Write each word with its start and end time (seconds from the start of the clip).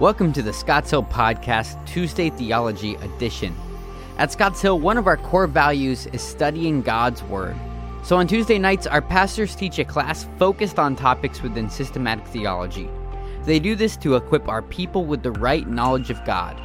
Welcome 0.00 0.32
to 0.32 0.40
the 0.40 0.54
Scotts 0.54 0.92
Hill 0.92 1.02
Podcast 1.02 1.86
Tuesday 1.86 2.30
Theology 2.30 2.94
Edition. 2.94 3.54
At 4.16 4.32
Scotts 4.32 4.62
Hill, 4.62 4.80
one 4.80 4.96
of 4.96 5.06
our 5.06 5.18
core 5.18 5.46
values 5.46 6.06
is 6.06 6.22
studying 6.22 6.80
God's 6.80 7.22
Word. 7.24 7.54
So 8.02 8.16
on 8.16 8.26
Tuesday 8.26 8.58
nights, 8.58 8.86
our 8.86 9.02
pastors 9.02 9.54
teach 9.54 9.78
a 9.78 9.84
class 9.84 10.26
focused 10.38 10.78
on 10.78 10.96
topics 10.96 11.42
within 11.42 11.68
systematic 11.68 12.26
theology. 12.28 12.88
They 13.44 13.58
do 13.58 13.76
this 13.76 13.98
to 13.98 14.16
equip 14.16 14.48
our 14.48 14.62
people 14.62 15.04
with 15.04 15.22
the 15.22 15.32
right 15.32 15.68
knowledge 15.68 16.08
of 16.08 16.24
God. 16.24 16.58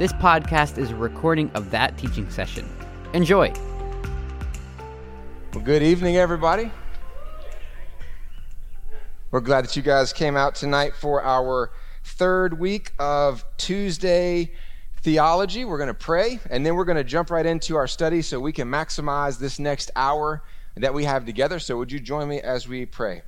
This 0.00 0.12
podcast 0.14 0.76
is 0.76 0.90
a 0.90 0.96
recording 0.96 1.52
of 1.52 1.70
that 1.70 1.96
teaching 1.96 2.28
session. 2.28 2.68
Enjoy. 3.12 3.52
Well, 5.52 5.62
good 5.62 5.84
evening, 5.84 6.16
everybody. 6.16 6.72
We're 9.30 9.38
glad 9.38 9.62
that 9.62 9.76
you 9.76 9.82
guys 9.82 10.12
came 10.12 10.36
out 10.36 10.56
tonight 10.56 10.96
for 10.96 11.22
our 11.22 11.70
third 12.04 12.58
week 12.58 12.92
of 12.98 13.44
Tuesday 13.56 14.52
theology. 15.02 15.64
We're 15.64 15.78
going 15.78 15.88
to 15.88 15.94
pray, 15.94 16.38
and 16.50 16.64
then 16.64 16.74
we're 16.76 16.84
going 16.84 16.96
to 16.96 17.04
jump 17.04 17.30
right 17.30 17.44
into 17.44 17.76
our 17.76 17.86
study 17.86 18.22
so 18.22 18.38
we 18.38 18.52
can 18.52 18.68
maximize 18.68 19.38
this 19.38 19.58
next 19.58 19.90
hour 19.96 20.42
that 20.76 20.94
we 20.94 21.04
have 21.04 21.24
together. 21.24 21.58
So, 21.58 21.76
would 21.78 21.90
you 21.90 21.98
join 21.98 22.28
me 22.28 22.40
as 22.40 22.68
we 22.68 22.86
pray? 22.86 23.22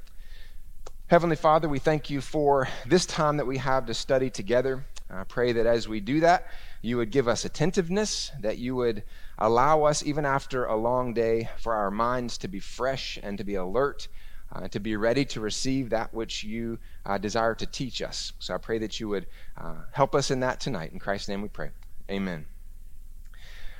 Heavenly 1.08 1.36
Father, 1.36 1.68
we 1.68 1.78
thank 1.78 2.10
you 2.10 2.20
for 2.20 2.68
this 2.86 3.06
time 3.06 3.38
that 3.38 3.46
we 3.46 3.58
have 3.58 3.86
to 3.86 3.94
study 3.94 4.30
together. 4.30 4.84
I 5.08 5.24
pray 5.24 5.52
that 5.52 5.66
as 5.66 5.88
we 5.88 6.00
do 6.00 6.20
that, 6.20 6.48
you 6.82 6.96
would 6.96 7.10
give 7.10 7.28
us 7.28 7.44
attentiveness, 7.44 8.32
that 8.40 8.58
you 8.58 8.74
would 8.76 9.04
allow 9.38 9.84
us, 9.84 10.04
even 10.04 10.24
after 10.24 10.64
a 10.64 10.76
long 10.76 11.14
day, 11.14 11.48
for 11.58 11.74
our 11.74 11.90
minds 11.90 12.38
to 12.38 12.48
be 12.48 12.58
fresh 12.58 13.18
and 13.22 13.38
to 13.38 13.44
be 13.44 13.54
alert 13.54 14.08
uh, 14.52 14.68
to 14.68 14.80
be 14.80 14.96
ready 14.96 15.24
to 15.24 15.40
receive 15.40 15.90
that 15.90 16.14
which 16.14 16.44
you 16.44 16.78
uh, 17.04 17.18
desire 17.18 17.54
to 17.54 17.66
teach 17.66 18.02
us. 18.02 18.32
So 18.38 18.54
I 18.54 18.58
pray 18.58 18.78
that 18.78 19.00
you 19.00 19.08
would 19.08 19.26
uh, 19.56 19.74
help 19.92 20.14
us 20.14 20.30
in 20.30 20.40
that 20.40 20.60
tonight. 20.60 20.92
In 20.92 20.98
Christ's 20.98 21.28
name 21.28 21.42
we 21.42 21.48
pray. 21.48 21.70
Amen. 22.10 22.46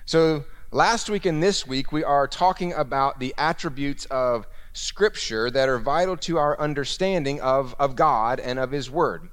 So 0.05 0.45
last 0.70 1.11
week 1.11 1.27
and 1.27 1.42
this 1.42 1.67
week, 1.67 1.92
we 1.92 2.05
are 2.05 2.28
talking 2.28 2.73
about 2.73 3.19
the 3.19 3.34
attributes 3.39 4.05
of 4.06 4.47
Scripture 4.73 5.50
that 5.50 5.69
are 5.69 5.78
vital 5.78 6.17
to 6.19 6.36
our 6.36 6.58
understanding 6.61 7.41
of, 7.41 7.75
of 7.78 7.97
God 7.97 8.39
and 8.41 8.58
of 8.58 8.70
His 8.70 8.91
Word. 8.91 9.30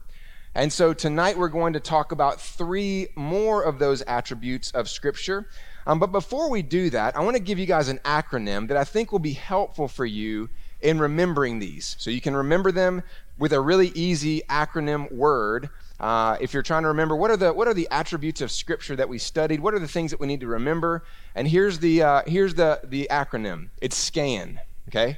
And 0.56 0.72
so 0.72 0.94
tonight 0.94 1.38
we're 1.38 1.50
going 1.50 1.74
to 1.74 1.80
talk 1.80 2.12
about 2.12 2.40
three 2.40 3.08
more 3.16 3.64
of 3.64 3.80
those 3.80 4.02
attributes 4.04 4.72
of 4.72 4.88
Scripture. 4.88 5.48
Um, 5.86 6.00
but 6.00 6.12
before 6.12 6.50
we 6.50 6.62
do 6.62 6.90
that, 6.92 7.16
I 7.16 7.22
want 7.22 7.36
to 7.36 7.42
give 7.42 7.60
you 7.60 7.66
guys 7.66 7.90
an 7.90 8.00
acronym 8.06 8.68
that 8.70 8.78
I 8.78 8.84
think 8.84 9.12
will 9.12 9.20
be 9.20 9.34
helpful 9.34 9.88
for 9.88 10.06
you 10.06 10.50
in 10.82 11.00
remembering 11.00 11.60
these. 11.60 11.96
So 11.98 12.10
you 12.10 12.22
can 12.22 12.36
remember 12.36 12.72
them 12.72 13.04
with 13.38 13.54
a 13.54 13.60
really 13.60 13.88
easy 13.90 14.42
acronym 14.50 15.12
word. 15.12 15.70
Uh, 16.00 16.38
if 16.42 16.54
you're 16.54 16.64
trying 16.64 16.84
to 16.84 16.90
remember 16.90 17.16
what 17.16 17.32
are 17.32 17.38
the 17.38 17.54
what 17.54 17.68
are 17.68 17.74
the 17.74 17.88
attributes 17.90 18.42
of 18.42 18.52
Scripture 18.52 18.96
that 18.96 19.08
we 19.08 19.18
studied, 19.18 19.60
what 19.60 19.74
are 19.74 19.80
the 19.80 19.88
things 19.88 20.12
that 20.12 20.20
we 20.20 20.28
need 20.28 20.42
to 20.42 20.48
remember, 20.48 21.04
and 21.34 21.48
here's 21.48 21.80
the 21.80 22.02
uh, 22.02 22.22
here's 22.28 22.54
the 22.56 22.82
the 22.84 23.08
acronym. 23.10 23.70
It's 23.82 23.96
SCAN. 23.96 24.60
Okay, 24.90 25.18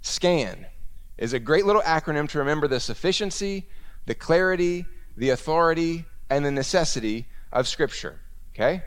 SCAN 0.00 0.66
is 1.18 1.34
a 1.34 1.38
great 1.38 1.66
little 1.66 1.82
acronym 1.82 2.28
to 2.30 2.38
remember 2.38 2.66
the 2.66 2.80
sufficiency, 2.80 3.68
the 4.06 4.14
clarity, 4.14 4.86
the 5.16 5.30
authority, 5.30 6.06
and 6.30 6.44
the 6.44 6.50
necessity 6.50 7.26
of 7.52 7.68
Scripture. 7.68 8.18
Okay. 8.54 8.82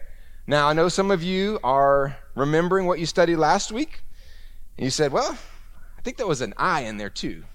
Now 0.47 0.69
I 0.69 0.73
know 0.73 0.89
some 0.89 1.09
of 1.09 1.23
you 1.23 1.59
are 1.63 2.17
remembering 2.35 2.85
what 2.85 2.99
you 2.99 3.07
studied 3.07 3.37
last 3.37 3.71
week, 3.71 4.03
and 4.77 4.85
you 4.85 4.91
said, 4.91 5.11
"Well, 5.11 5.35
I 5.97 6.01
think 6.01 6.17
there 6.17 6.27
was 6.27 6.41
an 6.41 6.53
I 6.55 6.81
in 6.81 6.97
there 6.97 7.09
too. 7.09 7.45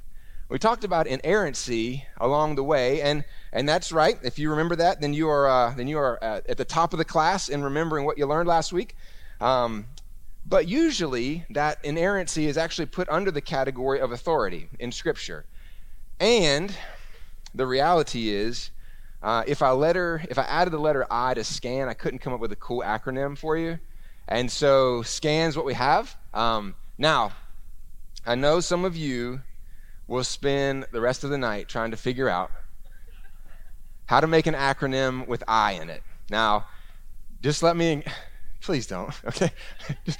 We 0.48 0.58
talked 0.58 0.82
about 0.82 1.06
inerrancy 1.06 2.04
along 2.20 2.56
the 2.56 2.64
way, 2.64 3.00
and 3.00 3.22
and 3.52 3.68
that's 3.68 3.92
right. 3.92 4.18
If 4.24 4.40
you 4.40 4.50
remember 4.50 4.74
that, 4.74 5.00
then 5.00 5.14
you 5.14 5.28
are 5.28 5.48
uh, 5.48 5.72
then 5.74 5.86
you 5.86 5.98
are 5.98 6.18
uh, 6.20 6.40
at 6.48 6.56
the 6.56 6.64
top 6.64 6.92
of 6.92 6.98
the 6.98 7.04
class 7.04 7.48
in 7.48 7.62
remembering 7.62 8.04
what 8.04 8.18
you 8.18 8.26
learned 8.26 8.48
last 8.48 8.72
week. 8.72 8.96
Um, 9.40 9.86
but 10.44 10.66
usually, 10.66 11.44
that 11.50 11.78
inerrancy 11.84 12.48
is 12.48 12.58
actually 12.58 12.86
put 12.86 13.08
under 13.08 13.30
the 13.30 13.40
category 13.40 14.00
of 14.00 14.10
authority 14.10 14.68
in 14.80 14.90
Scripture. 14.90 15.44
And 16.18 16.74
the 17.54 17.68
reality 17.68 18.30
is, 18.30 18.72
uh, 19.22 19.44
if 19.46 19.62
I 19.62 19.70
letter 19.70 20.22
if 20.30 20.38
I 20.38 20.42
added 20.42 20.72
the 20.72 20.78
letter 20.78 21.06
I 21.10 21.34
to 21.34 21.44
scan, 21.44 21.88
I 21.88 21.94
couldn't 21.94 22.20
come 22.20 22.32
up 22.32 22.40
with 22.40 22.52
a 22.52 22.56
cool 22.56 22.82
acronym 22.84 23.36
for 23.36 23.56
you. 23.56 23.78
And 24.28 24.50
so 24.50 25.02
scan's 25.02 25.56
what 25.56 25.66
we 25.66 25.74
have. 25.74 26.16
Um, 26.32 26.74
now, 26.96 27.32
I 28.24 28.34
know 28.34 28.60
some 28.60 28.84
of 28.84 28.96
you 28.96 29.40
will 30.06 30.24
spend 30.24 30.86
the 30.92 31.00
rest 31.00 31.24
of 31.24 31.30
the 31.30 31.38
night 31.38 31.68
trying 31.68 31.90
to 31.90 31.96
figure 31.96 32.28
out 32.28 32.50
how 34.06 34.20
to 34.20 34.26
make 34.26 34.46
an 34.46 34.54
acronym 34.54 35.26
with 35.26 35.42
I 35.46 35.72
in 35.72 35.88
it. 35.88 36.02
Now, 36.30 36.66
just 37.42 37.62
let 37.62 37.76
me, 37.76 38.02
please 38.60 38.86
don't, 38.86 39.14
okay? 39.24 39.52
just 40.04 40.18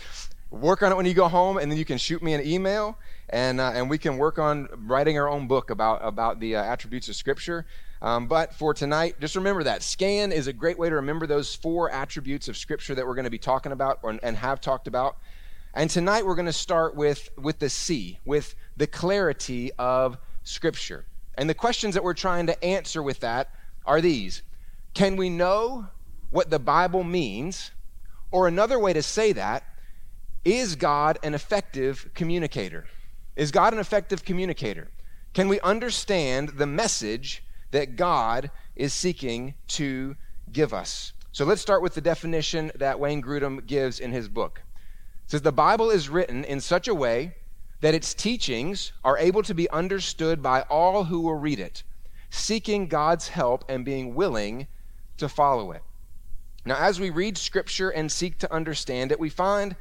work 0.51 0.83
on 0.83 0.93
it 0.93 0.97
when 0.97 1.07
you 1.07 1.15
go 1.15 1.29
home, 1.29 1.59
and 1.59 1.71
then 1.71 1.79
you 1.79 1.85
can 1.85 1.99
shoot 1.99 2.23
me 2.23 2.35
an 2.35 2.47
email, 2.47 2.97
and, 3.29 3.61
uh, 3.61 3.73
and 3.75 3.91
we 3.91 3.99
can 3.99 4.17
work 4.17 4.39
on 4.39 4.69
writing 4.87 5.19
our 5.19 5.29
own 5.29 5.47
book 5.47 5.71
about, 5.71 6.01
about 6.05 6.41
the 6.41 6.57
uh, 6.57 6.63
attributes 6.63 7.09
of 7.09 7.17
Scripture. 7.17 7.67
Um, 8.03 8.27
but 8.27 8.55
for 8.55 8.73
tonight, 8.73 9.17
just 9.21 9.37
remember 9.37 9.63
that. 9.65 9.83
SCAN 9.83 10.33
is 10.33 10.47
a 10.47 10.53
great 10.53 10.79
way 10.79 10.89
to 10.89 10.95
remember 10.97 11.27
those 11.27 11.55
four 11.55 11.91
attributes 11.91 12.49
of 12.49 12.57
Scripture 12.57 12.95
that 12.95 13.07
we're 13.07 13.15
going 13.15 13.25
to 13.25 13.31
be 13.31 13.39
talking 13.39 13.73
about 13.73 13.99
or, 14.03 14.19
and 14.23 14.37
have 14.37 14.61
talked 14.61 14.89
about. 14.89 15.19
And 15.75 15.91
tonight 15.91 16.25
we're 16.25 16.35
going 16.35 16.47
to 16.47 16.53
start 16.53 16.97
with, 16.97 17.29
with 17.37 17.59
the 17.59 17.69
C, 17.69 18.19
with 18.25 18.55
the 18.77 18.87
clarity 18.87 19.71
of 19.79 20.17
Scripture. 20.45 21.05
And 21.37 21.49
the 21.49 21.55
questions 21.55 21.95
that 21.95 22.03
we're 22.03 22.15
trying 22.15 22.47
to 22.47 22.65
answer 22.65 23.03
with 23.03 23.21
that 23.21 23.51
are 23.85 24.01
these 24.01 24.43
Can 24.95 25.17
we 25.17 25.29
know 25.29 25.87
what 26.31 26.51
the 26.51 26.59
Bible 26.59 27.05
means? 27.05 27.71
Or 28.33 28.47
another 28.47 28.79
way 28.79 28.93
to 28.93 29.03
say 29.03 29.33
that, 29.33 29.65
is 30.45 30.77
God 30.77 31.19
an 31.23 31.35
effective 31.35 32.11
communicator? 32.15 32.87
Is 33.37 33.51
God 33.51 33.73
an 33.73 33.79
effective 33.79 34.25
communicator? 34.25 34.89
Can 35.35 35.49
we 35.49 35.61
understand 35.61 36.51
the 36.51 36.67
message 36.67 37.43
that 37.71 37.97
God 37.97 38.51
is 38.77 38.93
seeking 38.93 39.55
to 39.69 40.17
give 40.53 40.73
us? 40.75 41.13
So 41.33 41.45
let's 41.45 41.63
start 41.63 41.83
with 41.83 41.95
the 41.95 42.01
definition 42.01 42.73
that 42.75 42.99
Wayne 42.99 43.23
Grudem 43.23 43.67
gives 43.67 44.01
in 44.01 44.13
his 44.13 44.29
book 44.29 44.63
says 45.31 45.43
the 45.43 45.53
Bible 45.53 45.91
is 45.91 46.09
written 46.09 46.43
in 46.43 46.61
such 46.61 46.89
a 46.89 46.95
way 46.95 47.37
that 47.83 47.95
its 47.95 48.15
teachings 48.15 48.91
are 49.05 49.17
able 49.17 49.45
to 49.45 49.55
be 49.55 49.71
understood 49.71 50.43
by 50.43 50.63
all 50.63 51.05
who 51.05 51.21
will 51.21 51.37
read 51.37 51.61
it, 51.61 51.85
seeking 52.31 52.89
God's 52.89 53.29
help 53.29 53.65
and 53.69 53.85
being 53.85 54.17
willing 54.17 54.67
to 55.19 55.29
follow 55.29 55.71
it. 55.71 55.83
Now, 56.65 56.75
as 56.79 56.99
we 56.99 57.11
read 57.11 57.39
Scripture 57.39 57.91
and 57.91 58.11
seek 58.11 58.39
to 58.39 58.53
understand 58.53 59.13
it, 59.13 59.21
we 59.21 59.29
find 59.31 59.77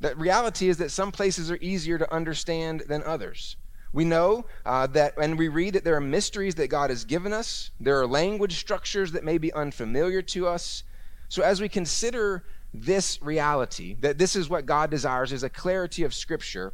that 0.00 0.16
reality 0.16 0.70
is 0.70 0.78
that 0.78 0.90
some 0.90 1.12
places 1.12 1.50
are 1.50 1.58
easier 1.60 1.98
to 1.98 2.10
understand 2.12 2.84
than 2.88 3.02
others. 3.02 3.56
We 3.92 4.04
know 4.04 4.44
uh, 4.66 4.86
that, 4.88 5.16
and 5.16 5.38
we 5.38 5.48
read 5.48 5.74
that 5.74 5.84
there 5.84 5.96
are 5.96 6.00
mysteries 6.00 6.54
that 6.56 6.68
God 6.68 6.90
has 6.90 7.04
given 7.04 7.32
us. 7.32 7.70
There 7.80 7.98
are 8.00 8.06
language 8.06 8.58
structures 8.58 9.12
that 9.12 9.24
may 9.24 9.38
be 9.38 9.52
unfamiliar 9.52 10.22
to 10.22 10.46
us. 10.46 10.82
So, 11.28 11.42
as 11.42 11.60
we 11.60 11.68
consider 11.68 12.44
this 12.74 13.20
reality, 13.22 13.96
that 14.00 14.18
this 14.18 14.36
is 14.36 14.48
what 14.48 14.66
God 14.66 14.90
desires, 14.90 15.32
is 15.32 15.42
a 15.42 15.48
clarity 15.48 16.04
of 16.04 16.14
Scripture, 16.14 16.72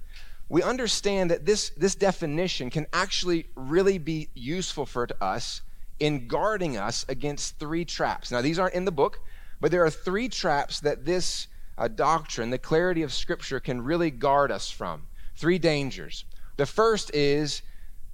we 0.48 0.62
understand 0.62 1.30
that 1.30 1.46
this, 1.46 1.70
this 1.70 1.94
definition 1.94 2.70
can 2.70 2.86
actually 2.92 3.46
really 3.54 3.98
be 3.98 4.28
useful 4.34 4.86
for 4.86 5.08
us 5.20 5.62
in 6.00 6.26
guarding 6.26 6.76
us 6.76 7.06
against 7.08 7.58
three 7.58 7.84
traps. 7.84 8.30
Now, 8.30 8.42
these 8.42 8.58
aren't 8.58 8.74
in 8.74 8.84
the 8.84 8.92
book, 8.92 9.20
but 9.60 9.70
there 9.70 9.84
are 9.84 9.90
three 9.90 10.28
traps 10.28 10.80
that 10.80 11.04
this 11.04 11.46
uh, 11.78 11.88
doctrine, 11.88 12.50
the 12.50 12.58
clarity 12.58 13.02
of 13.02 13.12
Scripture, 13.12 13.60
can 13.60 13.82
really 13.82 14.10
guard 14.10 14.50
us 14.50 14.70
from. 14.70 15.06
Three 15.36 15.58
dangers. 15.58 16.24
The 16.56 16.66
first 16.66 17.14
is 17.14 17.62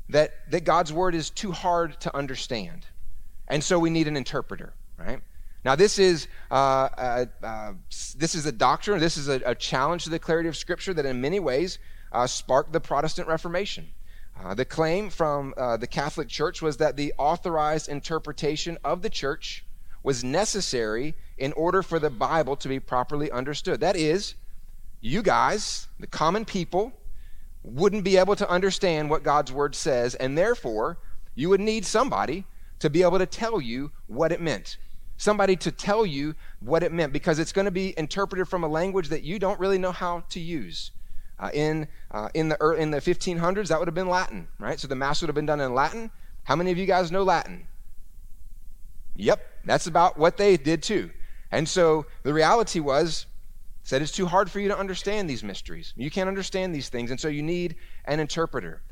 that, 0.09 0.51
that 0.51 0.65
God's 0.65 0.93
Word 0.93 1.15
is 1.15 1.31
too 1.31 1.53
hard 1.53 2.01
to 2.01 2.17
understand, 2.17 2.87
and 3.49 3.63
so 3.63 3.79
we 3.79 3.91
need 3.91 4.09
an 4.09 4.17
interpreter, 4.17 4.73
right? 4.99 5.21
Now, 5.65 5.77
this 5.77 5.99
is, 5.99 6.27
uh, 6.51 6.55
uh, 6.55 7.27
uh, 7.43 7.73
this 8.17 8.35
is 8.35 8.47
a 8.47 8.53
doctrine, 8.53 8.99
this 8.99 9.19
is 9.19 9.29
a, 9.29 9.43
a, 9.45 9.55
challenge 9.55 10.05
to 10.05 10.11
the 10.11 10.19
clarity 10.19 10.49
of 10.49 10.57
Scripture 10.57 10.95
that 10.95 11.05
in 11.05 11.21
many 11.21 11.39
ways 11.39 11.79
uh, 12.13 12.27
sparked 12.27 12.73
the 12.73 12.81
Protestant 12.81 13.29
Reformation. 13.29 13.89
Uh, 14.43 14.55
the 14.55 14.65
claim 14.65 15.11
from 15.11 15.53
uh, 15.59 15.77
the 15.77 15.87
Catholic 15.87 16.29
Church 16.29 16.63
was 16.63 16.79
that 16.79 16.97
the 16.97 17.13
authorized 17.19 17.91
interpretation 17.91 18.79
of 18.83 19.03
the 19.03 19.11
church 19.11 19.67
was 20.03 20.25
necessary 20.25 21.15
in 21.37 21.53
order 21.53 21.83
for 21.83 21.99
the 21.99 22.09
Bible 22.09 22.57
to 22.57 22.69
be 22.69 22.81
properly 22.81 23.31
understood. 23.31 23.81
That 23.81 23.97
is, 23.97 24.35
you 25.03 25.23
guys, 25.23 25.89
the 25.99 26.07
common 26.07 26.47
people, 26.47 26.93
wouldn't 27.63 28.05
be 28.05 28.17
able 28.17 28.37
to 28.37 28.49
understand 28.49 29.11
what 29.11 29.23
God's 29.23 29.53
Word 29.53 29.75
says, 29.75 30.15
and 30.15 30.37
therefore, 30.37 30.99
you 31.35 31.49
would 31.49 31.61
need 31.61 31.85
somebody 31.85 32.45
to 32.79 32.91
be 32.91 33.03
able 33.03 33.19
to 33.19 33.27
tell 33.27 33.61
you 33.61 33.93
what 34.07 34.33
it 34.33 34.41
meant 34.41 34.79
somebody 35.21 35.55
to 35.55 35.71
tell 35.71 36.07
you 36.07 36.35
what 36.61 36.83
it 36.83 36.93
meant 36.93 37.13
because 37.13 37.39
it's 37.39 37.53
going 37.53 37.67
to 37.67 37.71
be 37.71 37.93
interpreted 37.99 38.49
from 38.49 38.65
a 38.65 38.69
language 38.69 39.09
that 39.11 39.23
you 39.23 39.39
don't 39.39 39.61
really 39.61 39.77
know 39.77 39.93
how 39.93 40.25
to 40.31 40.41
use. 40.41 40.93
Uh, 41.39 41.51
in, 41.53 41.87
uh, 42.11 42.29
in, 42.33 42.49
the, 42.49 42.71
in 42.73 42.91
the 42.91 42.99
1500s, 42.99 43.69
that 43.69 43.79
would 43.79 43.87
have 43.87 43.95
been 43.95 44.09
Latin, 44.09 44.49
right? 44.59 44.81
So 44.81 44.89
the 44.89 44.97
Mass 44.97 45.21
would 45.21 45.29
have 45.29 45.35
been 45.35 45.47
done 45.47 45.61
in 45.61 45.75
Latin. 45.75 46.11
How 46.45 46.57
many 46.57 46.71
of 46.71 46.79
you 46.79 46.87
guys 46.87 47.13
know 47.13 47.23
Latin? 47.23 47.67
Yep, 49.17 49.47
that's 49.67 49.87
about 49.87 50.19
what 50.19 50.39
they 50.39 50.57
did 50.57 50.83
too. 50.83 51.11
And 51.51 51.69
so 51.69 52.07
the 52.23 52.33
reality 52.33 52.81
was, 52.81 53.27
said 53.83 54.03
it's 54.03 54.13
too 54.13 54.27
hard 54.27 54.51
for 54.51 54.61
you 54.61 54.69
to 54.69 54.79
understand 54.79 55.29
these 55.29 55.43
mysteries. 55.43 55.95
You 55.97 56.11
can't 56.11 56.29
understand 56.29 56.75
these 56.75 56.89
things, 56.89 57.11
and 57.11 57.19
so 57.19 57.29
you 57.29 57.43
need 57.43 57.77
an 58.05 58.21
interpreter. 58.21 58.83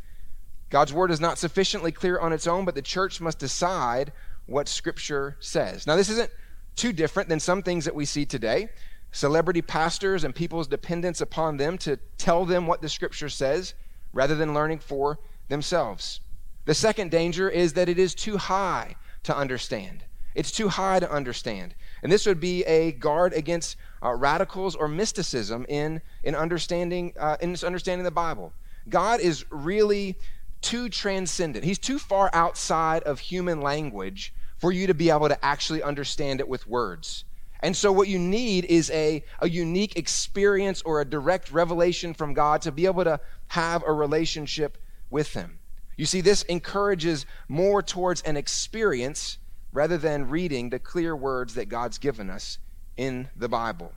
God's 0.71 0.93
word 0.93 1.11
is 1.11 1.21
not 1.21 1.39
sufficiently 1.39 1.93
clear 1.93 2.19
on 2.19 2.33
its 2.33 2.47
own, 2.47 2.65
but 2.65 2.75
the 2.75 2.83
church 2.83 3.21
must 3.21 3.39
decide 3.39 4.13
what 4.47 4.69
Scripture 4.69 5.37
says. 5.41 5.87
Now, 5.87 5.97
this 5.97 6.11
isn't 6.11 6.31
too 6.77 6.93
different 6.93 7.29
than 7.29 7.41
some 7.41 7.63
things 7.63 7.85
that 7.85 7.95
we 7.95 8.05
see 8.05 8.25
today. 8.25 8.69
Celebrity 9.13 9.63
pastors 9.63 10.25
and 10.25 10.35
people's 10.35 10.69
dependence 10.69 11.21
upon 11.21 11.57
them 11.57 11.79
to 11.79 11.99
tell 12.19 12.45
them 12.45 12.67
what 12.67 12.83
the 12.83 12.89
Scripture 12.89 13.29
says 13.29 13.75
rather 14.13 14.35
than 14.35 14.55
learning 14.55 14.79
for 14.79 15.19
themselves. 15.49 16.21
The 16.67 16.75
second 16.75 17.11
danger 17.11 17.49
is 17.49 17.73
that 17.75 17.89
it 17.89 17.99
is 17.99 18.15
too 18.15 18.37
high 18.37 18.97
to 19.23 19.37
understand. 19.37 20.05
It's 20.35 20.53
too 20.53 20.69
high 20.69 21.01
to 21.01 21.11
understand. 21.11 21.75
And 22.03 22.13
this 22.13 22.27
would 22.27 22.41
be 22.41 22.63
a 22.65 22.93
guard 22.93 23.33
against 23.33 23.77
uh, 24.03 24.15
radicals 24.15 24.75
or 24.75 24.89
mysticism 24.89 25.67
in, 25.69 26.01
in, 26.23 26.35
understanding, 26.35 27.13
uh, 27.19 27.37
in 27.41 27.57
understanding 27.65 28.05
the 28.05 28.11
Bible. 28.11 28.53
God 28.89 29.21
is 29.21 29.45
really 29.51 30.17
too 30.61 30.89
transcendent. 30.89 31.65
He's 31.65 31.79
too 31.79 31.99
far 31.99 32.31
outside 32.33 33.03
of 33.05 33.21
human 33.21 33.61
language 33.61 34.33
for 34.59 34.73
you 34.73 34.87
to 34.89 34.95
be 34.95 35.11
able 35.11 35.29
to 35.29 35.45
actually 35.45 35.83
understand 35.83 36.41
it 36.41 36.49
with 36.49 36.67
words. 36.67 37.25
And 37.61 37.77
so, 37.77 37.91
what 37.91 38.09
you 38.09 38.19
need 38.19 38.67
is 38.67 38.91
a, 38.91 39.25
a 39.41 39.49
unique 39.49 39.97
experience 39.97 40.81
or 40.83 41.01
a 41.01 41.05
direct 41.05 41.51
revelation 41.51 42.15
from 42.15 42.33
God 42.33 42.63
to 42.63 42.73
be 42.73 42.87
able 42.87 43.05
to 43.05 43.21
have 43.49 43.83
a 43.85 43.93
relationship 43.93 44.79
with 45.11 45.33
Him. 45.33 45.59
You 45.97 46.07
see, 46.07 46.21
this 46.21 46.43
encourages 46.43 47.27
more 47.49 47.83
towards 47.83 48.23
an 48.23 48.37
experience 48.37 49.39
rather 49.73 49.99
than 49.99 50.29
reading 50.29 50.71
the 50.71 50.79
clear 50.79 51.17
words 51.17 51.55
that 51.55 51.69
God's 51.69 51.99
given 51.99 52.31
us 52.31 52.59
in 52.99 53.31
the 53.35 53.49
Bible. 53.49 53.93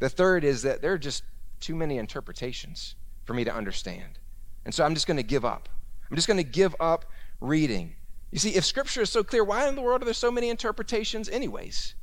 The 0.00 0.10
third 0.10 0.44
is 0.44 0.62
that 0.62 0.82
there 0.82 0.92
are 0.92 0.98
just 0.98 1.22
too 1.60 1.74
many 1.74 1.96
interpretations 1.96 2.96
for 3.24 3.32
me 3.32 3.44
to 3.44 3.54
understand. 3.54 4.18
And 4.64 4.74
so 4.74 4.84
I'm 4.84 4.94
just 4.94 5.06
going 5.06 5.16
to 5.16 5.22
give 5.22 5.44
up. 5.44 5.68
I'm 6.10 6.16
just 6.16 6.28
going 6.28 6.36
to 6.38 6.44
give 6.44 6.76
up 6.78 7.06
reading. 7.40 7.94
You 8.30 8.38
see, 8.38 8.50
if 8.50 8.64
Scripture 8.64 9.02
is 9.02 9.10
so 9.10 9.22
clear, 9.22 9.44
why 9.44 9.68
in 9.68 9.76
the 9.76 9.80
world 9.80 10.02
are 10.02 10.04
there 10.04 10.14
so 10.14 10.30
many 10.30 10.50
interpretations, 10.50 11.28
anyways? 11.28 11.94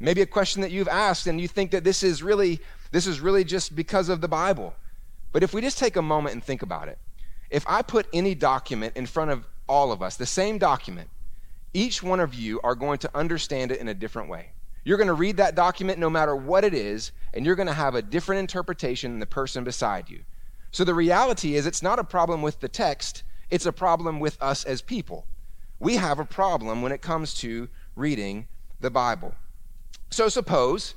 Maybe 0.00 0.20
a 0.20 0.26
question 0.26 0.62
that 0.62 0.70
you've 0.70 0.88
asked, 0.88 1.26
and 1.26 1.40
you 1.40 1.48
think 1.48 1.70
that 1.70 1.84
this 1.84 2.02
is 2.02 2.22
really 2.22 2.60
this 2.90 3.06
is 3.06 3.20
really 3.20 3.44
just 3.44 3.74
because 3.74 4.08
of 4.08 4.20
the 4.20 4.28
Bible. 4.28 4.74
But 5.32 5.42
if 5.42 5.52
we 5.52 5.60
just 5.60 5.78
take 5.78 5.96
a 5.96 6.02
moment 6.02 6.34
and 6.34 6.44
think 6.44 6.62
about 6.62 6.88
it, 6.88 6.98
if 7.50 7.64
I 7.68 7.82
put 7.82 8.06
any 8.12 8.34
document 8.34 8.96
in 8.96 9.06
front 9.06 9.30
of 9.30 9.46
all 9.68 9.92
of 9.92 10.02
us, 10.02 10.16
the 10.16 10.26
same 10.26 10.58
document, 10.58 11.08
each 11.72 12.02
one 12.02 12.20
of 12.20 12.34
you 12.34 12.60
are 12.62 12.74
going 12.74 12.98
to 12.98 13.10
understand 13.16 13.72
it 13.72 13.80
in 13.80 13.88
a 13.88 13.94
different 13.94 14.28
way. 14.28 14.50
You're 14.84 14.98
going 14.98 15.08
to 15.08 15.14
read 15.14 15.38
that 15.38 15.54
document 15.54 15.98
no 15.98 16.10
matter 16.10 16.36
what 16.36 16.62
it 16.62 16.74
is, 16.74 17.12
and 17.32 17.44
you're 17.44 17.54
going 17.56 17.68
to 17.68 17.72
have 17.72 17.94
a 17.94 18.02
different 18.02 18.40
interpretation 18.40 19.12
than 19.12 19.20
the 19.20 19.26
person 19.26 19.64
beside 19.64 20.10
you. 20.10 20.20
So 20.70 20.84
the 20.84 20.94
reality 20.94 21.56
is, 21.56 21.66
it's 21.66 21.82
not 21.82 21.98
a 21.98 22.04
problem 22.04 22.42
with 22.42 22.60
the 22.60 22.68
text, 22.68 23.22
it's 23.50 23.66
a 23.66 23.72
problem 23.72 24.20
with 24.20 24.40
us 24.42 24.64
as 24.64 24.82
people. 24.82 25.26
We 25.78 25.96
have 25.96 26.18
a 26.18 26.24
problem 26.24 26.82
when 26.82 26.92
it 26.92 27.02
comes 27.02 27.34
to 27.34 27.68
reading 27.96 28.46
the 28.80 28.90
Bible. 28.90 29.34
So 30.10 30.28
suppose 30.28 30.94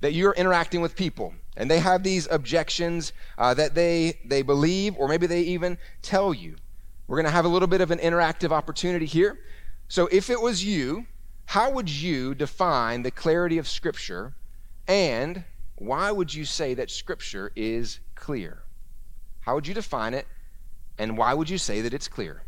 that 0.00 0.12
you're 0.12 0.34
interacting 0.34 0.80
with 0.80 0.96
people 0.96 1.34
and 1.56 1.70
they 1.70 1.78
have 1.78 2.02
these 2.02 2.28
objections 2.30 3.12
uh, 3.38 3.54
that 3.54 3.74
they, 3.74 4.18
they 4.24 4.42
believe 4.42 4.96
or 4.96 5.08
maybe 5.08 5.26
they 5.26 5.42
even 5.42 5.78
tell 6.02 6.34
you. 6.34 6.56
We're 7.06 7.16
going 7.16 7.26
to 7.26 7.32
have 7.32 7.44
a 7.44 7.48
little 7.48 7.68
bit 7.68 7.80
of 7.80 7.90
an 7.90 7.98
interactive 7.98 8.50
opportunity 8.50 9.06
here. 9.06 9.38
So 9.88 10.08
if 10.10 10.30
it 10.30 10.40
was 10.40 10.64
you, 10.64 11.06
how 11.46 11.70
would 11.70 11.88
you 11.88 12.34
define 12.34 13.02
the 13.02 13.10
clarity 13.10 13.58
of 13.58 13.68
Scripture 13.68 14.34
and 14.86 15.44
why 15.76 16.10
would 16.10 16.32
you 16.32 16.44
say 16.44 16.74
that 16.74 16.90
Scripture 16.90 17.52
is 17.56 18.00
clear? 18.14 18.62
How 19.40 19.54
would 19.54 19.66
you 19.66 19.74
define 19.74 20.14
it 20.14 20.26
and 20.98 21.18
why 21.18 21.34
would 21.34 21.50
you 21.50 21.58
say 21.58 21.80
that 21.82 21.94
it's 21.94 22.08
clear? 22.08 22.42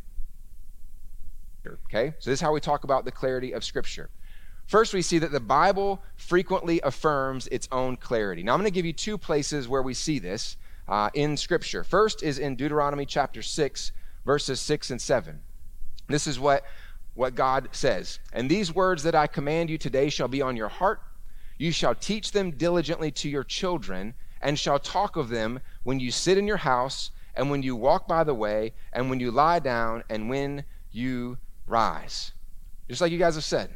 Okay, 1.86 2.14
so 2.18 2.30
this 2.30 2.38
is 2.38 2.40
how 2.40 2.52
we 2.52 2.60
talk 2.60 2.84
about 2.84 3.04
the 3.04 3.10
clarity 3.10 3.52
of 3.52 3.64
Scripture. 3.64 4.08
First, 4.66 4.94
we 4.94 5.02
see 5.02 5.18
that 5.18 5.30
the 5.30 5.40
Bible 5.40 6.02
frequently 6.16 6.80
affirms 6.82 7.46
its 7.48 7.68
own 7.70 7.96
clarity. 7.96 8.42
Now, 8.42 8.54
I'm 8.54 8.60
going 8.60 8.70
to 8.70 8.74
give 8.74 8.86
you 8.86 8.92
two 8.92 9.16
places 9.16 9.68
where 9.68 9.82
we 9.82 9.94
see 9.94 10.18
this 10.18 10.56
uh, 10.88 11.10
in 11.14 11.36
Scripture. 11.36 11.84
First 11.84 12.22
is 12.22 12.38
in 12.38 12.56
Deuteronomy 12.56 13.06
chapter 13.06 13.42
6, 13.42 13.92
verses 14.24 14.60
6 14.60 14.90
and 14.90 15.00
7. 15.00 15.40
This 16.08 16.26
is 16.26 16.40
what, 16.40 16.64
what 17.16 17.34
God 17.34 17.68
says. 17.72 18.20
And 18.32 18.48
these 18.48 18.74
words 18.74 19.02
that 19.02 19.14
I 19.14 19.26
command 19.26 19.70
you 19.70 19.78
today 19.78 20.08
shall 20.08 20.28
be 20.28 20.42
on 20.42 20.56
your 20.56 20.68
heart. 20.68 21.02
You 21.58 21.72
shall 21.72 21.94
teach 21.94 22.32
them 22.32 22.52
diligently 22.52 23.10
to 23.12 23.28
your 23.28 23.42
children, 23.42 24.14
and 24.40 24.58
shall 24.58 24.78
talk 24.78 25.16
of 25.16 25.30
them 25.30 25.60
when 25.82 25.98
you 25.98 26.10
sit 26.10 26.38
in 26.38 26.46
your 26.46 26.58
house 26.58 27.10
and 27.34 27.50
when 27.50 27.62
you 27.62 27.76
walk 27.76 28.08
by 28.08 28.24
the 28.24 28.34
way, 28.34 28.72
and 28.92 29.10
when 29.10 29.20
you 29.20 29.30
lie 29.30 29.58
down, 29.58 30.02
and 30.08 30.30
when 30.30 30.64
you 30.90 31.36
rise. 31.66 32.32
Just 32.88 33.00
like 33.00 33.12
you 33.12 33.18
guys 33.18 33.34
have 33.34 33.44
said. 33.44 33.70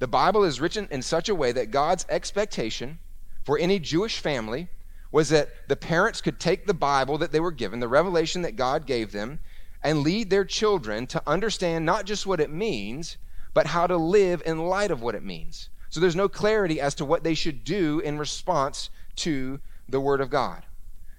The 0.00 0.08
Bible 0.08 0.42
is 0.44 0.60
written 0.60 0.88
in 0.90 1.02
such 1.02 1.28
a 1.28 1.34
way 1.34 1.52
that 1.52 1.70
God's 1.70 2.04
expectation 2.08 2.98
for 3.44 3.58
any 3.58 3.78
Jewish 3.78 4.18
family 4.18 4.68
was 5.12 5.28
that 5.28 5.50
the 5.68 5.76
parents 5.76 6.20
could 6.20 6.40
take 6.40 6.66
the 6.66 6.74
Bible 6.74 7.18
that 7.18 7.32
they 7.32 7.40
were 7.40 7.52
given, 7.52 7.80
the 7.80 7.88
revelation 7.88 8.42
that 8.42 8.56
God 8.56 8.86
gave 8.86 9.12
them, 9.12 9.40
and 9.82 10.02
lead 10.02 10.30
their 10.30 10.44
children 10.44 11.06
to 11.08 11.22
understand 11.26 11.86
not 11.86 12.04
just 12.04 12.26
what 12.26 12.40
it 12.40 12.50
means, 12.50 13.16
but 13.54 13.66
how 13.66 13.86
to 13.86 13.96
live 13.96 14.42
in 14.44 14.58
light 14.58 14.90
of 14.90 15.02
what 15.02 15.14
it 15.14 15.24
means. 15.24 15.70
So 15.88 16.00
there's 16.00 16.16
no 16.16 16.28
clarity 16.28 16.80
as 16.80 16.94
to 16.96 17.04
what 17.04 17.24
they 17.24 17.34
should 17.34 17.64
do 17.64 18.00
in 18.00 18.18
response 18.18 18.90
to 19.16 19.60
the 19.88 20.00
Word 20.00 20.20
of 20.20 20.30
God. 20.30 20.64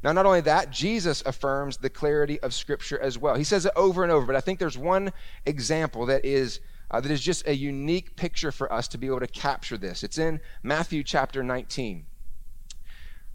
Now, 0.03 0.13
not 0.13 0.25
only 0.25 0.41
that, 0.41 0.71
Jesus 0.71 1.21
affirms 1.25 1.77
the 1.77 1.89
clarity 1.89 2.39
of 2.39 2.53
Scripture 2.53 2.99
as 2.99 3.17
well. 3.17 3.35
He 3.35 3.43
says 3.43 3.65
it 3.65 3.73
over 3.75 4.03
and 4.03 4.11
over, 4.11 4.25
but 4.25 4.35
I 4.35 4.41
think 4.41 4.57
there's 4.57 4.77
one 4.77 5.11
example 5.45 6.07
that 6.07 6.25
is, 6.25 6.59
uh, 6.89 7.01
that 7.01 7.11
is 7.11 7.21
just 7.21 7.47
a 7.47 7.53
unique 7.53 8.15
picture 8.15 8.51
for 8.51 8.71
us 8.71 8.87
to 8.89 8.97
be 8.97 9.07
able 9.07 9.19
to 9.19 9.27
capture 9.27 9.77
this. 9.77 10.03
It's 10.03 10.17
in 10.17 10.39
Matthew 10.63 11.03
chapter 11.03 11.43
19. 11.43 12.05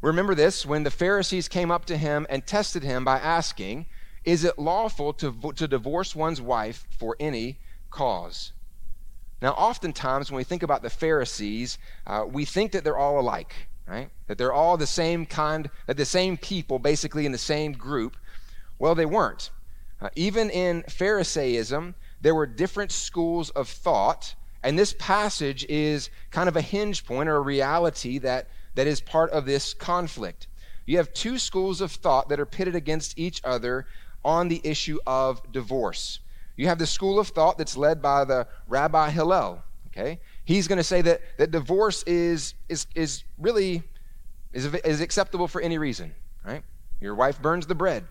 Remember 0.02 0.34
this 0.34 0.66
when 0.66 0.82
the 0.82 0.90
Pharisees 0.90 1.48
came 1.48 1.70
up 1.70 1.84
to 1.86 1.96
him 1.96 2.26
and 2.28 2.46
tested 2.46 2.82
him 2.82 3.04
by 3.04 3.18
asking, 3.18 3.86
Is 4.26 4.44
it 4.44 4.58
lawful 4.58 5.14
to, 5.14 5.52
to 5.56 5.66
divorce 5.66 6.14
one's 6.14 6.42
wife 6.42 6.86
for 6.98 7.16
any 7.18 7.56
cause? 7.90 8.52
Now, 9.40 9.52
oftentimes 9.52 10.30
when 10.30 10.36
we 10.36 10.44
think 10.44 10.62
about 10.62 10.82
the 10.82 10.90
Pharisees, 10.90 11.78
uh, 12.06 12.26
we 12.28 12.44
think 12.44 12.72
that 12.72 12.84
they're 12.84 12.98
all 12.98 13.18
alike 13.18 13.54
right? 13.86 14.10
That 14.26 14.38
they're 14.38 14.52
all 14.52 14.76
the 14.76 14.86
same 14.86 15.26
kind, 15.26 15.70
that 15.86 15.96
the 15.96 16.04
same 16.04 16.36
people, 16.36 16.78
basically 16.78 17.24
in 17.24 17.32
the 17.32 17.38
same 17.38 17.72
group. 17.72 18.16
Well, 18.78 18.94
they 18.94 19.06
weren't. 19.06 19.50
Uh, 20.00 20.10
even 20.14 20.50
in 20.50 20.82
Pharisaism, 20.82 21.94
there 22.20 22.34
were 22.34 22.46
different 22.46 22.92
schools 22.92 23.50
of 23.50 23.68
thought, 23.68 24.34
and 24.62 24.78
this 24.78 24.94
passage 24.98 25.64
is 25.68 26.10
kind 26.30 26.48
of 26.48 26.56
a 26.56 26.60
hinge 26.60 27.06
point 27.06 27.28
or 27.28 27.36
a 27.36 27.40
reality 27.40 28.18
that, 28.18 28.48
that 28.74 28.86
is 28.86 29.00
part 29.00 29.30
of 29.30 29.46
this 29.46 29.72
conflict. 29.72 30.48
You 30.84 30.98
have 30.98 31.12
two 31.12 31.38
schools 31.38 31.80
of 31.80 31.92
thought 31.92 32.28
that 32.28 32.40
are 32.40 32.46
pitted 32.46 32.74
against 32.74 33.18
each 33.18 33.40
other 33.44 33.86
on 34.26 34.48
the 34.48 34.60
issue 34.62 34.98
of 35.06 35.40
divorce. 35.52 36.18
You 36.56 36.66
have 36.66 36.78
the 36.78 36.86
school 36.86 37.18
of 37.18 37.28
thought 37.28 37.56
that's 37.56 37.76
led 37.76 38.02
by 38.02 38.24
the 38.24 38.46
Rabbi 38.66 39.10
Hillel, 39.10 39.62
okay? 39.88 40.20
he's 40.46 40.68
going 40.68 40.78
to 40.78 40.84
say 40.84 41.02
that, 41.02 41.20
that 41.36 41.50
divorce 41.50 42.02
is, 42.04 42.54
is, 42.68 42.86
is 42.94 43.24
really 43.36 43.82
is, 44.54 44.64
is 44.64 45.02
acceptable 45.02 45.48
for 45.48 45.60
any 45.60 45.76
reason, 45.76 46.14
right? 46.44 46.62
Your 47.00 47.14
wife 47.14 47.42
burns 47.42 47.66
the 47.66 47.74
bread. 47.74 48.04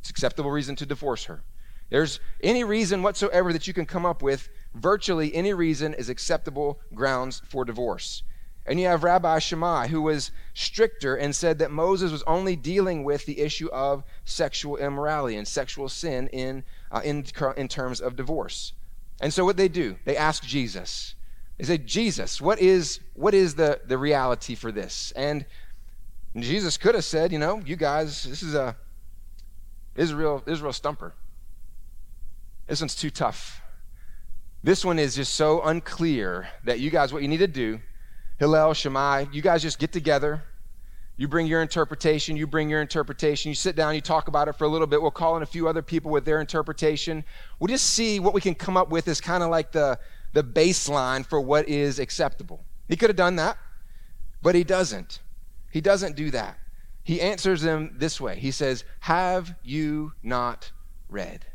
It's 0.00 0.10
acceptable 0.10 0.50
reason 0.50 0.74
to 0.76 0.86
divorce 0.86 1.24
her. 1.26 1.42
There's 1.90 2.18
any 2.42 2.64
reason 2.64 3.02
whatsoever 3.02 3.52
that 3.52 3.68
you 3.68 3.74
can 3.74 3.86
come 3.86 4.04
up 4.04 4.20
with, 4.22 4.48
virtually 4.74 5.32
any 5.34 5.54
reason 5.54 5.94
is 5.94 6.08
acceptable 6.08 6.80
grounds 6.92 7.40
for 7.48 7.64
divorce. 7.64 8.24
And 8.66 8.80
you 8.80 8.86
have 8.86 9.04
Rabbi 9.04 9.38
Shammai, 9.38 9.86
who 9.86 10.02
was 10.02 10.32
stricter 10.54 11.14
and 11.14 11.34
said 11.34 11.58
that 11.60 11.70
Moses 11.70 12.10
was 12.10 12.24
only 12.24 12.56
dealing 12.56 13.04
with 13.04 13.24
the 13.24 13.40
issue 13.40 13.68
of 13.68 14.02
sexual 14.24 14.76
immorality 14.76 15.36
and 15.36 15.46
sexual 15.46 15.88
sin 15.88 16.26
in, 16.28 16.64
uh, 16.90 17.00
in, 17.04 17.24
in 17.56 17.68
terms 17.68 18.00
of 18.00 18.16
divorce. 18.16 18.72
And 19.20 19.32
so 19.32 19.44
what 19.44 19.56
they 19.56 19.68
do, 19.68 19.96
they 20.04 20.16
ask 20.16 20.42
Jesus, 20.42 21.14
they 21.58 21.64
say, 21.64 21.78
Jesus, 21.78 22.40
what 22.40 22.60
is, 22.60 23.00
what 23.14 23.34
is 23.34 23.54
the, 23.54 23.80
the 23.86 23.96
reality 23.96 24.54
for 24.54 24.72
this? 24.72 25.12
And 25.14 25.46
Jesus 26.36 26.76
could 26.76 26.94
have 26.94 27.04
said, 27.04 27.32
you 27.32 27.38
know, 27.38 27.62
you 27.64 27.76
guys, 27.76 28.24
this 28.24 28.42
is 28.42 28.54
a 28.54 28.76
Israel, 29.94 30.42
Israel 30.46 30.72
stumper. 30.72 31.14
This 32.66 32.80
one's 32.80 32.94
too 32.94 33.10
tough. 33.10 33.62
This 34.62 34.84
one 34.84 34.98
is 34.98 35.14
just 35.14 35.34
so 35.34 35.62
unclear 35.62 36.48
that 36.64 36.80
you 36.80 36.90
guys, 36.90 37.12
what 37.12 37.22
you 37.22 37.28
need 37.28 37.38
to 37.38 37.46
do, 37.46 37.80
Hillel, 38.38 38.74
Shammai, 38.74 39.26
you 39.32 39.40
guys 39.40 39.62
just 39.62 39.78
get 39.78 39.92
together. 39.92 40.42
You 41.16 41.26
bring 41.28 41.46
your 41.46 41.62
interpretation, 41.62 42.36
you 42.36 42.46
bring 42.46 42.68
your 42.68 42.82
interpretation, 42.82 43.48
you 43.48 43.54
sit 43.54 43.74
down, 43.74 43.94
you 43.94 44.02
talk 44.02 44.28
about 44.28 44.48
it 44.48 44.52
for 44.52 44.64
a 44.64 44.68
little 44.68 44.86
bit. 44.86 45.00
We'll 45.00 45.10
call 45.10 45.38
in 45.38 45.42
a 45.42 45.46
few 45.46 45.66
other 45.66 45.80
people 45.80 46.10
with 46.10 46.26
their 46.26 46.42
interpretation. 46.42 47.24
We'll 47.58 47.68
just 47.68 47.86
see 47.86 48.20
what 48.20 48.34
we 48.34 48.42
can 48.42 48.54
come 48.54 48.76
up 48.76 48.90
with 48.90 49.08
as 49.08 49.22
kind 49.22 49.42
of 49.42 49.48
like 49.48 49.72
the, 49.72 49.98
the 50.34 50.44
baseline 50.44 51.24
for 51.24 51.40
what 51.40 51.66
is 51.68 51.98
acceptable. 51.98 52.62
He 52.88 52.96
could 52.96 53.08
have 53.08 53.16
done 53.16 53.36
that, 53.36 53.56
but 54.42 54.54
he 54.54 54.62
doesn't. 54.62 55.20
He 55.70 55.80
doesn't 55.80 56.16
do 56.16 56.30
that. 56.32 56.58
He 57.02 57.20
answers 57.20 57.62
them 57.62 57.94
this 57.96 58.20
way 58.20 58.38
He 58.38 58.50
says, 58.50 58.84
Have 59.00 59.54
you 59.62 60.12
not 60.22 60.72
read? 61.08 61.46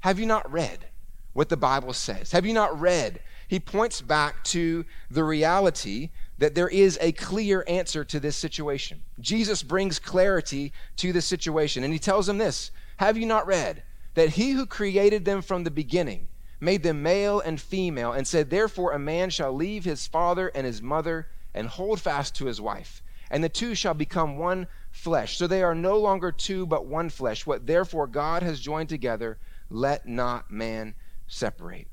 Have 0.00 0.18
you 0.18 0.26
not 0.26 0.50
read 0.52 0.86
what 1.32 1.48
the 1.48 1.56
Bible 1.56 1.94
says? 1.94 2.32
Have 2.32 2.44
you 2.44 2.52
not 2.52 2.78
read? 2.78 3.20
He 3.48 3.58
points 3.58 4.02
back 4.02 4.44
to 4.44 4.84
the 5.10 5.24
reality 5.24 6.10
that 6.36 6.54
there 6.54 6.68
is 6.68 6.98
a 7.00 7.12
clear 7.12 7.64
answer 7.66 8.04
to 8.04 8.20
this 8.20 8.36
situation. 8.36 9.02
Jesus 9.18 9.62
brings 9.62 9.98
clarity 9.98 10.72
to 10.96 11.12
the 11.12 11.22
situation, 11.22 11.82
and 11.82 11.92
he 11.92 11.98
tells 11.98 12.26
them 12.26 12.38
this 12.38 12.70
Have 12.98 13.16
you 13.16 13.26
not 13.26 13.46
read 13.46 13.82
that 14.14 14.30
he 14.30 14.52
who 14.52 14.66
created 14.66 15.24
them 15.24 15.42
from 15.42 15.64
the 15.64 15.70
beginning 15.70 16.28
made 16.60 16.82
them 16.82 17.02
male 17.02 17.40
and 17.40 17.60
female, 17.60 18.12
and 18.12 18.26
said, 18.26 18.50
Therefore 18.50 18.92
a 18.92 18.98
man 18.98 19.30
shall 19.30 19.52
leave 19.52 19.84
his 19.84 20.06
father 20.06 20.48
and 20.54 20.66
his 20.66 20.82
mother 20.82 21.28
and 21.54 21.68
hold 21.68 22.00
fast 22.00 22.34
to 22.36 22.46
his 22.46 22.60
wife, 22.60 23.02
and 23.30 23.42
the 23.42 23.48
two 23.48 23.74
shall 23.74 23.94
become 23.94 24.38
one 24.38 24.66
flesh. 24.90 25.36
So 25.36 25.46
they 25.46 25.62
are 25.62 25.74
no 25.74 25.96
longer 25.98 26.32
two, 26.32 26.66
but 26.66 26.86
one 26.86 27.10
flesh. 27.10 27.46
What 27.46 27.66
therefore 27.66 28.06
God 28.06 28.42
has 28.42 28.60
joined 28.60 28.88
together, 28.88 29.38
let 29.70 30.06
not 30.06 30.50
man 30.50 30.94
separate. 31.26 31.88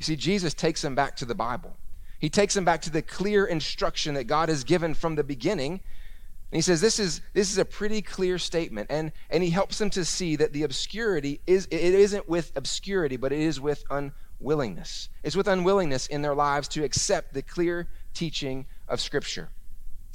You 0.00 0.04
see, 0.04 0.16
Jesus 0.16 0.54
takes 0.54 0.80
them 0.80 0.94
back 0.94 1.14
to 1.16 1.26
the 1.26 1.34
Bible. 1.34 1.76
He 2.18 2.30
takes 2.30 2.54
them 2.54 2.64
back 2.64 2.80
to 2.82 2.90
the 2.90 3.02
clear 3.02 3.44
instruction 3.44 4.14
that 4.14 4.24
God 4.24 4.48
has 4.48 4.64
given 4.64 4.94
from 4.94 5.14
the 5.14 5.22
beginning. 5.22 5.72
And 5.72 6.56
he 6.56 6.62
says 6.62 6.80
this 6.80 6.98
is 6.98 7.20
this 7.34 7.52
is 7.52 7.58
a 7.58 7.66
pretty 7.66 8.00
clear 8.00 8.38
statement 8.38 8.88
and 8.90 9.12
and 9.28 9.42
he 9.42 9.50
helps 9.50 9.78
them 9.78 9.90
to 9.90 10.04
see 10.04 10.36
that 10.36 10.52
the 10.52 10.62
obscurity 10.62 11.40
is 11.46 11.66
it 11.70 11.80
isn't 11.80 12.28
with 12.28 12.50
obscurity 12.56 13.16
but 13.16 13.30
it 13.30 13.40
is 13.40 13.60
with 13.60 13.84
unwillingness. 13.90 15.10
It's 15.22 15.36
with 15.36 15.46
unwillingness 15.46 16.06
in 16.06 16.22
their 16.22 16.34
lives 16.34 16.66
to 16.68 16.82
accept 16.82 17.34
the 17.34 17.42
clear 17.42 17.86
teaching 18.14 18.66
of 18.88 19.00
scripture. 19.00 19.50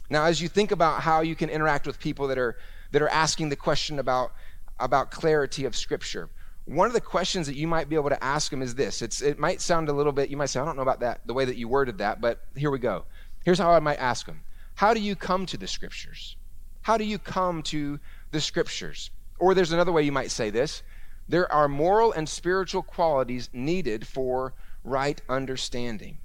Now 0.09 0.25
as 0.25 0.41
you 0.41 0.47
think 0.49 0.71
about 0.71 1.01
how 1.01 1.21
you 1.21 1.35
can 1.35 1.49
interact 1.49 1.85
with 1.85 1.99
people 1.99 2.27
that 2.29 2.39
are 2.39 2.57
that 2.91 3.03
are 3.03 3.09
asking 3.09 3.49
the 3.49 3.55
question 3.55 3.99
about 3.99 4.33
about 4.79 5.11
clarity 5.11 5.63
of 5.63 5.75
scripture 5.75 6.29
one 6.65 6.87
of 6.87 6.93
the 6.93 7.01
questions 7.01 7.45
that 7.47 7.55
you 7.55 7.67
might 7.67 7.89
be 7.89 7.95
able 7.95 8.09
to 8.09 8.23
ask 8.23 8.49
them 8.49 8.61
is 8.61 8.73
this. 8.75 9.01
It's, 9.01 9.21
it 9.21 9.37
might 9.37 9.61
sound 9.61 9.87
a 9.87 9.93
little 9.93 10.11
bit, 10.11 10.29
you 10.29 10.37
might 10.37 10.47
say, 10.47 10.59
I 10.59 10.65
don't 10.65 10.75
know 10.75 10.81
about 10.81 10.99
that, 11.01 11.21
the 11.25 11.33
way 11.33 11.45
that 11.45 11.57
you 11.57 11.67
worded 11.67 11.99
that, 11.99 12.21
but 12.21 12.41
here 12.55 12.71
we 12.71 12.79
go. 12.79 13.05
Here's 13.43 13.59
how 13.59 13.71
I 13.71 13.79
might 13.79 13.99
ask 13.99 14.25
them 14.25 14.41
How 14.75 14.93
do 14.93 14.99
you 14.99 15.15
come 15.15 15.45
to 15.47 15.57
the 15.57 15.67
scriptures? 15.67 16.35
How 16.81 16.97
do 16.97 17.03
you 17.03 17.17
come 17.17 17.63
to 17.63 17.99
the 18.31 18.41
scriptures? 18.41 19.11
Or 19.37 19.53
there's 19.53 19.71
another 19.71 19.91
way 19.91 20.03
you 20.03 20.11
might 20.11 20.31
say 20.31 20.49
this 20.49 20.81
there 21.27 21.51
are 21.51 21.67
moral 21.67 22.11
and 22.11 22.27
spiritual 22.27 22.83
qualities 22.83 23.49
needed 23.53 24.07
for 24.07 24.53
right 24.83 25.19
understanding. 25.29 26.17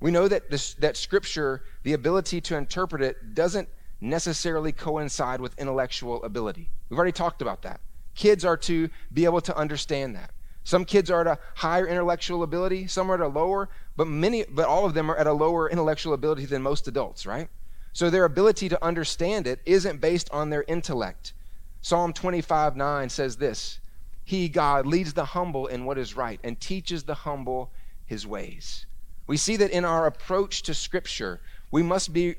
We 0.00 0.10
know 0.10 0.28
that, 0.28 0.50
this, 0.50 0.74
that 0.74 0.96
scripture, 0.96 1.64
the 1.82 1.94
ability 1.94 2.40
to 2.42 2.56
interpret 2.56 3.02
it, 3.02 3.34
doesn't 3.34 3.68
necessarily 4.00 4.72
coincide 4.72 5.40
with 5.40 5.58
intellectual 5.58 6.22
ability. 6.22 6.68
We've 6.88 6.98
already 6.98 7.12
talked 7.12 7.40
about 7.40 7.62
that. 7.62 7.80
Kids 8.16 8.44
are 8.44 8.56
to 8.56 8.90
be 9.12 9.24
able 9.24 9.40
to 9.42 9.56
understand 9.56 10.16
that. 10.16 10.32
Some 10.64 10.84
kids 10.84 11.10
are 11.12 11.20
at 11.20 11.26
a 11.28 11.38
higher 11.54 11.86
intellectual 11.86 12.42
ability, 12.42 12.88
some 12.88 13.08
are 13.10 13.14
at 13.14 13.20
a 13.20 13.28
lower, 13.28 13.68
but 13.94 14.08
many 14.08 14.44
but 14.50 14.66
all 14.66 14.84
of 14.84 14.94
them 14.94 15.08
are 15.10 15.16
at 15.16 15.28
a 15.28 15.32
lower 15.32 15.70
intellectual 15.70 16.12
ability 16.12 16.46
than 16.46 16.60
most 16.60 16.88
adults, 16.88 17.24
right? 17.24 17.48
So 17.92 18.10
their 18.10 18.24
ability 18.24 18.68
to 18.70 18.84
understand 18.84 19.46
it 19.46 19.60
isn't 19.64 20.00
based 20.00 20.28
on 20.32 20.50
their 20.50 20.64
intellect. 20.66 21.34
Psalm 21.82 22.12
25 22.12 22.74
9 22.74 23.08
says 23.08 23.36
this 23.36 23.78
He, 24.24 24.48
God, 24.48 24.86
leads 24.86 25.12
the 25.12 25.24
humble 25.24 25.68
in 25.68 25.84
what 25.84 25.98
is 25.98 26.16
right 26.16 26.40
and 26.42 26.58
teaches 26.58 27.04
the 27.04 27.14
humble 27.14 27.70
his 28.04 28.26
ways. 28.26 28.86
We 29.26 29.36
see 29.36 29.56
that 29.56 29.70
in 29.70 29.84
our 29.84 30.06
approach 30.06 30.62
to 30.62 30.74
Scripture, 30.74 31.40
we 31.70 31.82
must 31.82 32.12
be 32.12 32.36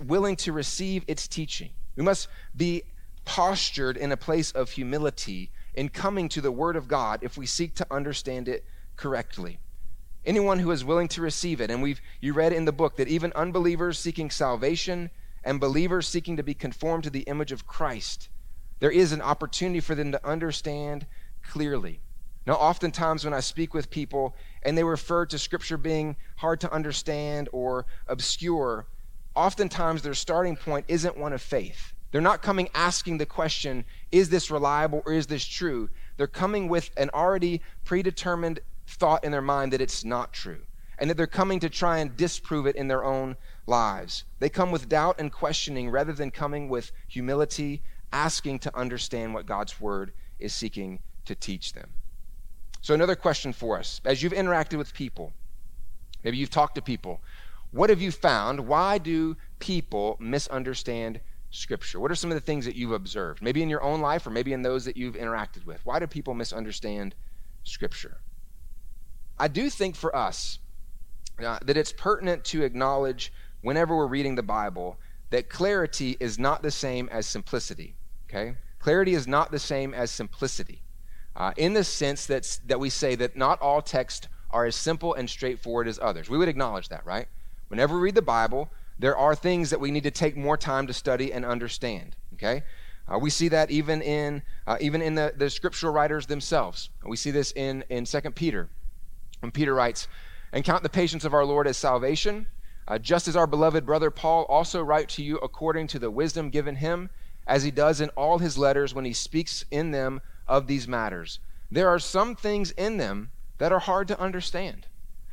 willing 0.00 0.36
to 0.36 0.52
receive 0.52 1.04
its 1.06 1.26
teaching. 1.26 1.70
We 1.96 2.02
must 2.02 2.28
be 2.56 2.82
postured 3.24 3.96
in 3.96 4.12
a 4.12 4.16
place 4.16 4.50
of 4.52 4.70
humility 4.70 5.50
in 5.74 5.88
coming 5.88 6.28
to 6.28 6.40
the 6.40 6.52
Word 6.52 6.76
of 6.76 6.88
God 6.88 7.20
if 7.22 7.36
we 7.36 7.46
seek 7.46 7.74
to 7.76 7.86
understand 7.90 8.48
it 8.48 8.64
correctly. 8.96 9.58
Anyone 10.24 10.60
who 10.60 10.70
is 10.70 10.84
willing 10.84 11.08
to 11.08 11.20
receive 11.20 11.60
it, 11.60 11.70
and 11.70 11.82
we've 11.82 12.00
you 12.20 12.32
read 12.32 12.52
in 12.52 12.64
the 12.64 12.72
book 12.72 12.96
that 12.96 13.08
even 13.08 13.32
unbelievers 13.34 13.98
seeking 13.98 14.30
salvation 14.30 15.10
and 15.42 15.58
believers 15.58 16.06
seeking 16.06 16.36
to 16.36 16.42
be 16.42 16.54
conformed 16.54 17.04
to 17.04 17.10
the 17.10 17.20
image 17.20 17.50
of 17.50 17.66
Christ, 17.66 18.28
there 18.78 18.90
is 18.90 19.12
an 19.12 19.20
opportunity 19.20 19.80
for 19.80 19.94
them 19.94 20.12
to 20.12 20.26
understand 20.26 21.06
clearly. 21.42 22.00
Now, 22.46 22.54
oftentimes 22.54 23.24
when 23.24 23.34
I 23.34 23.40
speak 23.40 23.74
with 23.74 23.90
people 23.90 24.34
and 24.62 24.76
they 24.76 24.84
refer 24.84 25.26
to 25.26 25.38
Scripture 25.38 25.76
being 25.76 26.16
hard 26.36 26.60
to 26.60 26.72
understand 26.72 27.48
or 27.52 27.86
obscure, 28.08 28.86
oftentimes 29.34 30.02
their 30.02 30.14
starting 30.14 30.56
point 30.56 30.86
isn't 30.88 31.16
one 31.16 31.32
of 31.32 31.40
faith. 31.40 31.91
They're 32.12 32.20
not 32.20 32.42
coming 32.42 32.68
asking 32.74 33.18
the 33.18 33.26
question, 33.26 33.84
is 34.12 34.28
this 34.28 34.50
reliable 34.50 35.02
or 35.06 35.14
is 35.14 35.26
this 35.26 35.44
true? 35.44 35.88
They're 36.18 36.26
coming 36.26 36.68
with 36.68 36.90
an 36.98 37.10
already 37.10 37.62
predetermined 37.84 38.60
thought 38.86 39.24
in 39.24 39.32
their 39.32 39.40
mind 39.40 39.72
that 39.72 39.80
it's 39.80 40.04
not 40.04 40.32
true, 40.32 40.60
and 40.98 41.08
that 41.08 41.16
they're 41.16 41.26
coming 41.26 41.58
to 41.60 41.70
try 41.70 41.98
and 41.98 42.16
disprove 42.16 42.66
it 42.66 42.76
in 42.76 42.86
their 42.86 43.02
own 43.02 43.36
lives. 43.66 44.24
They 44.40 44.50
come 44.50 44.70
with 44.70 44.90
doubt 44.90 45.16
and 45.18 45.32
questioning 45.32 45.88
rather 45.88 46.12
than 46.12 46.30
coming 46.30 46.68
with 46.68 46.92
humility, 47.08 47.82
asking 48.12 48.58
to 48.60 48.76
understand 48.76 49.32
what 49.32 49.46
God's 49.46 49.80
word 49.80 50.12
is 50.38 50.52
seeking 50.52 50.98
to 51.24 51.34
teach 51.34 51.72
them. 51.72 51.88
So, 52.82 52.92
another 52.92 53.16
question 53.16 53.54
for 53.54 53.78
us 53.78 54.02
as 54.04 54.22
you've 54.22 54.32
interacted 54.32 54.76
with 54.76 54.92
people, 54.92 55.32
maybe 56.22 56.36
you've 56.36 56.50
talked 56.50 56.74
to 56.74 56.82
people, 56.82 57.22
what 57.70 57.88
have 57.88 58.02
you 58.02 58.10
found? 58.10 58.68
Why 58.68 58.98
do 58.98 59.36
people 59.60 60.18
misunderstand 60.20 61.20
Scripture? 61.52 62.00
What 62.00 62.10
are 62.10 62.16
some 62.16 62.30
of 62.30 62.34
the 62.34 62.40
things 62.40 62.64
that 62.64 62.74
you've 62.74 62.92
observed, 62.92 63.42
maybe 63.42 63.62
in 63.62 63.68
your 63.68 63.82
own 63.82 64.00
life 64.00 64.26
or 64.26 64.30
maybe 64.30 64.52
in 64.52 64.62
those 64.62 64.84
that 64.86 64.96
you've 64.96 65.14
interacted 65.14 65.64
with? 65.64 65.84
Why 65.84 65.98
do 65.98 66.06
people 66.06 66.34
misunderstand 66.34 67.14
Scripture? 67.62 68.16
I 69.38 69.48
do 69.48 69.70
think 69.70 69.94
for 69.94 70.14
us 70.16 70.58
uh, 71.44 71.58
that 71.62 71.76
it's 71.76 71.92
pertinent 71.92 72.44
to 72.44 72.64
acknowledge 72.64 73.32
whenever 73.60 73.96
we're 73.96 74.06
reading 74.06 74.34
the 74.34 74.42
Bible 74.42 74.98
that 75.30 75.48
clarity 75.48 76.16
is 76.20 76.38
not 76.38 76.62
the 76.62 76.70
same 76.70 77.08
as 77.10 77.26
simplicity. 77.26 77.94
Okay? 78.28 78.56
Clarity 78.78 79.14
is 79.14 79.28
not 79.28 79.50
the 79.50 79.58
same 79.58 79.94
as 79.94 80.10
simplicity. 80.10 80.82
Uh, 81.36 81.52
in 81.56 81.72
the 81.72 81.84
sense 81.84 82.26
that, 82.26 82.58
that 82.66 82.80
we 82.80 82.90
say 82.90 83.14
that 83.14 83.36
not 83.36 83.60
all 83.60 83.80
texts 83.80 84.28
are 84.50 84.64
as 84.66 84.76
simple 84.76 85.14
and 85.14 85.28
straightforward 85.28 85.88
as 85.88 85.98
others. 86.02 86.28
We 86.28 86.38
would 86.38 86.48
acknowledge 86.48 86.88
that, 86.88 87.04
right? 87.06 87.26
Whenever 87.68 87.96
we 87.96 88.02
read 88.02 88.14
the 88.14 88.22
Bible, 88.22 88.70
there 89.02 89.16
are 89.16 89.34
things 89.34 89.70
that 89.70 89.80
we 89.80 89.90
need 89.90 90.04
to 90.04 90.12
take 90.12 90.36
more 90.36 90.56
time 90.56 90.86
to 90.86 90.92
study 90.92 91.32
and 91.32 91.44
understand. 91.44 92.14
Okay? 92.34 92.62
Uh, 93.12 93.18
we 93.18 93.30
see 93.30 93.48
that 93.48 93.68
even 93.68 94.00
in 94.00 94.42
uh, 94.64 94.76
even 94.80 95.02
in 95.02 95.16
the, 95.16 95.34
the 95.36 95.50
scriptural 95.50 95.92
writers 95.92 96.26
themselves. 96.26 96.88
We 97.04 97.16
see 97.16 97.32
this 97.32 97.50
in 97.52 97.84
in 97.88 98.06
Second 98.06 98.36
Peter, 98.36 98.68
when 99.40 99.50
Peter 99.50 99.74
writes, 99.74 100.06
"And 100.52 100.64
count 100.64 100.84
the 100.84 100.88
patience 100.88 101.24
of 101.24 101.34
our 101.34 101.44
Lord 101.44 101.66
as 101.66 101.76
salvation, 101.76 102.46
uh, 102.86 102.98
just 102.98 103.26
as 103.26 103.34
our 103.34 103.48
beloved 103.48 103.84
brother 103.84 104.12
Paul 104.12 104.44
also 104.44 104.80
write 104.80 105.08
to 105.10 105.22
you 105.24 105.36
according 105.38 105.88
to 105.88 105.98
the 105.98 106.10
wisdom 106.10 106.48
given 106.48 106.76
him, 106.76 107.10
as 107.44 107.64
he 107.64 107.72
does 107.72 108.00
in 108.00 108.08
all 108.10 108.38
his 108.38 108.56
letters 108.56 108.94
when 108.94 109.04
he 109.04 109.12
speaks 109.12 109.64
in 109.72 109.90
them 109.90 110.20
of 110.46 110.68
these 110.68 110.86
matters. 110.86 111.40
There 111.72 111.88
are 111.88 111.98
some 111.98 112.36
things 112.36 112.70
in 112.70 112.98
them 112.98 113.32
that 113.58 113.72
are 113.72 113.80
hard 113.80 114.06
to 114.08 114.20
understand." 114.20 114.86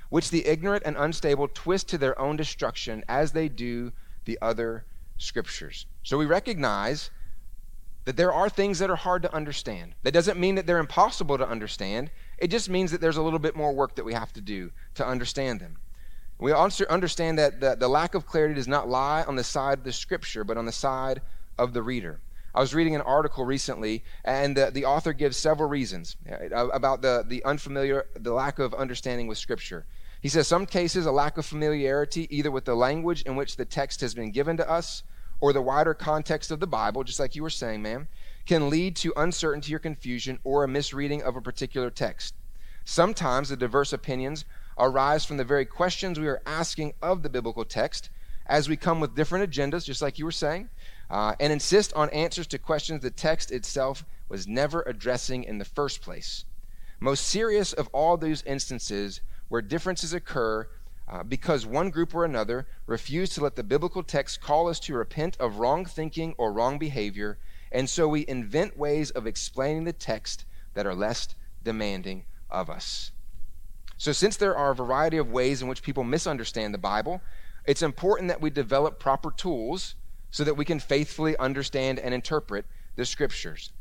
Which 0.09 0.29
the 0.29 0.45
ignorant 0.45 0.83
and 0.85 0.97
unstable 0.97 1.47
twist 1.47 1.87
to 1.89 1.97
their 1.97 2.19
own 2.19 2.35
destruction 2.35 3.03
as 3.07 3.31
they 3.31 3.47
do 3.47 3.91
the 4.25 4.37
other 4.41 4.85
scriptures. 5.17 5.85
So 6.03 6.17
we 6.17 6.25
recognize 6.25 7.11
that 8.05 8.17
there 8.17 8.33
are 8.33 8.49
things 8.49 8.79
that 8.79 8.89
are 8.89 8.95
hard 8.95 9.21
to 9.21 9.33
understand. 9.33 9.93
That 10.03 10.13
doesn't 10.13 10.39
mean 10.39 10.55
that 10.55 10.65
they're 10.65 10.79
impossible 10.79 11.37
to 11.37 11.47
understand. 11.47 12.09
It 12.39 12.47
just 12.47 12.69
means 12.69 12.91
that 12.91 13.01
there's 13.01 13.17
a 13.17 13.21
little 13.21 13.39
bit 13.39 13.55
more 13.55 13.73
work 13.73 13.95
that 13.95 14.05
we 14.05 14.13
have 14.13 14.33
to 14.33 14.41
do 14.41 14.71
to 14.95 15.05
understand 15.05 15.59
them. 15.59 15.77
We 16.39 16.53
also 16.53 16.85
understand 16.85 17.37
that 17.37 17.59
the, 17.59 17.75
the 17.75 17.89
lack 17.89 18.15
of 18.15 18.25
clarity 18.25 18.55
does 18.55 18.67
not 18.67 18.87
lie 18.87 19.23
on 19.23 19.35
the 19.35 19.43
side 19.43 19.79
of 19.79 19.83
the 19.83 19.91
scripture, 19.91 20.43
but 20.43 20.57
on 20.57 20.65
the 20.65 20.71
side 20.71 21.21
of 21.57 21.73
the 21.73 21.83
reader. 21.83 22.21
I 22.55 22.61
was 22.61 22.73
reading 22.73 22.95
an 22.95 23.01
article 23.01 23.45
recently, 23.45 24.03
and 24.25 24.57
the, 24.57 24.71
the 24.71 24.85
author 24.85 25.13
gives 25.13 25.37
several 25.37 25.69
reasons 25.69 26.15
uh, 26.31 26.69
about 26.69 27.01
the, 27.01 27.23
the 27.27 27.43
unfamiliar, 27.43 28.07
the 28.15 28.33
lack 28.33 28.57
of 28.57 28.73
understanding 28.73 29.27
with 29.27 29.37
Scripture. 29.37 29.85
He 30.21 30.29
says 30.29 30.47
some 30.47 30.65
cases 30.65 31.05
a 31.05 31.11
lack 31.11 31.37
of 31.37 31.45
familiarity 31.45 32.27
either 32.35 32.51
with 32.51 32.65
the 32.65 32.75
language 32.75 33.21
in 33.21 33.35
which 33.35 33.55
the 33.55 33.65
text 33.65 34.01
has 34.01 34.13
been 34.13 34.31
given 34.31 34.57
to 34.57 34.69
us 34.69 35.03
or 35.39 35.53
the 35.53 35.61
wider 35.61 35.93
context 35.93 36.51
of 36.51 36.59
the 36.59 36.67
Bible, 36.67 37.05
just 37.05 37.19
like 37.19 37.35
you 37.35 37.43
were 37.43 37.49
saying, 37.49 37.81
ma'am, 37.81 38.07
can 38.45 38.69
lead 38.69 38.95
to 38.97 39.13
uncertainty 39.15 39.73
or 39.73 39.79
confusion 39.79 40.39
or 40.43 40.63
a 40.63 40.67
misreading 40.67 41.23
of 41.23 41.37
a 41.37 41.41
particular 41.41 41.89
text. 41.89 42.35
Sometimes 42.83 43.49
the 43.49 43.55
diverse 43.55 43.93
opinions 43.93 44.43
arise 44.77 45.23
from 45.23 45.37
the 45.37 45.43
very 45.43 45.65
questions 45.65 46.19
we 46.19 46.27
are 46.27 46.41
asking 46.45 46.93
of 47.01 47.23
the 47.23 47.29
biblical 47.29 47.63
text 47.63 48.09
as 48.45 48.67
we 48.67 48.75
come 48.75 48.99
with 48.99 49.15
different 49.15 49.49
agendas, 49.49 49.85
just 49.85 50.01
like 50.01 50.17
you 50.17 50.25
were 50.25 50.31
saying, 50.31 50.67
uh, 51.09 51.35
and 51.39 51.53
insist 51.53 51.93
on 51.93 52.09
answers 52.09 52.47
to 52.47 52.57
questions 52.57 53.01
the 53.01 53.11
text 53.11 53.51
itself 53.51 54.03
was 54.27 54.47
never 54.47 54.81
addressing 54.81 55.43
in 55.43 55.59
the 55.59 55.65
first 55.65 56.01
place. 56.01 56.45
Most 56.99 57.27
serious 57.27 57.71
of 57.71 57.87
all 57.93 58.17
those 58.17 58.43
instances 58.43 59.21
where 59.49 59.61
differences 59.61 60.13
occur 60.13 60.67
uh, 61.07 61.23
because 61.23 61.65
one 61.65 61.89
group 61.89 62.13
or 62.13 62.23
another 62.23 62.67
refuse 62.85 63.29
to 63.31 63.41
let 63.41 63.55
the 63.55 63.63
biblical 63.63 64.03
text 64.03 64.41
call 64.41 64.69
us 64.69 64.79
to 64.79 64.93
repent 64.93 65.35
of 65.39 65.57
wrong 65.57 65.83
thinking 65.83 66.35
or 66.37 66.53
wrong 66.53 66.77
behavior, 66.77 67.37
and 67.71 67.89
so 67.89 68.07
we 68.07 68.25
invent 68.27 68.77
ways 68.77 69.09
of 69.11 69.25
explaining 69.25 69.83
the 69.83 69.93
text 69.93 70.45
that 70.75 70.85
are 70.85 70.95
less 70.95 71.29
demanding 71.63 72.25
of 72.49 72.69
us. 72.69 73.11
So, 73.97 74.11
since 74.11 74.37
there 74.37 74.55
are 74.55 74.71
a 74.71 74.75
variety 74.75 75.17
of 75.17 75.31
ways 75.31 75.61
in 75.61 75.67
which 75.67 75.83
people 75.83 76.03
misunderstand 76.03 76.73
the 76.73 76.77
Bible, 76.77 77.21
it's 77.65 77.81
important 77.81 78.29
that 78.29 78.41
we 78.41 78.49
develop 78.49 78.99
proper 78.99 79.31
tools 79.31 79.95
so 80.31 80.43
that 80.43 80.53
we 80.53 80.63
can 80.63 80.79
faithfully 80.79 81.35
understand 81.37 81.99
and 81.99 82.13
interpret 82.13 82.65
the 82.95 83.05
scriptures. 83.05 83.71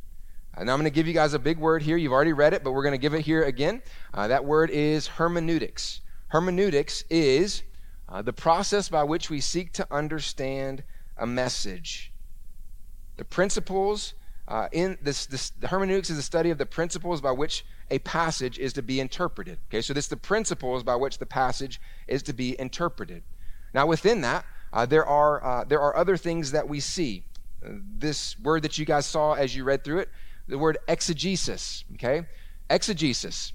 And 0.59 0.69
I'm 0.69 0.77
going 0.77 0.91
to 0.91 0.95
give 0.95 1.07
you 1.07 1.15
guys 1.15 1.35
a 1.35 1.39
big 1.39 1.57
word 1.57 1.83
here. 1.83 1.97
You've 1.97 2.13
already 2.13 2.33
read 2.33 2.53
it, 2.53 2.65
but 2.65 2.73
we're 2.73 2.83
going 2.83 2.93
to 2.93 2.99
give 2.99 3.15
it 3.15 3.21
here 3.21 3.45
again. 3.45 3.81
Uh, 4.13 4.27
that 4.27 4.45
word 4.45 4.71
is 4.71 5.07
hermeneutics. 5.07 6.01
Hermeneutics 6.29 7.05
is 7.09 7.63
uh, 8.09 8.23
the 8.23 8.33
process 8.33 8.89
by 8.89 9.05
which 9.05 9.31
we 9.31 9.41
seek 9.41 9.73
to 9.75 9.87
understand 9.91 10.83
a 11.17 11.27
message. 11.27 12.13
The 13.19 13.25
principles 13.25 14.15
uh, 14.49 14.67
in 14.73 14.99
this, 15.01 15.27
this 15.27 15.53
hermeneutics 15.63 16.11
is 16.11 16.17
the 16.17 16.23
study 16.23 16.51
of 16.51 16.59
the 16.59 16.67
principles 16.67 17.21
by 17.21 17.33
which 17.33 17.65
a 17.91 18.01
passage 18.01 18.59
is 18.59 18.73
to 18.73 18.83
be 18.83 18.99
interpreted. 18.99 19.59
Okay, 19.69 19.81
so 19.81 19.93
this 19.93 20.07
is 20.07 20.11
the 20.11 20.17
principles 20.17 20.83
by 20.83 20.97
which 20.97 21.19
the 21.19 21.27
passage 21.27 21.81
is 22.09 22.23
to 22.25 22.33
be 22.33 22.59
interpreted. 22.59 23.23
Now, 23.75 23.87
within 23.87 24.23
that, 24.23 24.45
uh, 24.73 24.87
there 24.87 25.07
are 25.07 25.45
uh, 25.45 25.65
there 25.65 25.81
are 25.81 25.95
other 25.97 26.17
things 26.17 26.51
that 26.51 26.69
we 26.69 26.81
see. 26.81 27.25
Uh, 27.65 27.71
this 27.99 28.39
word 28.41 28.63
that 28.63 28.79
you 28.79 28.85
guys 28.85 29.07
saw 29.07 29.35
as 29.35 29.55
you 29.55 29.65
read 29.65 29.85
through 29.85 29.99
it, 29.99 30.09
the 30.49 30.59
word 30.59 30.79
exegesis. 30.89 31.85
Okay, 31.95 32.27
exegesis. 32.69 33.53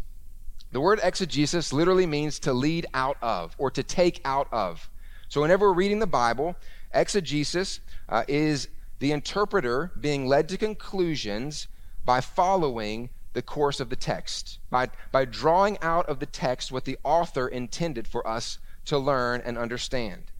The 0.71 0.81
word 0.81 0.99
exegesis 1.03 1.73
literally 1.73 2.05
means 2.05 2.39
to 2.39 2.53
lead 2.53 2.85
out 2.93 3.17
of 3.21 3.55
or 3.57 3.69
to 3.71 3.83
take 3.83 4.21
out 4.25 4.47
of. 4.51 4.89
So, 5.27 5.41
whenever 5.41 5.69
we're 5.69 5.77
reading 5.77 5.99
the 5.99 6.07
Bible, 6.07 6.55
exegesis 6.93 7.79
uh, 8.09 8.23
is 8.27 8.69
the 8.99 9.11
interpreter 9.11 9.91
being 9.99 10.27
led 10.27 10.47
to 10.49 10.57
conclusions 10.57 11.67
by 12.05 12.21
following 12.21 13.09
the 13.33 13.41
course 13.41 13.79
of 13.79 13.89
the 13.89 13.95
text, 13.95 14.59
by, 14.69 14.89
by 15.11 15.25
drawing 15.25 15.77
out 15.81 16.07
of 16.07 16.19
the 16.19 16.25
text 16.25 16.71
what 16.71 16.85
the 16.85 16.97
author 17.03 17.47
intended 17.47 18.07
for 18.07 18.25
us 18.27 18.59
to 18.85 18.97
learn 18.97 19.41
and 19.43 19.57
understand. 19.57 20.31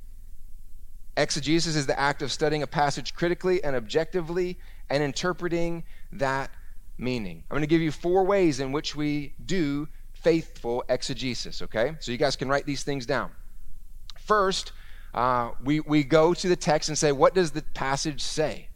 Exegesis 1.17 1.75
is 1.75 1.85
the 1.85 1.99
act 1.99 2.21
of 2.21 2.31
studying 2.31 2.63
a 2.63 2.67
passage 2.67 3.13
critically 3.13 3.63
and 3.63 3.75
objectively 3.75 4.57
and 4.89 5.03
interpreting 5.03 5.83
that 6.19 6.51
meaning. 6.97 7.43
I'm 7.49 7.55
going 7.55 7.61
to 7.61 7.67
give 7.67 7.81
you 7.81 7.91
four 7.91 8.23
ways 8.23 8.59
in 8.59 8.71
which 8.71 8.95
we 8.95 9.33
do 9.45 9.87
faithful 10.13 10.83
exegesis, 10.89 11.61
okay? 11.61 11.95
So 11.99 12.11
you 12.11 12.17
guys 12.17 12.35
can 12.35 12.47
write 12.47 12.65
these 12.65 12.83
things 12.83 13.05
down. 13.05 13.31
First, 14.19 14.71
uh, 15.13 15.51
we, 15.63 15.81
we 15.81 16.03
go 16.03 16.33
to 16.33 16.47
the 16.47 16.55
text 16.55 16.89
and 16.89 16.97
say, 16.97 17.11
what 17.11 17.35
does 17.35 17.51
the 17.51 17.61
passage 17.61 18.21
say? 18.21 18.69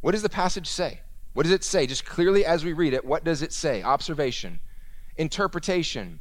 What 0.00 0.12
does 0.12 0.22
the 0.22 0.28
passage 0.28 0.66
say? 0.66 1.00
What 1.34 1.42
does 1.42 1.52
it 1.52 1.64
say? 1.64 1.86
Just 1.86 2.04
clearly 2.04 2.44
as 2.44 2.64
we 2.64 2.72
read 2.72 2.94
it, 2.94 3.04
what 3.04 3.24
does 3.24 3.42
it 3.42 3.52
say? 3.52 3.82
Observation. 3.82 4.60
Interpretation. 5.16 6.20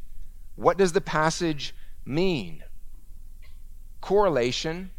What 0.55 0.77
does 0.77 0.91
the 0.91 1.01
passage 1.01 1.75
mean? 2.05 2.63
Correlation. 4.01 4.91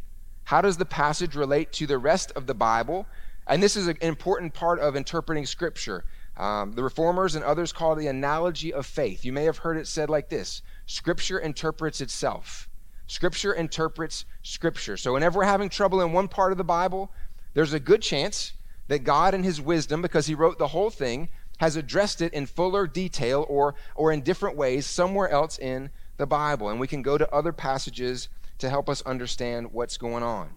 How 0.44 0.60
does 0.60 0.76
the 0.76 0.84
passage 0.84 1.34
relate 1.34 1.72
to 1.72 1.86
the 1.86 1.98
rest 1.98 2.32
of 2.32 2.46
the 2.46 2.54
Bible? 2.54 3.06
And 3.46 3.62
this 3.62 3.76
is 3.76 3.86
an 3.86 3.98
important 4.00 4.54
part 4.54 4.80
of 4.80 4.96
interpreting 4.96 5.46
Scripture. 5.46 6.04
Um, 6.36 6.72
the 6.72 6.82
reformers 6.82 7.34
and 7.34 7.44
others 7.44 7.72
call 7.72 7.92
it 7.92 8.00
the 8.00 8.08
analogy 8.08 8.72
of 8.72 8.86
faith. 8.86 9.24
You 9.24 9.32
may 9.32 9.44
have 9.44 9.58
heard 9.58 9.76
it 9.76 9.86
said 9.86 10.10
like 10.10 10.28
this 10.28 10.62
Scripture 10.86 11.38
interprets 11.38 12.00
itself. 12.00 12.68
Scripture 13.06 13.52
interprets 13.52 14.24
Scripture. 14.42 14.96
So, 14.96 15.12
whenever 15.12 15.38
we're 15.38 15.44
having 15.44 15.68
trouble 15.68 16.00
in 16.00 16.12
one 16.12 16.28
part 16.28 16.52
of 16.52 16.58
the 16.58 16.64
Bible, 16.64 17.12
there's 17.52 17.72
a 17.72 17.80
good 17.80 18.02
chance 18.02 18.54
that 18.88 19.00
God, 19.00 19.34
in 19.34 19.44
His 19.44 19.60
wisdom, 19.60 20.02
because 20.02 20.26
He 20.26 20.34
wrote 20.34 20.58
the 20.58 20.68
whole 20.68 20.90
thing, 20.90 21.28
has 21.58 21.76
addressed 21.76 22.20
it 22.20 22.32
in 22.32 22.46
fuller 22.46 22.86
detail 22.86 23.46
or, 23.48 23.74
or 23.94 24.10
in 24.10 24.22
different 24.22 24.56
ways 24.56 24.86
somewhere 24.86 25.28
else 25.28 25.58
in 25.58 25.90
the 26.16 26.26
Bible. 26.26 26.68
And 26.68 26.80
we 26.80 26.88
can 26.88 27.02
go 27.02 27.16
to 27.16 27.32
other 27.32 27.52
passages 27.52 28.28
to 28.58 28.68
help 28.68 28.88
us 28.88 29.02
understand 29.02 29.72
what's 29.72 29.96
going 29.96 30.22
on. 30.22 30.50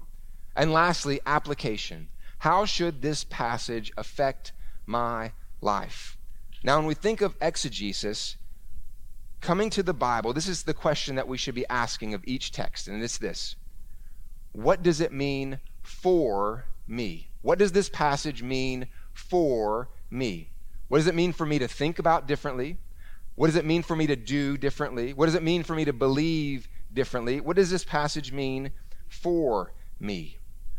And 0.55 0.71
lastly, 0.73 1.19
application. 1.25 2.07
How 2.39 2.65
should 2.65 3.01
this 3.01 3.23
passage 3.23 3.91
affect 3.97 4.53
my 4.87 5.33
life. 5.61 6.17
Now, 6.63 6.77
when 6.77 6.87
we 6.87 6.95
think 6.95 7.21
of 7.21 7.35
exegesis, 7.41 8.37
coming 9.41 9.69
to 9.71 9.83
the 9.83 9.93
Bible, 9.93 10.33
this 10.33 10.47
is 10.47 10.63
the 10.63 10.73
question 10.73 11.15
that 11.15 11.27
we 11.27 11.37
should 11.37 11.53
be 11.53 11.67
asking 11.67 12.13
of 12.13 12.23
each 12.25 12.51
text, 12.51 12.87
and 12.87 13.03
it's 13.03 13.17
this 13.17 13.55
What 14.53 14.81
does 14.81 15.01
it 15.01 15.11
mean 15.11 15.59
for 15.83 16.65
me? 16.87 17.29
What 17.41 17.59
does 17.59 17.73
this 17.73 17.89
passage 17.89 18.41
mean 18.41 18.87
for 19.13 19.89
me? 20.09 20.49
What 20.87 20.99
does 20.99 21.07
it 21.07 21.15
mean 21.15 21.33
for 21.33 21.45
me 21.45 21.59
to 21.59 21.67
think 21.67 21.99
about 21.99 22.27
differently? 22.27 22.77
What 23.35 23.47
does 23.47 23.55
it 23.55 23.65
mean 23.65 23.83
for 23.83 23.95
me 23.95 24.07
to 24.07 24.15
do 24.15 24.57
differently? 24.57 25.13
What 25.13 25.25
does 25.25 25.35
it 25.35 25.43
mean 25.43 25.63
for 25.63 25.75
me 25.75 25.85
to 25.85 25.93
believe 25.93 26.67
differently? 26.91 27.39
What 27.39 27.55
does 27.55 27.69
this 27.69 27.83
passage 27.83 28.31
mean 28.31 28.71
for 29.07 29.73
me? 29.99 30.37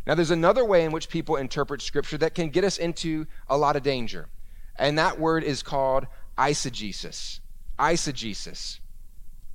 Now, 0.09 0.14
there's 0.14 0.31
another 0.31 0.64
way 0.64 0.87
in 0.87 0.90
which 0.90 1.11
people 1.11 1.37
interpret 1.37 1.83
Scripture 1.83 2.16
that 2.16 2.35
can 2.35 2.49
get 2.49 2.64
us 2.64 2.79
into 2.79 3.27
a 3.47 3.59
lot 3.59 3.77
of 3.77 3.83
danger. 3.83 4.31
And 4.77 4.99
that 4.99 5.21
word 5.21 5.44
is 5.44 5.62
called 5.62 6.07
eisegesis. 6.38 7.40
Eisegesis. 7.79 8.79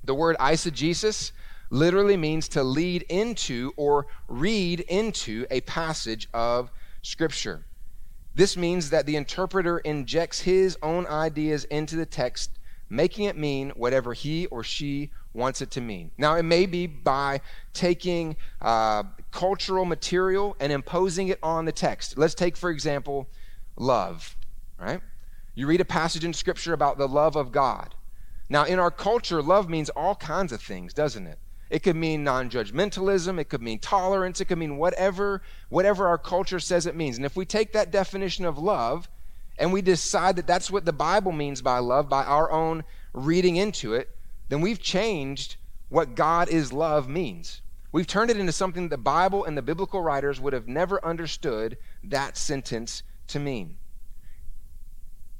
The 0.04 0.14
word 0.14 0.36
eisegesis 0.38 1.32
literally 1.70 2.16
means 2.16 2.46
to 2.50 2.62
lead 2.62 3.02
into 3.08 3.72
or 3.76 4.06
read 4.28 4.78
into 4.78 5.44
a 5.50 5.60
passage 5.62 6.28
of 6.32 6.70
Scripture. 7.02 7.64
This 8.36 8.56
means 8.56 8.90
that 8.90 9.06
the 9.06 9.16
interpreter 9.16 9.78
injects 9.80 10.42
his 10.42 10.78
own 10.84 11.04
ideas 11.08 11.64
into 11.64 11.96
the 11.96 12.06
text, 12.06 12.60
making 12.88 13.24
it 13.24 13.36
mean 13.36 13.70
whatever 13.70 14.12
he 14.12 14.46
or 14.46 14.62
she 14.62 15.10
wants 15.34 15.60
it 15.60 15.70
to 15.72 15.80
mean. 15.80 16.10
Now, 16.16 16.36
it 16.36 16.44
may 16.44 16.64
be 16.64 16.86
by 16.86 17.40
taking 17.72 18.36
uh, 18.62 19.02
cultural 19.32 19.84
material 19.84 20.56
and 20.60 20.72
imposing 20.72 21.28
it 21.28 21.38
on 21.42 21.64
the 21.64 21.72
text. 21.72 22.16
Let's 22.16 22.34
take, 22.34 22.56
for 22.56 22.70
example, 22.70 23.28
love, 23.76 24.36
right? 24.78 25.00
You 25.54 25.66
read 25.66 25.80
a 25.80 25.84
passage 25.84 26.24
in 26.24 26.32
Scripture 26.32 26.72
about 26.72 26.98
the 26.98 27.08
love 27.08 27.36
of 27.36 27.52
God. 27.52 27.94
Now, 28.48 28.64
in 28.64 28.78
our 28.78 28.90
culture, 28.90 29.42
love 29.42 29.68
means 29.68 29.90
all 29.90 30.14
kinds 30.14 30.52
of 30.52 30.62
things, 30.62 30.94
doesn't 30.94 31.26
it? 31.26 31.38
It 31.70 31.82
could 31.82 31.96
mean 31.96 32.22
non-judgmentalism, 32.22 33.40
it 33.40 33.48
could 33.48 33.62
mean 33.62 33.78
tolerance, 33.80 34.40
it 34.40 34.44
could 34.44 34.58
mean 34.58 34.76
whatever 34.76 35.42
whatever 35.70 36.06
our 36.06 36.18
culture 36.18 36.60
says 36.60 36.86
it 36.86 36.94
means. 36.94 37.16
And 37.16 37.26
if 37.26 37.36
we 37.36 37.44
take 37.44 37.72
that 37.72 37.90
definition 37.90 38.44
of 38.44 38.58
love 38.58 39.08
and 39.58 39.72
we 39.72 39.82
decide 39.82 40.36
that 40.36 40.46
that's 40.46 40.70
what 40.70 40.84
the 40.84 40.92
Bible 40.92 41.32
means 41.32 41.62
by 41.62 41.78
love 41.78 42.08
by 42.08 42.22
our 42.22 42.52
own 42.52 42.84
reading 43.12 43.56
into 43.56 43.94
it, 43.94 44.10
then 44.54 44.60
we've 44.60 44.80
changed 44.80 45.56
what 45.88 46.14
God 46.14 46.48
is 46.48 46.72
love 46.72 47.08
means. 47.08 47.60
We've 47.90 48.06
turned 48.06 48.30
it 48.30 48.36
into 48.36 48.52
something 48.52 48.88
the 48.88 48.96
Bible 48.96 49.44
and 49.44 49.58
the 49.58 49.62
biblical 49.62 50.00
writers 50.00 50.40
would 50.40 50.52
have 50.52 50.68
never 50.68 51.04
understood 51.04 51.76
that 52.04 52.36
sentence 52.36 53.02
to 53.26 53.40
mean. 53.40 53.78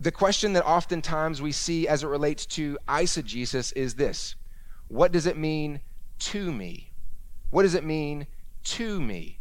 The 0.00 0.10
question 0.10 0.52
that 0.54 0.66
oftentimes 0.66 1.40
we 1.40 1.52
see 1.52 1.86
as 1.86 2.02
it 2.02 2.08
relates 2.08 2.44
to 2.46 2.76
eisegesis 2.88 3.72
is 3.76 3.94
this 3.94 4.34
What 4.88 5.12
does 5.12 5.26
it 5.26 5.38
mean 5.38 5.80
to 6.18 6.52
me? 6.52 6.90
What 7.50 7.62
does 7.62 7.76
it 7.76 7.84
mean 7.84 8.26
to 8.64 9.00
me? 9.00 9.38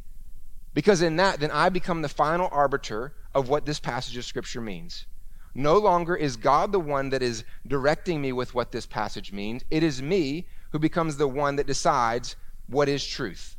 Because 0.75 1.01
in 1.01 1.15
that, 1.15 1.39
then 1.39 1.49
I 1.49 1.69
become 1.69 2.03
the 2.03 2.09
final 2.09 2.47
arbiter 2.51 3.15
of 3.33 3.49
what 3.49 3.65
this 3.65 3.79
passage 3.79 4.17
of 4.17 4.25
Scripture 4.25 4.61
means. 4.61 5.07
No 5.55 5.77
longer 5.77 6.15
is 6.15 6.35
God 6.35 6.71
the 6.71 6.79
one 6.79 7.09
that 7.09 7.21
is 7.21 7.43
directing 7.67 8.21
me 8.21 8.31
with 8.31 8.55
what 8.55 8.71
this 8.71 8.85
passage 8.85 9.31
means. 9.31 9.63
It 9.69 9.83
is 9.83 10.01
me 10.01 10.47
who 10.71 10.79
becomes 10.79 11.17
the 11.17 11.27
one 11.27 11.57
that 11.57 11.67
decides 11.67 12.35
what 12.67 12.89
is 12.89 13.05
truth. 13.05 13.55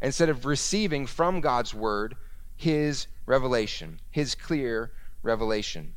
Instead 0.00 0.28
of 0.28 0.46
receiving 0.46 1.06
from 1.06 1.40
God's 1.40 1.74
word 1.74 2.16
his 2.56 3.06
revelation, 3.26 4.00
his 4.10 4.34
clear 4.34 4.92
revelation. 5.22 5.94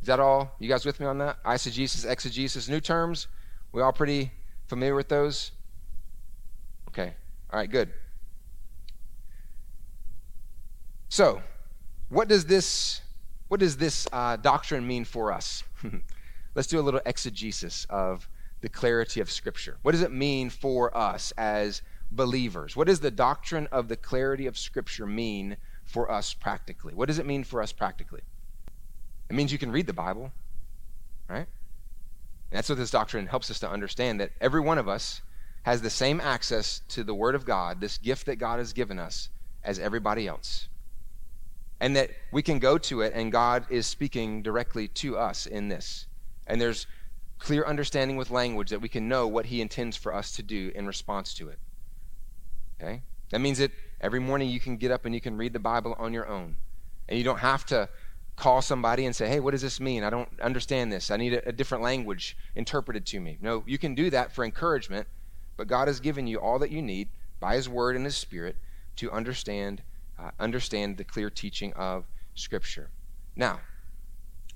Is 0.00 0.06
that 0.06 0.20
all? 0.20 0.54
You 0.58 0.68
guys 0.68 0.84
with 0.84 1.00
me 1.00 1.06
on 1.06 1.18
that? 1.18 1.42
Eisegesis, 1.44 2.08
exegesis, 2.08 2.68
new 2.68 2.80
terms? 2.80 3.26
We 3.72 3.82
all 3.82 3.92
pretty 3.92 4.32
familiar 4.66 4.94
with 4.94 5.08
those? 5.08 5.50
Okay. 6.88 7.14
All 7.50 7.58
right, 7.58 7.70
good. 7.70 7.90
So, 11.08 11.42
what 12.08 12.28
does 12.28 12.46
this 12.46 13.00
what 13.48 13.60
does 13.60 13.76
this 13.76 14.06
uh, 14.12 14.36
doctrine 14.36 14.86
mean 14.86 15.04
for 15.04 15.32
us? 15.32 15.62
Let's 16.54 16.68
do 16.68 16.78
a 16.78 16.82
little 16.82 17.00
exegesis 17.04 17.86
of 17.90 18.28
the 18.60 18.68
clarity 18.68 19.20
of 19.20 19.30
Scripture. 19.30 19.76
What 19.82 19.92
does 19.92 20.02
it 20.02 20.12
mean 20.12 20.50
for 20.50 20.96
us 20.96 21.32
as 21.36 21.82
believers? 22.10 22.76
What 22.76 22.86
does 22.86 23.00
the 23.00 23.10
doctrine 23.10 23.68
of 23.72 23.88
the 23.88 23.96
clarity 23.96 24.46
of 24.46 24.56
Scripture 24.56 25.06
mean 25.06 25.56
for 25.84 26.10
us 26.10 26.32
practically? 26.32 26.94
What 26.94 27.08
does 27.08 27.18
it 27.18 27.26
mean 27.26 27.44
for 27.44 27.60
us 27.60 27.72
practically? 27.72 28.22
It 29.28 29.36
means 29.36 29.52
you 29.52 29.58
can 29.58 29.72
read 29.72 29.86
the 29.86 29.92
Bible, 29.92 30.32
right? 31.28 31.46
And 32.50 32.58
that's 32.58 32.68
what 32.68 32.78
this 32.78 32.90
doctrine 32.90 33.26
helps 33.26 33.50
us 33.50 33.58
to 33.60 33.70
understand 33.70 34.20
that 34.20 34.30
every 34.40 34.60
one 34.60 34.78
of 34.78 34.88
us 34.88 35.22
has 35.64 35.82
the 35.82 35.90
same 35.90 36.20
access 36.20 36.82
to 36.88 37.02
the 37.02 37.14
Word 37.14 37.34
of 37.34 37.44
God, 37.44 37.80
this 37.80 37.98
gift 37.98 38.26
that 38.26 38.36
God 38.36 38.58
has 38.58 38.72
given 38.72 38.98
us, 38.98 39.28
as 39.62 39.78
everybody 39.78 40.28
else. 40.28 40.68
And 41.80 41.96
that 41.96 42.10
we 42.32 42.42
can 42.42 42.58
go 42.58 42.78
to 42.78 43.02
it 43.02 43.12
and 43.14 43.30
God 43.32 43.66
is 43.68 43.86
speaking 43.86 44.42
directly 44.42 44.88
to 44.88 45.18
us 45.18 45.46
in 45.46 45.68
this. 45.68 46.06
And 46.46 46.60
there's 46.60 46.86
clear 47.38 47.64
understanding 47.64 48.16
with 48.16 48.30
language 48.30 48.70
that 48.70 48.80
we 48.80 48.88
can 48.88 49.08
know 49.08 49.26
what 49.26 49.46
He 49.46 49.60
intends 49.60 49.96
for 49.96 50.14
us 50.14 50.32
to 50.36 50.42
do 50.42 50.72
in 50.74 50.86
response 50.86 51.34
to 51.34 51.48
it. 51.48 51.58
Okay? 52.80 53.02
That 53.30 53.40
means 53.40 53.58
that 53.58 53.72
every 54.00 54.20
morning 54.20 54.48
you 54.48 54.60
can 54.60 54.76
get 54.76 54.90
up 54.90 55.04
and 55.04 55.14
you 55.14 55.20
can 55.20 55.36
read 55.36 55.52
the 55.52 55.58
Bible 55.58 55.94
on 55.98 56.12
your 56.12 56.28
own. 56.28 56.56
And 57.08 57.18
you 57.18 57.24
don't 57.24 57.40
have 57.40 57.66
to 57.66 57.88
call 58.36 58.62
somebody 58.62 59.06
and 59.06 59.14
say, 59.14 59.28
hey, 59.28 59.40
what 59.40 59.52
does 59.52 59.62
this 59.62 59.80
mean? 59.80 60.02
I 60.02 60.10
don't 60.10 60.28
understand 60.40 60.92
this. 60.92 61.10
I 61.10 61.16
need 61.16 61.34
a, 61.34 61.48
a, 61.48 61.52
different 61.52 61.84
language 61.84 62.36
interpreted 62.56 63.06
to 63.06 63.20
me. 63.20 63.38
No, 63.40 63.62
you 63.66 63.78
can 63.78 63.94
do 63.94 64.10
that 64.10 64.32
for 64.32 64.44
encouragement, 64.44 65.06
but 65.56 65.68
God 65.68 65.88
has 65.88 66.00
given 66.00 66.26
you 66.26 66.40
all 66.40 66.58
that 66.58 66.70
you 66.70 66.82
need 66.82 67.08
by 67.38 67.54
His 67.54 67.68
Word 67.68 67.94
and 67.94 68.04
His 68.04 68.16
Spirit 68.16 68.56
to 68.96 69.10
understand, 69.12 69.82
uh, 70.18 70.30
understand 70.38 70.96
the 70.96 71.04
clear 71.04 71.30
teaching 71.30 71.72
of 71.74 72.04
Scripture. 72.34 72.90
Now, 73.36 73.60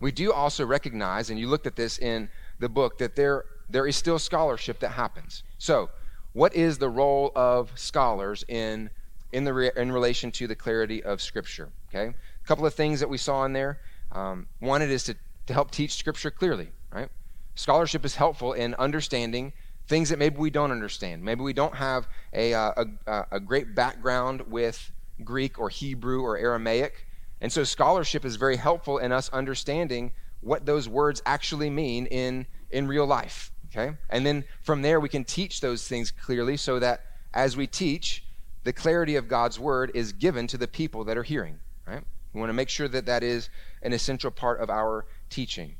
we 0.00 0.12
do 0.12 0.32
also 0.32 0.64
recognize, 0.64 1.30
and 1.30 1.38
you 1.38 1.48
looked 1.48 1.66
at 1.66 1.76
this 1.76 1.98
in 1.98 2.28
the 2.58 2.68
book, 2.68 2.98
that 2.98 3.16
there, 3.16 3.44
there 3.68 3.86
is 3.86 3.96
still 3.96 4.18
scholarship 4.18 4.78
that 4.80 4.90
happens. 4.90 5.42
So, 5.58 5.90
what 6.32 6.54
is 6.54 6.78
the 6.78 6.88
role 6.88 7.32
of 7.34 7.72
scholars 7.74 8.44
in, 8.48 8.90
in, 9.32 9.44
the 9.44 9.52
re, 9.52 9.70
in 9.76 9.90
relation 9.90 10.30
to 10.32 10.46
the 10.46 10.54
clarity 10.54 11.02
of 11.02 11.20
Scripture? 11.20 11.70
Okay? 11.88 12.08
A 12.08 12.46
couple 12.46 12.66
of 12.66 12.74
things 12.74 13.00
that 13.00 13.08
we 13.08 13.18
saw 13.18 13.44
in 13.44 13.52
there. 13.52 13.80
Um, 14.12 14.46
one, 14.60 14.82
it 14.82 14.90
is 14.90 15.04
to, 15.04 15.16
to 15.46 15.52
help 15.52 15.70
teach 15.70 15.94
Scripture 15.94 16.30
clearly, 16.30 16.68
right? 16.92 17.08
Scholarship 17.54 18.04
is 18.04 18.14
helpful 18.14 18.52
in 18.52 18.74
understanding 18.76 19.52
things 19.88 20.10
that 20.10 20.18
maybe 20.18 20.36
we 20.36 20.50
don't 20.50 20.70
understand. 20.70 21.24
Maybe 21.24 21.40
we 21.40 21.52
don't 21.52 21.74
have 21.74 22.06
a, 22.32 22.54
uh, 22.54 22.84
a, 23.06 23.26
a 23.32 23.40
great 23.40 23.74
background 23.74 24.42
with 24.42 24.92
Greek 25.24 25.58
or 25.58 25.68
Hebrew 25.68 26.22
or 26.22 26.38
Aramaic. 26.38 27.06
And 27.40 27.52
so 27.52 27.64
scholarship 27.64 28.24
is 28.24 28.36
very 28.36 28.56
helpful 28.56 28.98
in 28.98 29.12
us 29.12 29.28
understanding 29.30 30.12
what 30.40 30.66
those 30.66 30.88
words 30.88 31.22
actually 31.26 31.70
mean 31.70 32.06
in, 32.06 32.46
in 32.70 32.86
real 32.86 33.06
life. 33.06 33.50
Okay? 33.70 33.96
And 34.10 34.24
then 34.24 34.44
from 34.62 34.82
there, 34.82 35.00
we 35.00 35.08
can 35.08 35.24
teach 35.24 35.60
those 35.60 35.86
things 35.86 36.10
clearly 36.10 36.56
so 36.56 36.78
that 36.78 37.04
as 37.34 37.56
we 37.56 37.66
teach, 37.66 38.24
the 38.64 38.72
clarity 38.72 39.16
of 39.16 39.28
God's 39.28 39.58
word 39.58 39.90
is 39.94 40.12
given 40.12 40.46
to 40.48 40.58
the 40.58 40.68
people 40.68 41.04
that 41.04 41.16
are 41.16 41.22
hearing. 41.22 41.58
Right? 41.86 42.02
We 42.32 42.40
want 42.40 42.50
to 42.50 42.54
make 42.54 42.68
sure 42.68 42.88
that 42.88 43.06
that 43.06 43.22
is 43.22 43.50
an 43.82 43.92
essential 43.92 44.30
part 44.30 44.60
of 44.60 44.70
our 44.70 45.06
teaching. 45.30 45.76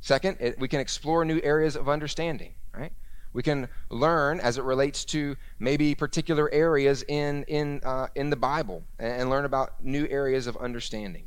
Second, 0.00 0.38
it, 0.40 0.58
we 0.58 0.68
can 0.68 0.80
explore 0.80 1.24
new 1.24 1.40
areas 1.42 1.76
of 1.76 1.88
understanding. 1.88 2.54
Right? 2.76 2.92
We 3.32 3.42
can 3.42 3.68
learn 3.88 4.40
as 4.40 4.58
it 4.58 4.64
relates 4.64 5.04
to 5.06 5.36
maybe 5.58 5.94
particular 5.94 6.52
areas 6.52 7.02
in, 7.08 7.44
in, 7.44 7.80
uh, 7.84 8.08
in 8.14 8.30
the 8.30 8.36
Bible 8.36 8.84
and, 8.98 9.22
and 9.22 9.30
learn 9.30 9.44
about 9.44 9.82
new 9.84 10.06
areas 10.08 10.46
of 10.46 10.56
understanding. 10.58 11.26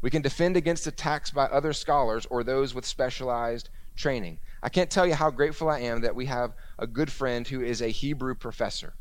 We 0.00 0.10
can 0.10 0.22
defend 0.22 0.56
against 0.56 0.86
attacks 0.86 1.30
by 1.30 1.44
other 1.44 1.72
scholars 1.72 2.26
or 2.30 2.42
those 2.42 2.74
with 2.74 2.86
specialized 2.86 3.68
training. 3.96 4.38
I 4.62 4.68
can't 4.68 4.90
tell 4.90 5.06
you 5.06 5.14
how 5.14 5.30
grateful 5.30 5.68
I 5.68 5.80
am 5.80 6.00
that 6.02 6.14
we 6.14 6.26
have 6.26 6.54
a 6.78 6.86
good 6.86 7.10
friend 7.10 7.46
who 7.46 7.60
is 7.60 7.82
a 7.82 7.88
Hebrew 7.88 8.34
professor 8.34 8.94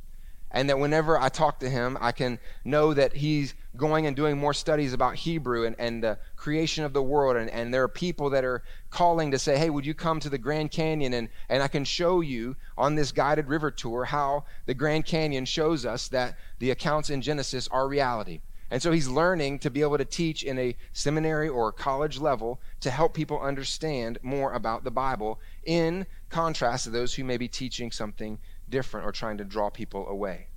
and 0.51 0.69
that 0.69 0.79
whenever 0.79 1.19
I 1.19 1.29
talk 1.29 1.59
to 1.59 1.69
him, 1.69 1.97
I 2.01 2.11
can 2.11 2.39
know 2.65 2.93
that 2.93 3.13
he's 3.13 3.53
going 3.77 4.07
and 4.07 4.15
doing 4.15 4.37
more 4.37 4.53
studies 4.53 4.93
about 4.93 5.15
Hebrew 5.15 5.65
and, 5.65 5.75
and 5.77 6.03
the 6.03 6.17
creation 6.35 6.83
of 6.83 6.93
the 6.93 7.03
world. 7.03 7.37
And, 7.37 7.49
and 7.49 7.73
there 7.73 7.83
are 7.83 7.89
people 7.89 8.31
that 8.31 8.43
are 8.43 8.63
calling 8.89 9.31
to 9.31 9.39
say, 9.39 9.57
hey, 9.57 9.69
would 9.69 9.85
you 9.85 9.93
come 9.93 10.19
to 10.19 10.29
the 10.29 10.37
Grand 10.37 10.71
Canyon? 10.71 11.13
And, 11.13 11.29
and 11.49 11.61
I 11.61 11.67
can 11.67 11.85
show 11.85 12.21
you 12.21 12.55
on 12.77 12.95
this 12.95 13.11
guided 13.11 13.47
river 13.47 13.69
tour 13.69 14.05
how 14.05 14.45
the 14.65 14.73
Grand 14.73 15.05
Canyon 15.05 15.45
shows 15.45 15.85
us 15.85 16.07
that 16.09 16.35
the 16.57 16.71
accounts 16.71 17.09
in 17.09 17.21
Genesis 17.21 17.67
are 17.67 17.87
reality. 17.87 18.41
And 18.71 18.81
so 18.81 18.91
he's 18.91 19.07
learning 19.07 19.59
to 19.59 19.71
be 19.71 19.81
able 19.81 19.97
to 19.97 20.05
teach 20.05 20.43
in 20.43 20.59
a 20.59 20.75
seminary 20.93 21.49
or 21.49 21.71
college 21.71 22.19
level 22.19 22.59
to 22.81 22.91
help 22.91 23.13
people 23.13 23.39
understand 23.39 24.19
more 24.21 24.53
about 24.53 24.83
the 24.83 24.91
Bible 24.91 25.39
in 25.63 26.05
contrast 26.29 26.83
to 26.83 26.91
those 26.91 27.15
who 27.15 27.23
may 27.23 27.37
be 27.37 27.47
teaching 27.47 27.91
something 27.91 28.37
different 28.69 29.05
or 29.05 29.11
trying 29.11 29.37
to 29.37 29.43
draw 29.43 29.69
people 29.69 30.07
away. 30.07 30.47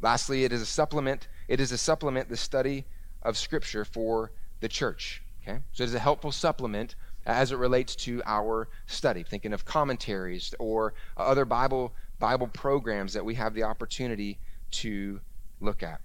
Lastly, 0.00 0.44
it 0.44 0.52
is 0.52 0.60
a 0.60 0.66
supplement. 0.66 1.28
It 1.48 1.60
is 1.60 1.72
a 1.72 1.78
supplement 1.78 2.28
the 2.28 2.36
study 2.36 2.84
of 3.22 3.36
Scripture 3.36 3.84
for 3.84 4.32
the 4.60 4.68
church. 4.68 5.22
Okay, 5.42 5.60
so 5.72 5.84
it 5.84 5.86
is 5.86 5.94
a 5.94 5.98
helpful 5.98 6.32
supplement 6.32 6.96
as 7.24 7.52
it 7.52 7.56
relates 7.56 7.96
to 7.96 8.22
our 8.24 8.68
study. 8.86 9.22
Thinking 9.22 9.52
of 9.52 9.64
commentaries 9.64 10.54
or 10.58 10.94
other 11.16 11.44
Bible 11.44 11.92
Bible 12.18 12.48
programs 12.48 13.12
that 13.12 13.24
we 13.24 13.34
have 13.34 13.54
the 13.54 13.62
opportunity 13.62 14.38
to 14.70 15.20
look 15.60 15.82
at. 15.82 16.00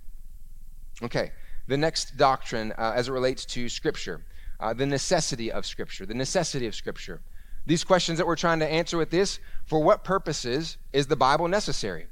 Okay, 1.03 1.31
the 1.67 1.77
next 1.77 2.17
doctrine 2.17 2.73
uh, 2.73 2.93
as 2.95 3.07
it 3.07 3.11
relates 3.11 3.45
to 3.45 3.69
Scripture, 3.69 4.23
uh, 4.59 4.73
the 4.73 4.85
necessity 4.85 5.51
of 5.51 5.65
Scripture, 5.65 6.05
the 6.05 6.13
necessity 6.13 6.67
of 6.67 6.75
Scripture. 6.75 7.21
These 7.65 7.83
questions 7.83 8.17
that 8.17 8.27
we're 8.27 8.35
trying 8.35 8.59
to 8.59 8.67
answer 8.67 8.97
with 8.97 9.11
this 9.11 9.39
for 9.65 9.83
what 9.83 10.03
purposes 10.03 10.77
is 10.93 11.07
the 11.07 11.15
Bible 11.15 11.47
necessary? 11.47 12.07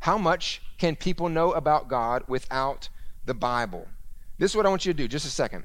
How 0.00 0.18
much 0.18 0.62
can 0.78 0.96
people 0.96 1.28
know 1.28 1.52
about 1.52 1.88
God 1.88 2.24
without 2.26 2.88
the 3.24 3.34
Bible? 3.34 3.86
This 4.38 4.52
is 4.52 4.56
what 4.56 4.66
I 4.66 4.68
want 4.68 4.86
you 4.86 4.92
to 4.92 4.96
do, 4.96 5.08
just 5.08 5.26
a 5.26 5.30
second. 5.30 5.64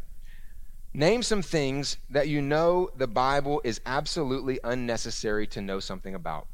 Name 0.93 1.23
some 1.23 1.41
things 1.41 1.97
that 2.09 2.27
you 2.27 2.41
know 2.41 2.89
the 2.97 3.07
Bible 3.07 3.61
is 3.63 3.79
absolutely 3.85 4.59
unnecessary 4.63 5.45
to 5.47 5.61
know 5.61 5.79
something 5.79 6.15
about. 6.15 6.47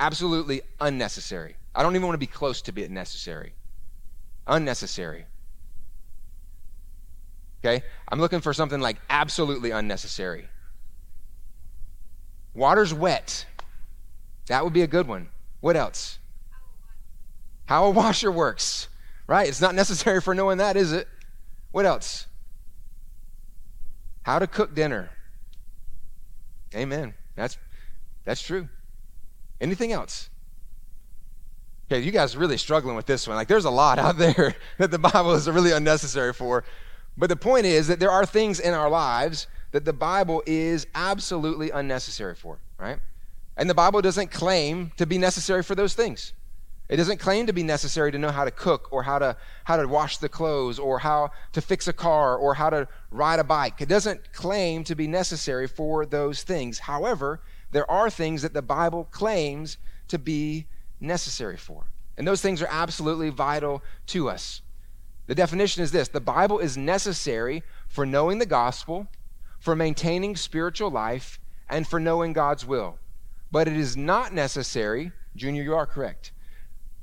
Absolutely 0.00 0.62
unnecessary. 0.80 1.56
I 1.74 1.82
don't 1.82 1.94
even 1.94 2.06
want 2.06 2.14
to 2.14 2.18
be 2.18 2.26
close 2.26 2.62
to 2.62 2.72
being 2.72 2.94
necessary. 2.94 3.54
Unnecessary. 4.46 5.26
Okay? 7.64 7.84
I'm 8.08 8.20
looking 8.20 8.40
for 8.40 8.52
something 8.52 8.80
like 8.80 8.98
absolutely 9.10 9.70
unnecessary. 9.70 10.48
Water's 12.54 12.94
wet. 12.94 13.46
That 14.46 14.64
would 14.64 14.72
be 14.72 14.82
a 14.82 14.86
good 14.86 15.08
one. 15.08 15.28
What 15.60 15.76
else? 15.76 16.18
How 17.66 17.86
a 17.86 17.90
washer 17.90 18.30
works. 18.30 18.88
Right? 19.26 19.48
It's 19.48 19.60
not 19.60 19.74
necessary 19.74 20.20
for 20.20 20.34
knowing 20.34 20.58
that, 20.58 20.76
is 20.76 20.92
it? 20.92 21.08
What 21.72 21.86
else? 21.86 22.26
How 24.22 24.38
to 24.38 24.46
cook 24.46 24.74
dinner. 24.74 25.10
Amen. 26.74 27.14
That's 27.36 27.58
that's 28.24 28.42
true. 28.42 28.68
Anything 29.60 29.92
else? 29.92 30.30
Okay, 31.86 32.00
you 32.00 32.10
guys 32.10 32.34
are 32.34 32.38
really 32.38 32.56
struggling 32.56 32.96
with 32.96 33.06
this 33.06 33.28
one. 33.28 33.36
Like 33.36 33.48
there's 33.48 33.66
a 33.66 33.70
lot 33.70 33.98
out 33.98 34.18
there 34.18 34.54
that 34.78 34.90
the 34.90 34.98
Bible 34.98 35.32
is 35.32 35.48
really 35.48 35.72
unnecessary 35.72 36.32
for. 36.32 36.64
But 37.16 37.28
the 37.28 37.36
point 37.36 37.66
is 37.66 37.86
that 37.88 38.00
there 38.00 38.10
are 38.10 38.26
things 38.26 38.60
in 38.60 38.74
our 38.74 38.90
lives 38.90 39.46
that 39.74 39.84
the 39.84 39.92
Bible 39.92 40.40
is 40.46 40.86
absolutely 40.94 41.72
unnecessary 41.72 42.36
for, 42.36 42.60
right? 42.78 43.00
And 43.56 43.68
the 43.68 43.74
Bible 43.74 44.00
doesn't 44.00 44.30
claim 44.30 44.92
to 44.98 45.04
be 45.04 45.18
necessary 45.18 45.64
for 45.64 45.74
those 45.74 45.94
things. 45.94 46.32
It 46.88 46.96
doesn't 46.96 47.18
claim 47.18 47.48
to 47.48 47.52
be 47.52 47.64
necessary 47.64 48.12
to 48.12 48.18
know 48.18 48.30
how 48.30 48.44
to 48.44 48.52
cook 48.52 48.86
or 48.92 49.02
how 49.02 49.18
to 49.18 49.36
how 49.64 49.76
to 49.76 49.88
wash 49.88 50.18
the 50.18 50.28
clothes 50.28 50.78
or 50.78 51.00
how 51.00 51.32
to 51.54 51.60
fix 51.60 51.88
a 51.88 51.92
car 51.92 52.36
or 52.36 52.54
how 52.54 52.70
to 52.70 52.86
ride 53.10 53.40
a 53.40 53.44
bike. 53.44 53.80
It 53.80 53.88
doesn't 53.88 54.32
claim 54.32 54.84
to 54.84 54.94
be 54.94 55.08
necessary 55.08 55.66
for 55.66 56.06
those 56.06 56.44
things. 56.44 56.78
However, 56.78 57.40
there 57.72 57.90
are 57.90 58.10
things 58.10 58.42
that 58.42 58.54
the 58.54 58.62
Bible 58.62 59.08
claims 59.10 59.78
to 60.06 60.20
be 60.20 60.66
necessary 61.00 61.56
for. 61.56 61.86
And 62.16 62.28
those 62.28 62.40
things 62.40 62.62
are 62.62 62.68
absolutely 62.70 63.30
vital 63.30 63.82
to 64.08 64.28
us. 64.28 64.62
The 65.26 65.34
definition 65.34 65.82
is 65.82 65.90
this: 65.90 66.06
the 66.06 66.20
Bible 66.20 66.60
is 66.60 66.76
necessary 66.76 67.64
for 67.88 68.06
knowing 68.06 68.38
the 68.38 68.46
gospel, 68.46 69.08
for 69.64 69.74
maintaining 69.74 70.36
spiritual 70.36 70.90
life, 70.90 71.40
and 71.70 71.88
for 71.88 71.98
knowing 71.98 72.34
God's 72.34 72.66
will. 72.66 72.98
But 73.50 73.66
it 73.66 73.78
is 73.78 73.96
not 73.96 74.34
necessary, 74.34 75.10
Junior, 75.34 75.62
you 75.62 75.74
are 75.74 75.86
correct, 75.86 76.32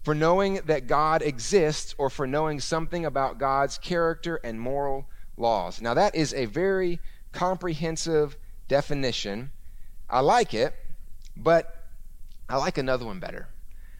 for 0.04 0.14
knowing 0.14 0.62
that 0.66 0.86
God 0.86 1.24
exists 1.24 1.96
or 1.98 2.12
for 2.12 2.28
knowing 2.28 2.60
something 2.60 3.04
about 3.04 3.40
God's 3.40 3.80
character 3.80 4.40
and 4.44 4.62
moral 4.62 5.08
laws. 5.38 5.82
Now, 5.82 5.96
that 5.96 6.14
is 6.14 6.36
a 6.36 6.46
very 6.46 7.00
comprehensive 7.32 8.38
definition. 8.68 9.50
I 10.08 10.20
like 10.20 10.54
it, 10.54 10.76
but 11.36 11.88
I 12.48 12.58
like 12.58 12.78
another 12.78 13.06
one 13.08 13.20
better. 13.20 13.48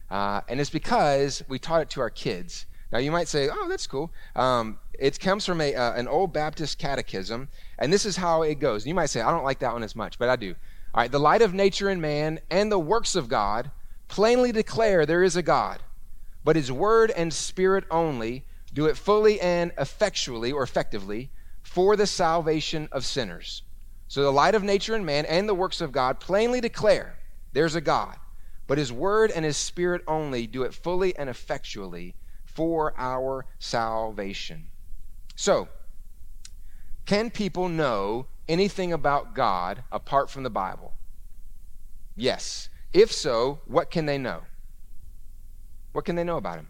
Uh, 0.08 0.42
and 0.48 0.60
it's 0.60 0.70
because 0.70 1.42
we 1.48 1.58
taught 1.58 1.82
it 1.82 1.90
to 1.90 2.00
our 2.00 2.10
kids. 2.10 2.66
Now, 2.92 2.98
you 2.98 3.10
might 3.10 3.26
say, 3.26 3.48
oh, 3.50 3.68
that's 3.68 3.86
cool. 3.86 4.12
Um, 4.36 4.78
it 4.98 5.18
comes 5.18 5.46
from 5.46 5.62
a, 5.62 5.74
uh, 5.74 5.94
an 5.94 6.06
old 6.06 6.32
Baptist 6.32 6.78
catechism, 6.78 7.48
and 7.78 7.90
this 7.90 8.04
is 8.04 8.16
how 8.16 8.42
it 8.42 8.56
goes. 8.56 8.86
You 8.86 8.94
might 8.94 9.06
say, 9.06 9.22
I 9.22 9.30
don't 9.30 9.44
like 9.44 9.60
that 9.60 9.72
one 9.72 9.82
as 9.82 9.96
much, 9.96 10.18
but 10.18 10.28
I 10.28 10.36
do. 10.36 10.54
All 10.94 11.00
right, 11.00 11.10
the 11.10 11.18
light 11.18 11.40
of 11.40 11.54
nature 11.54 11.88
and 11.88 12.02
man 12.02 12.40
and 12.50 12.70
the 12.70 12.78
works 12.78 13.16
of 13.16 13.30
God 13.30 13.70
plainly 14.08 14.52
declare 14.52 15.06
there 15.06 15.22
is 15.22 15.36
a 15.36 15.42
God, 15.42 15.80
but 16.44 16.54
his 16.54 16.70
word 16.70 17.10
and 17.10 17.32
spirit 17.32 17.84
only 17.90 18.44
do 18.74 18.84
it 18.84 18.98
fully 18.98 19.40
and 19.40 19.72
effectually 19.78 20.52
or 20.52 20.62
effectively 20.62 21.30
for 21.62 21.96
the 21.96 22.06
salvation 22.06 22.90
of 22.92 23.06
sinners. 23.06 23.62
So 24.06 24.22
the 24.22 24.30
light 24.30 24.54
of 24.54 24.62
nature 24.62 24.94
and 24.94 25.06
man 25.06 25.24
and 25.24 25.48
the 25.48 25.54
works 25.54 25.80
of 25.80 25.92
God 25.92 26.20
plainly 26.20 26.60
declare 26.60 27.18
there's 27.54 27.74
a 27.74 27.80
God, 27.80 28.16
but 28.66 28.76
his 28.76 28.92
word 28.92 29.30
and 29.30 29.46
his 29.46 29.56
spirit 29.56 30.02
only 30.06 30.46
do 30.46 30.62
it 30.62 30.74
fully 30.74 31.16
and 31.16 31.30
effectually 31.30 32.14
for 32.54 32.94
our 32.96 33.46
salvation. 33.58 34.66
So, 35.34 35.68
can 37.06 37.30
people 37.30 37.68
know 37.68 38.26
anything 38.48 38.92
about 38.92 39.34
God 39.34 39.84
apart 39.90 40.30
from 40.30 40.42
the 40.42 40.50
Bible? 40.50 40.94
Yes. 42.16 42.68
If 42.92 43.10
so, 43.12 43.60
what 43.66 43.90
can 43.90 44.06
they 44.06 44.18
know? 44.18 44.42
What 45.92 46.04
can 46.04 46.16
they 46.16 46.24
know 46.24 46.36
about 46.36 46.56
him? 46.56 46.68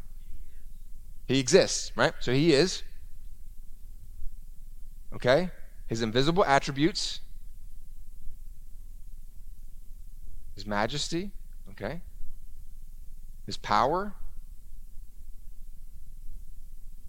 He 1.26 1.38
exists, 1.38 1.92
right? 1.96 2.12
So 2.20 2.32
he 2.32 2.52
is. 2.52 2.82
Okay? 5.14 5.50
His 5.86 6.02
invisible 6.02 6.44
attributes, 6.44 7.20
his 10.54 10.66
majesty, 10.66 11.30
okay? 11.70 12.00
His 13.46 13.56
power, 13.56 14.14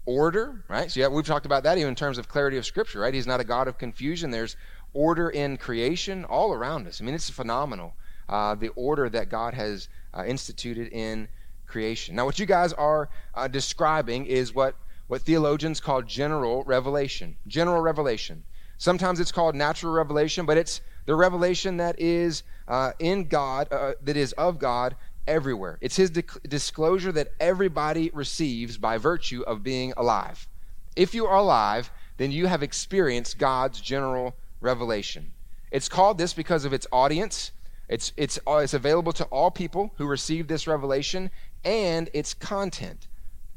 order, 0.06 0.64
right? 0.68 0.90
So 0.90 1.00
yeah, 1.00 1.08
we've 1.08 1.26
talked 1.26 1.46
about 1.46 1.62
that 1.64 1.78
even 1.78 1.90
in 1.90 1.94
terms 1.94 2.18
of 2.18 2.28
clarity 2.28 2.56
of 2.56 2.66
scripture, 2.66 3.00
right? 3.00 3.14
He's 3.14 3.26
not 3.26 3.40
a 3.40 3.44
God 3.44 3.68
of 3.68 3.78
confusion. 3.78 4.30
There's 4.30 4.56
order 4.92 5.30
in 5.30 5.56
creation 5.56 6.24
all 6.24 6.52
around 6.52 6.86
us. 6.86 7.00
I 7.00 7.04
mean, 7.04 7.14
it's 7.14 7.30
phenomenal. 7.30 7.94
Uh, 8.28 8.54
the 8.54 8.68
order 8.68 9.08
that 9.10 9.28
God 9.28 9.54
has 9.54 9.88
uh, 10.16 10.24
instituted 10.24 10.88
in 10.92 11.28
creation. 11.66 12.14
Now, 12.16 12.24
what 12.24 12.38
you 12.38 12.46
guys 12.46 12.72
are 12.72 13.10
uh, 13.34 13.48
describing 13.48 14.26
is 14.26 14.54
what, 14.54 14.76
what 15.08 15.22
theologians 15.22 15.80
call 15.80 16.02
general 16.02 16.64
revelation. 16.64 17.36
General 17.46 17.82
revelation. 17.82 18.44
Sometimes 18.78 19.20
it's 19.20 19.32
called 19.32 19.54
natural 19.54 19.92
revelation, 19.92 20.46
but 20.46 20.56
it's 20.56 20.80
the 21.06 21.14
revelation 21.14 21.76
that 21.78 22.00
is 22.00 22.42
uh, 22.68 22.92
in 22.98 23.24
God, 23.24 23.70
uh, 23.70 23.92
that 24.02 24.16
is 24.16 24.32
of 24.34 24.58
God 24.58 24.96
everywhere. 25.26 25.78
It's 25.80 25.96
his 25.96 26.10
disclosure 26.10 27.12
that 27.12 27.32
everybody 27.40 28.10
receives 28.12 28.78
by 28.78 28.98
virtue 28.98 29.42
of 29.46 29.62
being 29.62 29.92
alive. 29.96 30.48
If 30.96 31.14
you 31.14 31.26
are 31.26 31.36
alive, 31.36 31.90
then 32.16 32.30
you 32.30 32.46
have 32.46 32.62
experienced 32.62 33.38
God's 33.38 33.80
general 33.80 34.36
revelation. 34.60 35.32
It's 35.70 35.88
called 35.88 36.18
this 36.18 36.32
because 36.32 36.64
of 36.64 36.72
its 36.72 36.86
audience. 36.92 37.50
It's, 37.88 38.12
it's, 38.16 38.38
uh, 38.46 38.56
it's 38.56 38.74
available 38.74 39.12
to 39.14 39.24
all 39.24 39.50
people 39.50 39.92
who 39.96 40.06
receive 40.06 40.46
this 40.46 40.66
revelation 40.66 41.30
and 41.64 42.08
its 42.14 42.32
content 42.32 43.08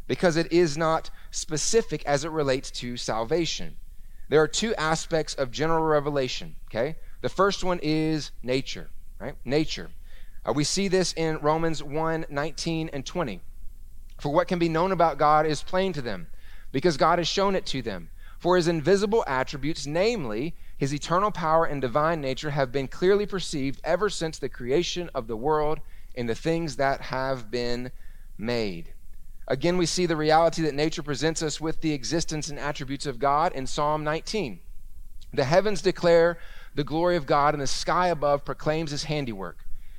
because 0.08 0.38
it 0.38 0.52
is 0.52 0.78
not 0.78 1.10
specific 1.32 2.04
as 2.06 2.24
it 2.24 2.32
relates 2.32 2.72
to 2.72 2.98
salvation. 2.98 3.78
There 4.30 4.42
are 4.42 4.48
two 4.48 4.74
aspects 4.76 5.36
of 5.36 5.52
general 5.52 5.84
revelation, 5.84 6.56
okay? 6.70 6.96
The 7.22 7.30
first 7.30 7.64
one 7.64 7.80
is 7.82 8.32
nature, 8.44 8.90
right? 9.20 9.36
Nature. 9.46 9.90
Uh, 10.48 10.54
we 10.54 10.64
see 10.64 10.88
this 10.88 11.14
in 11.14 11.38
Romans 11.40 11.84
1 11.84 12.28
19 12.30 12.90
and 12.94 13.06
20. 13.06 13.42
For 14.20 14.34
what 14.34 14.48
can 14.48 14.60
be 14.60 14.70
known 14.70 14.92
about 14.92 15.18
God 15.18 15.46
is 15.46 15.62
plain 15.62 15.94
to 15.94 16.02
them, 16.02 16.28
because 16.72 16.98
God 16.98 17.20
has 17.20 17.28
shown 17.28 17.56
it 17.56 17.66
to 17.68 17.82
them. 17.82 18.10
For 18.40 18.56
his 18.56 18.68
invisible 18.68 19.24
attributes, 19.28 19.86
namely 19.86 20.56
his 20.78 20.94
eternal 20.94 21.32
power 21.32 21.66
and 21.66 21.82
divine 21.82 22.22
nature, 22.22 22.52
have 22.52 22.72
been 22.72 22.88
clearly 22.88 23.26
perceived 23.26 23.82
ever 23.84 24.10
since 24.10 24.38
the 24.38 24.50
creation 24.50 25.10
of 25.14 25.28
the 25.28 25.36
world 25.36 25.80
in 26.14 26.28
the 26.28 26.36
things 26.36 26.76
that 26.78 27.02
have 27.02 27.52
been 27.52 27.92
made. 28.38 28.94
Again, 29.48 29.78
we 29.78 29.86
see 29.86 30.06
the 30.06 30.16
reality 30.16 30.62
that 30.64 30.76
nature 30.76 31.04
presents 31.04 31.42
us 31.42 31.60
with 31.60 31.82
the 31.82 31.94
existence 31.94 32.50
and 32.50 32.60
attributes 32.60 33.06
of 33.06 33.20
God 33.20 33.54
in 33.54 33.66
Psalm 33.66 34.04
19. 34.04 34.60
The 35.34 35.44
heavens 35.44 35.82
declare 35.82 36.38
the 36.76 36.84
glory 36.84 37.16
of 37.16 37.26
God, 37.26 37.54
and 37.54 37.62
the 37.62 37.68
sky 37.68 38.10
above 38.10 38.46
proclaims 38.46 38.92
his 38.92 39.06
handiwork. 39.06 39.67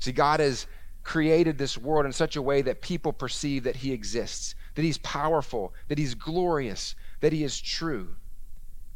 See, 0.00 0.12
God 0.12 0.40
has 0.40 0.66
created 1.02 1.56
this 1.56 1.78
world 1.78 2.06
in 2.06 2.12
such 2.12 2.36
a 2.36 2.42
way 2.42 2.62
that 2.62 2.82
people 2.82 3.12
perceive 3.12 3.64
that 3.64 3.76
He 3.76 3.92
exists, 3.92 4.54
that 4.74 4.82
He's 4.82 4.98
powerful, 4.98 5.72
that 5.88 5.98
He's 5.98 6.14
glorious, 6.14 6.94
that 7.20 7.32
He 7.32 7.44
is 7.44 7.60
true. 7.60 8.16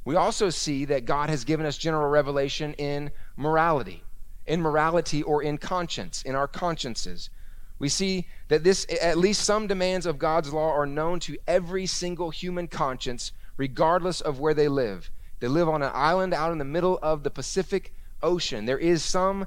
We 0.04 0.16
also 0.16 0.50
see 0.50 0.84
that 0.86 1.06
God 1.06 1.30
has 1.30 1.44
given 1.44 1.64
us 1.64 1.78
general 1.78 2.08
revelation 2.08 2.74
in 2.74 3.10
morality, 3.36 4.02
in 4.46 4.60
morality 4.60 5.22
or 5.22 5.42
in 5.42 5.56
conscience, 5.56 6.22
in 6.22 6.34
our 6.34 6.48
consciences. 6.48 7.30
We 7.78 7.88
see 7.88 8.26
that 8.48 8.64
this, 8.64 8.86
at 9.00 9.18
least 9.18 9.42
some 9.44 9.66
demands 9.66 10.06
of 10.06 10.18
God's 10.18 10.52
law 10.52 10.70
are 10.72 10.86
known 10.86 11.20
to 11.20 11.38
every 11.46 11.86
single 11.86 12.30
human 12.30 12.68
conscience, 12.68 13.32
regardless 13.56 14.20
of 14.20 14.40
where 14.40 14.54
they 14.54 14.68
live. 14.68 15.10
They 15.40 15.48
live 15.48 15.68
on 15.68 15.82
an 15.82 15.90
island 15.92 16.32
out 16.34 16.52
in 16.52 16.58
the 16.58 16.64
middle 16.64 16.98
of 17.02 17.22
the 17.22 17.30
Pacific 17.30 17.92
Ocean. 18.22 18.66
There 18.66 18.78
is 18.78 19.02
some 19.02 19.46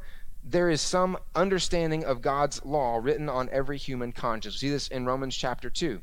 there 0.49 0.69
is 0.69 0.79
some 0.81 1.17
understanding 1.35 2.05
of 2.05 2.21
God's 2.21 2.63
law 2.63 2.97
written 2.97 3.27
on 3.27 3.49
every 3.51 3.77
human 3.77 4.13
conscience. 4.13 4.55
We 4.55 4.59
see 4.59 4.69
this 4.69 4.87
in 4.87 5.05
Romans 5.05 5.35
chapter 5.35 5.69
2. 5.69 6.01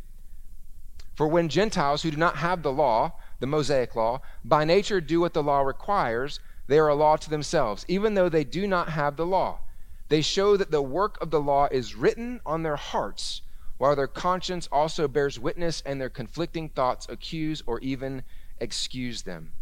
For 1.14 1.26
when 1.26 1.48
Gentiles 1.48 2.02
who 2.02 2.11
do 2.11 2.16
not 2.16 2.37
have 2.37 2.62
the 2.62 2.72
law, 2.72 3.12
the 3.40 3.46
Mosaic 3.46 3.96
law, 3.96 4.20
by 4.44 4.64
nature 4.64 5.00
do 5.00 5.20
what 5.20 5.33
the 5.33 5.42
law 5.42 5.62
requires, 5.62 6.40
they 6.66 6.78
are 6.78 6.88
a 6.88 6.94
law 6.94 7.16
to 7.16 7.30
themselves, 7.30 7.87
even 7.88 8.14
though 8.14 8.28
they 8.28 8.44
do 8.44 8.66
not 8.66 8.90
have 8.90 9.16
the 9.16 9.26
law. 9.26 9.61
They 10.09 10.20
show 10.20 10.57
that 10.57 10.70
the 10.70 10.83
work 10.83 11.20
of 11.22 11.30
the 11.30 11.40
law 11.40 11.68
is 11.70 11.94
written 11.94 12.40
on 12.44 12.62
their 12.62 12.76
hearts, 12.76 13.42
while 13.78 13.96
their 13.96 14.07
conscience 14.07 14.68
also 14.70 15.09
bears 15.09 15.38
witness 15.40 15.83
and 15.87 16.00
their 16.00 16.11
conflicting 16.11 16.68
thoughts 16.68 17.07
accuse 17.09 17.62
or 17.66 17.80
even 17.80 18.22
excuse 18.61 19.22
them. 19.22 19.52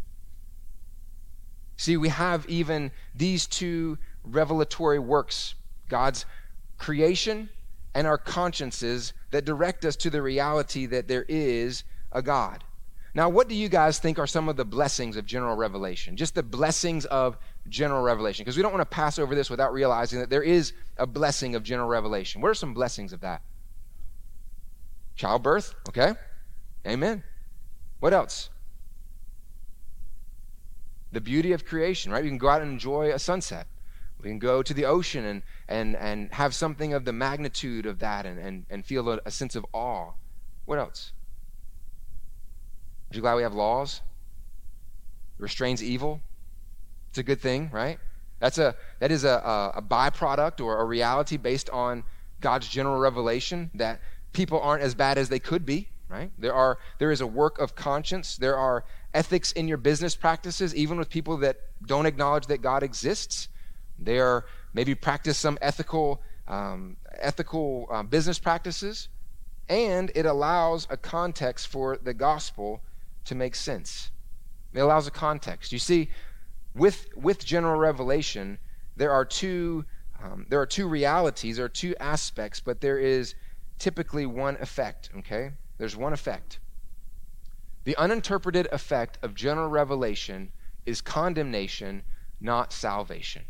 See, 1.77 1.97
we 1.97 2.11
have 2.11 2.49
even 2.49 2.93
these 3.15 3.47
two 3.47 3.99
revelatory 4.25 4.99
works 4.99 5.55
God's 5.89 6.27
creation 6.79 7.49
and 7.95 8.07
our 8.07 8.19
consciences 8.19 9.13
that 9.31 9.45
direct 9.45 9.85
us 9.85 9.97
to 9.97 10.11
the 10.11 10.23
reality 10.23 10.87
that 10.87 11.09
there 11.09 11.25
is 11.29 11.85
a 12.11 12.23
God. 12.23 12.65
Now, 13.15 13.29
what 13.29 13.49
do 13.49 13.55
you 13.55 13.69
guys 13.69 13.99
think 13.99 14.19
are 14.19 14.27
some 14.27 14.49
of 14.49 14.57
the 14.57 14.65
blessings 14.65 15.17
of 15.17 15.27
general 15.27 15.55
revelation? 15.55 16.17
Just 16.17 16.35
the 16.35 16.43
blessings 16.43 17.05
of 17.07 17.37
general 17.69 18.03
revelation. 18.03 18.43
Because 18.43 18.57
we 18.57 18.63
don't 18.63 18.73
want 18.73 18.81
to 18.81 18.95
pass 18.95 19.19
over 19.19 19.35
this 19.35 19.51
without 19.51 19.73
realizing 19.73 20.19
that 20.21 20.31
there 20.31 20.43
is 20.43 20.73
a 20.97 21.07
blessing 21.07 21.55
of 21.55 21.63
general 21.63 21.89
revelation. 21.89 22.41
What 22.41 22.49
are 22.49 22.55
some 22.55 22.73
blessings 22.73 23.13
of 23.13 23.21
that? 23.21 23.43
Childbirth, 25.15 25.75
okay? 25.89 26.15
Amen. 26.87 27.23
What 28.01 28.15
else? 28.15 28.49
The 31.13 31.21
beauty 31.21 31.53
of 31.53 31.67
creation, 31.67 32.11
right? 32.11 32.25
You 32.25 32.31
can 32.31 32.39
go 32.39 32.49
out 32.49 32.63
and 32.63 32.73
enjoy 32.73 33.13
a 33.13 33.19
sunset. 33.19 33.67
We 34.23 34.31
can 34.31 34.39
go 34.39 34.63
to 34.63 34.73
the 34.73 34.85
ocean 34.85 35.25
and, 35.25 35.43
and, 35.69 35.97
and 35.97 36.33
have 36.33 36.55
something 36.55 36.95
of 36.95 37.05
the 37.05 37.13
magnitude 37.13 37.87
of 37.87 37.99
that 37.99 38.25
and, 38.27 38.39
and, 38.39 38.67
and 38.71 38.85
feel 38.85 39.09
a, 39.11 39.21
a 39.25 39.31
sense 39.31 39.57
of 39.57 39.67
awe. 39.73 40.13
What 40.65 40.79
else? 40.79 41.13
Are 43.11 43.17
you 43.17 43.21
glad 43.21 43.35
we 43.35 43.43
have 43.43 43.55
laws? 43.55 44.01
It 45.39 45.43
restrains 45.43 45.83
evil. 45.83 46.21
It's 47.11 47.19
a 47.19 47.23
good 47.23 47.41
thing, 47.41 47.69
right? 47.73 47.99
That's 48.39 48.59
a 48.59 48.75
that 49.01 49.13
is 49.13 49.25
a, 49.25 49.29
a, 49.29 49.73
a 49.77 49.83
byproduct 49.83 50.65
or 50.65 50.81
a 50.81 50.85
reality 50.85 51.37
based 51.37 51.69
on 51.71 52.05
God's 52.41 52.69
general 52.69 52.99
revelation 52.99 53.71
that 53.75 54.01
people 54.33 54.61
aren't 54.61 54.83
as 54.83 54.95
bad 54.95 55.19
as 55.19 55.29
they 55.29 55.39
could 55.39 55.67
be, 55.67 55.89
right? 56.09 56.31
There 56.39 56.55
are 56.55 56.79
there 56.99 57.11
is 57.11 57.21
a 57.21 57.27
work 57.27 57.59
of 57.59 57.75
conscience. 57.75 58.37
There 58.37 58.57
are 58.57 58.85
ethics 59.13 59.53
in 59.53 59.69
your 59.69 59.77
business 59.77 60.17
practices, 60.17 60.75
even 60.75 60.97
with 60.97 61.11
people 61.11 61.37
that 61.39 61.61
don't 61.87 62.07
acknowledge 62.07 62.47
that 62.47 62.63
God 62.63 62.83
exists. 62.83 63.49
They 64.05 64.19
are 64.19 64.45
maybe 64.73 64.95
practice 64.95 65.39
some 65.39 65.59
ethical 65.61 66.23
um, 66.49 66.97
ethical 67.19 67.87
uh, 67.91 68.03
business 68.03 68.39
practices, 68.39 69.09
and 69.69 70.11
it 70.15 70.27
allows 70.27 70.87
a 70.91 70.97
context 70.97 71.69
for 71.69 71.97
the 71.97 72.15
gospel 72.15 72.83
to 73.25 73.35
make 73.35 73.55
sense. 73.55 74.11
It 74.75 74.81
allows 74.81 75.07
a 75.07 75.11
context. 75.11 75.73
You 75.73 75.79
see, 75.79 76.11
with 76.75 77.09
with 77.17 77.45
general 77.45 77.79
revelation, 77.79 78.59
there 78.97 79.13
are 79.13 79.25
two 79.25 79.85
um, 80.23 80.47
there 80.49 80.61
are 80.61 80.67
two 80.67 80.89
realities, 80.89 81.57
there 81.57 81.67
are 81.67 81.71
two 81.71 81.95
aspects, 82.01 82.61
but 82.61 82.81
there 82.81 82.99
is 82.99 83.35
typically 83.79 84.27
one 84.27 84.57
effect. 84.61 85.11
Okay, 85.19 85.53
there's 85.79 85.97
one 85.97 86.13
effect. 86.13 86.59
The 87.85 87.97
uninterpreted 87.97 88.69
effect 88.71 89.19
of 89.23 89.35
general 89.35 89.69
revelation 89.69 90.53
is 90.87 91.01
condemnation 91.01 92.03
not 92.41 92.73
salvation. 92.73 93.45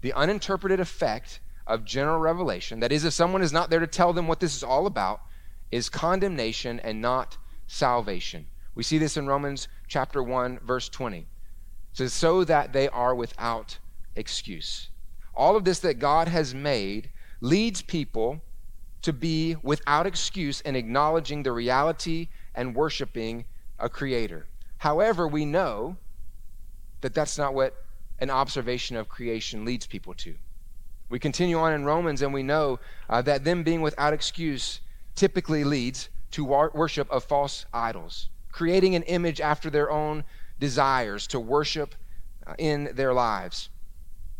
The 0.00 0.12
uninterpreted 0.12 0.80
effect 0.80 1.40
of 1.66 1.84
general 1.84 2.18
revelation, 2.18 2.80
that 2.80 2.92
is, 2.92 3.04
if 3.04 3.12
someone 3.12 3.42
is 3.42 3.52
not 3.52 3.70
there 3.70 3.80
to 3.80 3.86
tell 3.86 4.12
them 4.12 4.28
what 4.28 4.40
this 4.40 4.54
is 4.54 4.62
all 4.62 4.86
about, 4.86 5.20
is 5.70 5.88
condemnation 5.88 6.78
and 6.80 7.00
not 7.00 7.36
salvation. 7.66 8.46
We 8.74 8.82
see 8.82 8.98
this 8.98 9.16
in 9.16 9.26
Romans 9.26 9.68
chapter 9.88 10.22
1, 10.22 10.60
verse 10.60 10.88
20. 10.88 11.18
It 11.18 11.26
says, 11.92 12.12
So 12.12 12.44
that 12.44 12.72
they 12.72 12.88
are 12.88 13.14
without 13.14 13.78
excuse. 14.14 14.90
All 15.34 15.56
of 15.56 15.64
this 15.64 15.80
that 15.80 15.98
God 15.98 16.28
has 16.28 16.54
made 16.54 17.10
leads 17.40 17.82
people 17.82 18.42
to 19.02 19.12
be 19.12 19.56
without 19.62 20.06
excuse 20.06 20.60
in 20.62 20.76
acknowledging 20.76 21.42
the 21.42 21.52
reality 21.52 22.28
and 22.54 22.74
worshiping 22.74 23.44
a 23.78 23.88
creator. 23.88 24.46
However, 24.78 25.28
we 25.28 25.44
know 25.44 25.96
that 27.00 27.14
that's 27.14 27.38
not 27.38 27.54
what 27.54 27.85
an 28.18 28.30
observation 28.30 28.96
of 28.96 29.08
creation 29.08 29.64
leads 29.64 29.86
people 29.86 30.14
to. 30.14 30.34
We 31.08 31.18
continue 31.18 31.58
on 31.58 31.72
in 31.72 31.84
Romans 31.84 32.22
and 32.22 32.34
we 32.34 32.42
know 32.42 32.80
uh, 33.08 33.22
that 33.22 33.44
them 33.44 33.62
being 33.62 33.80
without 33.80 34.12
excuse 34.12 34.80
typically 35.14 35.64
leads 35.64 36.08
to 36.32 36.44
war- 36.44 36.72
worship 36.74 37.10
of 37.10 37.24
false 37.24 37.66
idols, 37.72 38.28
creating 38.50 38.94
an 38.94 39.02
image 39.04 39.40
after 39.40 39.70
their 39.70 39.90
own 39.90 40.24
desires 40.58 41.26
to 41.28 41.38
worship 41.38 41.94
uh, 42.46 42.54
in 42.58 42.90
their 42.94 43.14
lives. 43.14 43.68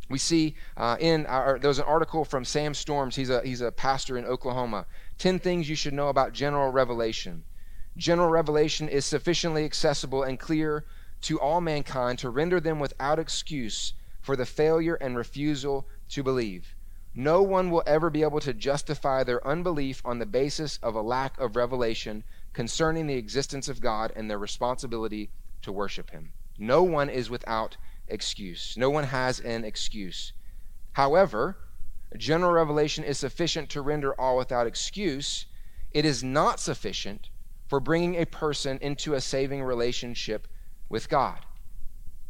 We 0.09 0.19
see 0.19 0.55
uh, 0.77 0.97
in 1.01 1.27
our, 1.27 1.59
there 1.59 1.69
was 1.69 1.79
an 1.79 1.85
article 1.85 2.25
from 2.25 2.45
Sam 2.45 2.75
Storms. 2.75 3.17
He's 3.17 3.31
a, 3.31 3.43
he's 3.43 3.61
a 3.61 3.73
pastor 3.73 4.17
in 4.17 4.25
Oklahoma. 4.25 4.87
10 5.19 5.39
things 5.39 5.69
you 5.69 5.75
should 5.75 5.95
know 5.95 6.09
about 6.09 6.33
general 6.33 6.71
revelation. 6.71 7.45
General 7.97 8.29
revelation 8.29 8.89
is 8.89 9.05
sufficiently 9.05 9.65
accessible 9.65 10.23
and 10.23 10.39
clear 10.39 10.85
to 11.27 11.41
all 11.41 11.61
mankind 11.61 12.21
to 12.21 12.31
render 12.31 12.61
them 12.61 12.79
without 12.79 13.19
excuse 13.19 13.95
for 14.21 14.37
the 14.37 14.47
failure 14.47 14.95
and 14.95 15.17
refusal 15.17 15.85
to 16.09 16.23
believe. 16.23 16.77
No 17.17 17.43
one 17.43 17.69
will 17.69 17.83
ever 17.85 18.11
be 18.11 18.23
able 18.23 18.39
to 18.39 18.55
justify 18.55 19.25
their 19.25 19.45
unbelief 19.45 20.01
on 20.05 20.21
the 20.21 20.27
basis 20.27 20.79
of 20.85 20.95
a 20.95 21.03
lack 21.03 21.37
of 21.41 21.57
revelation 21.57 22.23
concerning 22.53 23.09
the 23.09 23.17
existence 23.17 23.69
of 23.69 23.81
God 23.81 24.13
and 24.15 24.31
their 24.31 24.39
responsibility 24.39 25.31
to 25.63 25.73
worship 25.73 26.11
Him. 26.11 26.33
No 26.59 26.85
one 26.85 27.11
is 27.11 27.29
without 27.29 27.77
excuse. 28.07 28.77
No 28.77 28.89
one 28.89 29.05
has 29.05 29.41
an 29.41 29.65
excuse. 29.65 30.33
However, 30.93 31.57
general 32.17 32.53
revelation 32.53 33.03
is 33.03 33.19
sufficient 33.19 33.69
to 33.71 33.83
render 33.83 34.15
all 34.21 34.37
without 34.37 34.69
excuse. 34.69 35.47
It 35.91 36.05
is 36.05 36.23
not 36.23 36.61
sufficient 36.61 37.31
for 37.67 37.81
bringing 37.81 38.15
a 38.15 38.27
person 38.27 38.79
into 38.81 39.15
a 39.15 39.21
saving 39.21 39.65
relationship 39.65 40.47
with 40.89 41.09
God. 41.09 41.45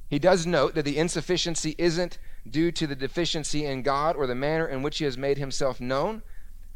He 0.08 0.18
does 0.18 0.46
note 0.46 0.74
that 0.74 0.84
the 0.84 0.98
insufficiency 0.98 1.74
isn't 1.78 2.18
due 2.48 2.70
to 2.72 2.86
the 2.86 2.94
deficiency 2.94 3.64
in 3.64 3.82
God 3.82 4.16
or 4.16 4.26
the 4.26 4.34
manner 4.34 4.66
in 4.66 4.82
which 4.82 4.98
He 4.98 5.04
has 5.04 5.18
made 5.18 5.38
Himself 5.38 5.80
known, 5.80 6.22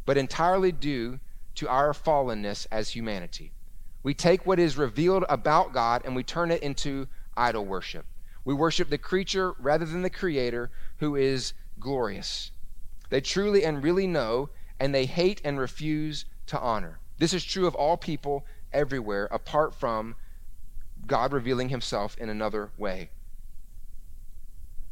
but 0.04 0.16
entirely 0.16 0.72
due 0.72 1.20
to 1.56 1.68
our 1.68 1.92
fallenness 1.92 2.66
as 2.70 2.90
humanity. 2.90 3.52
We 4.02 4.14
take 4.14 4.46
what 4.46 4.58
is 4.58 4.76
revealed 4.76 5.24
about 5.28 5.72
God 5.72 6.02
and 6.04 6.16
we 6.16 6.22
turn 6.22 6.50
it 6.50 6.62
into 6.62 7.06
idol 7.36 7.64
worship. 7.64 8.06
We 8.44 8.54
worship 8.54 8.88
the 8.88 8.98
creature 8.98 9.54
rather 9.58 9.84
than 9.84 10.02
the 10.02 10.10
Creator 10.10 10.70
who 10.98 11.14
is 11.16 11.52
glorious. 11.78 12.50
They 13.10 13.20
truly 13.20 13.64
and 13.64 13.82
really 13.82 14.06
know, 14.06 14.50
and 14.78 14.94
they 14.94 15.06
hate 15.06 15.40
and 15.44 15.58
refuse 15.58 16.24
to 16.46 16.58
honor. 16.58 16.98
This 17.18 17.34
is 17.34 17.44
true 17.44 17.66
of 17.66 17.74
all 17.74 17.96
people 17.96 18.46
everywhere, 18.72 19.28
apart 19.30 19.74
from 19.74 20.16
God 21.06 21.32
revealing 21.32 21.68
himself 21.68 22.16
in 22.18 22.28
another 22.28 22.70
way. 22.76 23.10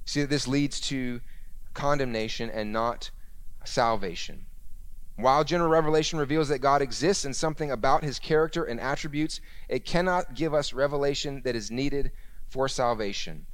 See 0.04 0.24
this 0.24 0.48
leads 0.48 0.80
to 0.82 1.20
condemnation 1.74 2.50
and 2.50 2.72
not 2.72 3.10
salvation. 3.64 4.46
While 5.16 5.42
general 5.42 5.68
revelation 5.68 6.18
reveals 6.18 6.48
that 6.48 6.60
God 6.60 6.80
exists 6.80 7.24
and 7.24 7.34
something 7.34 7.70
about 7.70 8.04
his 8.04 8.18
character 8.18 8.64
and 8.64 8.80
attributes, 8.80 9.40
it 9.68 9.84
cannot 9.84 10.34
give 10.34 10.54
us 10.54 10.72
revelation 10.72 11.42
that 11.44 11.56
is 11.56 11.70
needed 11.70 12.12
for 12.48 12.68
salvation. 12.68 13.46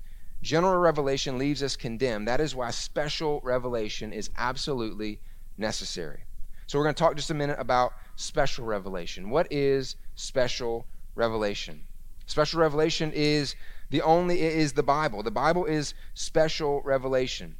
General 0.42 0.76
revelation 0.76 1.38
leaves 1.38 1.62
us 1.62 1.74
condemned. 1.74 2.28
That 2.28 2.40
is 2.40 2.54
why 2.54 2.70
special 2.70 3.40
revelation 3.42 4.12
is 4.12 4.28
absolutely 4.36 5.20
necessary. 5.56 6.24
So, 6.66 6.78
we're 6.78 6.84
going 6.84 6.94
to 6.94 6.98
talk 6.98 7.16
just 7.16 7.30
a 7.30 7.34
minute 7.34 7.58
about 7.58 7.94
special 8.16 8.66
revelation. 8.66 9.30
What 9.30 9.50
is 9.50 9.96
special 10.16 10.86
revelation? 11.14 11.84
Special 12.26 12.60
revelation 12.60 13.12
is 13.14 13.54
the 13.90 14.02
only 14.02 14.40
is 14.40 14.72
the 14.72 14.82
Bible. 14.82 15.22
The 15.22 15.30
Bible 15.30 15.66
is 15.66 15.94
special 16.14 16.82
revelation. 16.82 17.56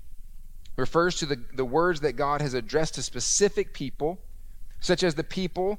It 0.77 0.81
refers 0.81 1.17
to 1.17 1.27
the, 1.27 1.45
the 1.55 1.65
words 1.65 2.01
that 2.01 2.15
God 2.15 2.41
has 2.41 2.55
addressed 2.55 2.95
to 2.95 3.03
specific 3.03 3.73
people, 3.75 4.19
such 4.81 5.03
as 5.03 5.15
the 5.15 5.25
people 5.25 5.79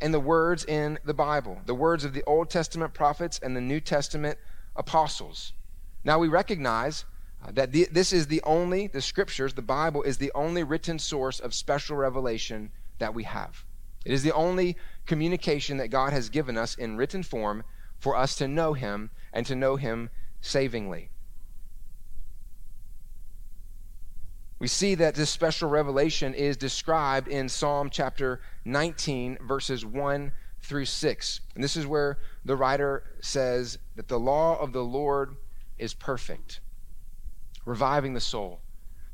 and 0.00 0.12
the 0.12 0.20
words 0.20 0.64
in 0.64 0.98
the 1.04 1.14
Bible, 1.14 1.60
the 1.64 1.74
words 1.74 2.04
of 2.04 2.12
the 2.12 2.24
Old 2.24 2.50
Testament 2.50 2.92
prophets 2.92 3.38
and 3.42 3.56
the 3.56 3.60
New 3.60 3.80
Testament 3.80 4.36
apostles. 4.74 5.52
Now 6.04 6.18
we 6.18 6.28
recognize 6.28 7.04
uh, 7.44 7.52
that 7.52 7.72
the, 7.72 7.88
this 7.90 8.12
is 8.12 8.26
the 8.26 8.42
only, 8.42 8.88
the 8.88 9.00
scriptures, 9.00 9.54
the 9.54 9.62
Bible 9.62 10.02
is 10.02 10.18
the 10.18 10.32
only 10.34 10.64
written 10.64 10.98
source 10.98 11.38
of 11.38 11.54
special 11.54 11.96
revelation 11.96 12.72
that 12.98 13.14
we 13.14 13.22
have. 13.24 13.64
It 14.04 14.12
is 14.12 14.24
the 14.24 14.32
only 14.32 14.76
communication 15.06 15.76
that 15.76 15.88
God 15.88 16.12
has 16.12 16.28
given 16.28 16.58
us 16.58 16.74
in 16.74 16.96
written 16.96 17.22
form 17.22 17.62
for 18.02 18.16
us 18.16 18.34
to 18.34 18.48
know 18.48 18.72
him 18.72 19.10
and 19.32 19.46
to 19.46 19.54
know 19.54 19.76
him 19.76 20.10
savingly. 20.40 21.08
We 24.58 24.66
see 24.66 24.96
that 24.96 25.14
this 25.14 25.30
special 25.30 25.68
revelation 25.68 26.34
is 26.34 26.56
described 26.56 27.28
in 27.28 27.48
Psalm 27.48 27.90
chapter 27.90 28.40
19, 28.64 29.38
verses 29.46 29.86
1 29.86 30.32
through 30.60 30.84
6. 30.84 31.40
And 31.54 31.62
this 31.62 31.76
is 31.76 31.86
where 31.86 32.18
the 32.44 32.56
writer 32.56 33.04
says 33.20 33.78
that 33.94 34.08
the 34.08 34.18
law 34.18 34.58
of 34.58 34.72
the 34.72 34.82
Lord 34.82 35.36
is 35.78 35.94
perfect, 35.94 36.58
reviving 37.64 38.14
the 38.14 38.20
soul. 38.20 38.62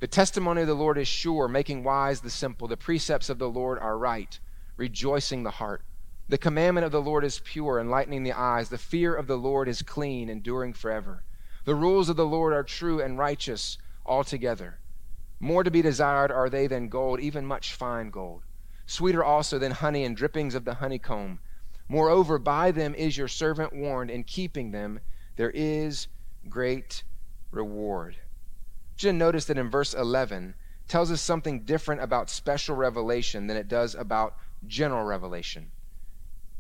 The 0.01 0.07
testimony 0.07 0.63
of 0.63 0.67
the 0.67 0.75
Lord 0.75 0.97
is 0.97 1.09
sure, 1.09 1.47
making 1.47 1.85
wise 1.85 2.23
the 2.23 2.31
simple. 2.31 2.69
The 2.69 2.79
precepts 2.79 3.29
of 3.29 3.39
the 3.39 3.51
Lord 3.51 3.79
are 3.79 3.99
right, 3.99 4.39
rejoicing 4.79 5.43
the 5.43 5.51
heart. 5.51 5.83
The 6.31 6.37
commandment 6.37 6.85
of 6.85 6.93
the 6.93 7.01
Lord 7.01 7.25
is 7.25 7.41
pure, 7.41 7.81
enlightening 7.81 8.23
the 8.23 8.35
eyes. 8.35 8.69
The 8.69 8.77
fear 8.77 9.15
of 9.15 9.27
the 9.27 9.39
Lord 9.39 9.67
is 9.67 9.81
clean, 9.81 10.29
enduring 10.29 10.75
forever. 10.75 11.25
The 11.65 11.75
rules 11.75 12.11
of 12.11 12.17
the 12.17 12.27
Lord 12.27 12.53
are 12.53 12.63
true 12.63 13.01
and 13.01 13.19
righteous 13.19 13.79
altogether. 14.05 14.79
More 15.41 15.65
to 15.65 15.71
be 15.71 15.81
desired 15.81 16.31
are 16.31 16.51
they 16.51 16.67
than 16.67 16.91
gold, 16.91 17.19
even 17.21 17.47
much 17.47 17.73
fine 17.73 18.11
gold. 18.11 18.43
Sweeter 18.85 19.25
also 19.25 19.59
than 19.59 19.73
honey 19.73 20.05
and 20.05 20.15
drippings 20.15 20.55
of 20.55 20.67
the 20.67 20.75
honeycomb. 20.75 21.41
Moreover, 21.89 22.39
by 22.39 22.73
them 22.73 22.95
is 22.95 23.17
your 23.17 23.29
servant 23.29 23.73
warned, 23.73 24.11
in 24.11 24.23
keeping 24.23 24.71
them 24.71 25.01
there 25.37 25.51
is 25.51 26.09
great 26.51 27.05
reward. 27.51 28.17
You 28.99 29.15
notice 29.15 29.47
that 29.47 29.57
in 29.57 29.71
verse 29.71 29.95
11 29.95 30.57
tells 30.89 31.11
us 31.11 31.23
something 31.23 31.65
different 31.65 32.03
about 32.03 32.29
special 32.29 32.77
revelation 32.77 33.47
than 33.47 33.57
it 33.57 33.69
does 33.69 33.95
about 33.95 34.37
general 34.67 35.05
revelation. 35.05 35.71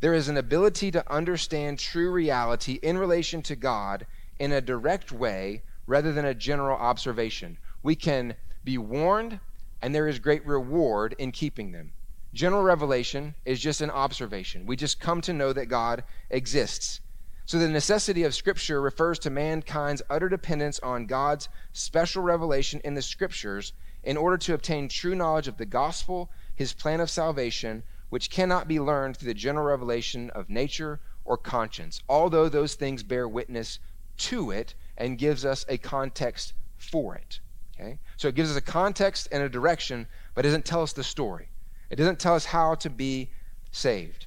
There 0.01 0.15
is 0.15 0.29
an 0.29 0.37
ability 0.37 0.93
to 0.93 1.13
understand 1.13 1.79
true 1.79 2.13
reality 2.13 2.79
in 2.83 2.99
relation 2.99 3.43
to 3.43 3.57
God 3.57 4.07
in 4.39 4.53
a 4.53 4.61
direct 4.61 5.11
way 5.11 5.63
rather 5.89 6.13
than 6.13 6.25
a 6.25 6.35
general 6.35 6.79
observation. 6.79 7.59
We 7.83 7.97
can 7.97 8.37
be 8.63 8.79
warned, 8.79 9.41
and 9.83 9.93
there 9.93 10.07
is 10.07 10.21
great 10.21 10.47
reward 10.47 11.17
in 11.19 11.33
keeping 11.33 11.73
them. 11.73 11.93
General 12.33 12.63
revelation 12.63 13.35
is 13.45 13.59
just 13.59 13.81
an 13.81 13.91
observation. 13.91 14.67
We 14.67 14.77
just 14.77 15.01
come 15.01 15.21
to 15.23 15.33
know 15.33 15.53
that 15.53 15.67
God 15.67 16.05
exists. 16.31 17.01
So 17.45 17.59
the 17.59 17.69
necessity 17.69 18.23
of 18.23 18.35
Scripture 18.35 18.81
refers 18.81 19.19
to 19.21 19.31
mankind's 19.31 20.03
utter 20.09 20.29
dependence 20.29 20.79
on 20.81 21.07
God's 21.07 21.49
special 21.73 22.23
revelation 22.23 22.81
in 22.85 22.95
the 22.95 23.03
Scriptures 23.03 23.73
in 24.05 24.17
order 24.17 24.37
to 24.37 24.55
obtain 24.55 24.89
true 24.89 25.17
knowledge 25.17 25.49
of 25.49 25.57
the 25.57 25.67
gospel, 25.67 26.31
his 26.55 26.73
plan 26.73 27.01
of 27.01 27.11
salvation, 27.11 27.83
which 28.11 28.31
cannot 28.31 28.69
be 28.69 28.81
learned 28.81 29.17
through 29.17 29.29
the 29.29 29.35
general 29.35 29.67
revelation 29.67 30.31
of 30.31 30.49
nature 30.49 31.01
or 31.25 31.37
conscience, 31.37 32.03
although 32.09 32.49
those 32.49 32.75
things 32.75 33.03
bear 33.03 33.29
witness 33.29 33.79
to 34.17 34.51
it 34.51 34.75
and 34.97 35.19
gives 35.19 35.45
us 35.45 35.65
a 35.69 35.79
context 35.79 36.55
for 36.77 37.15
it. 37.15 37.41
Okay? 37.79 37.99
So 38.17 38.29
it 38.29 38.35
gives 38.35 38.51
us 38.51 38.57
a 38.57 38.63
context 38.63 39.29
and 39.31 39.43
a 39.43 39.49
direction, 39.49 40.07
but 40.35 40.43
doesn't 40.43 40.65
tell 40.65 40.83
us 40.83 40.93
the 40.93 41.05
story. 41.05 41.49
It 41.91 41.97
doesn't 41.97 42.19
tell 42.19 42.35
us 42.35 42.45
how 42.45 42.75
to 42.77 42.91
be 42.91 43.31
saved. 43.71 44.27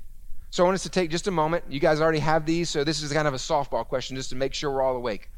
So 0.50 0.64
I 0.64 0.66
want 0.66 0.76
us 0.76 0.84
to 0.84 0.90
take 0.90 1.10
just 1.10 1.28
a 1.28 1.32
moment. 1.32 1.64
You 1.70 1.80
guys 1.80 2.02
already 2.02 2.20
have 2.20 2.46
these, 2.46 2.70
so 2.70 2.84
this 2.84 3.02
is 3.02 3.12
kind 3.12 3.28
of 3.28 3.34
a 3.34 3.38
softball 3.38 3.86
question 3.86 4.16
just 4.16 4.30
to 4.30 4.36
make 4.36 4.54
sure 4.54 4.72
we're 4.72 4.82
all 4.82 4.96
awake. 4.96 5.30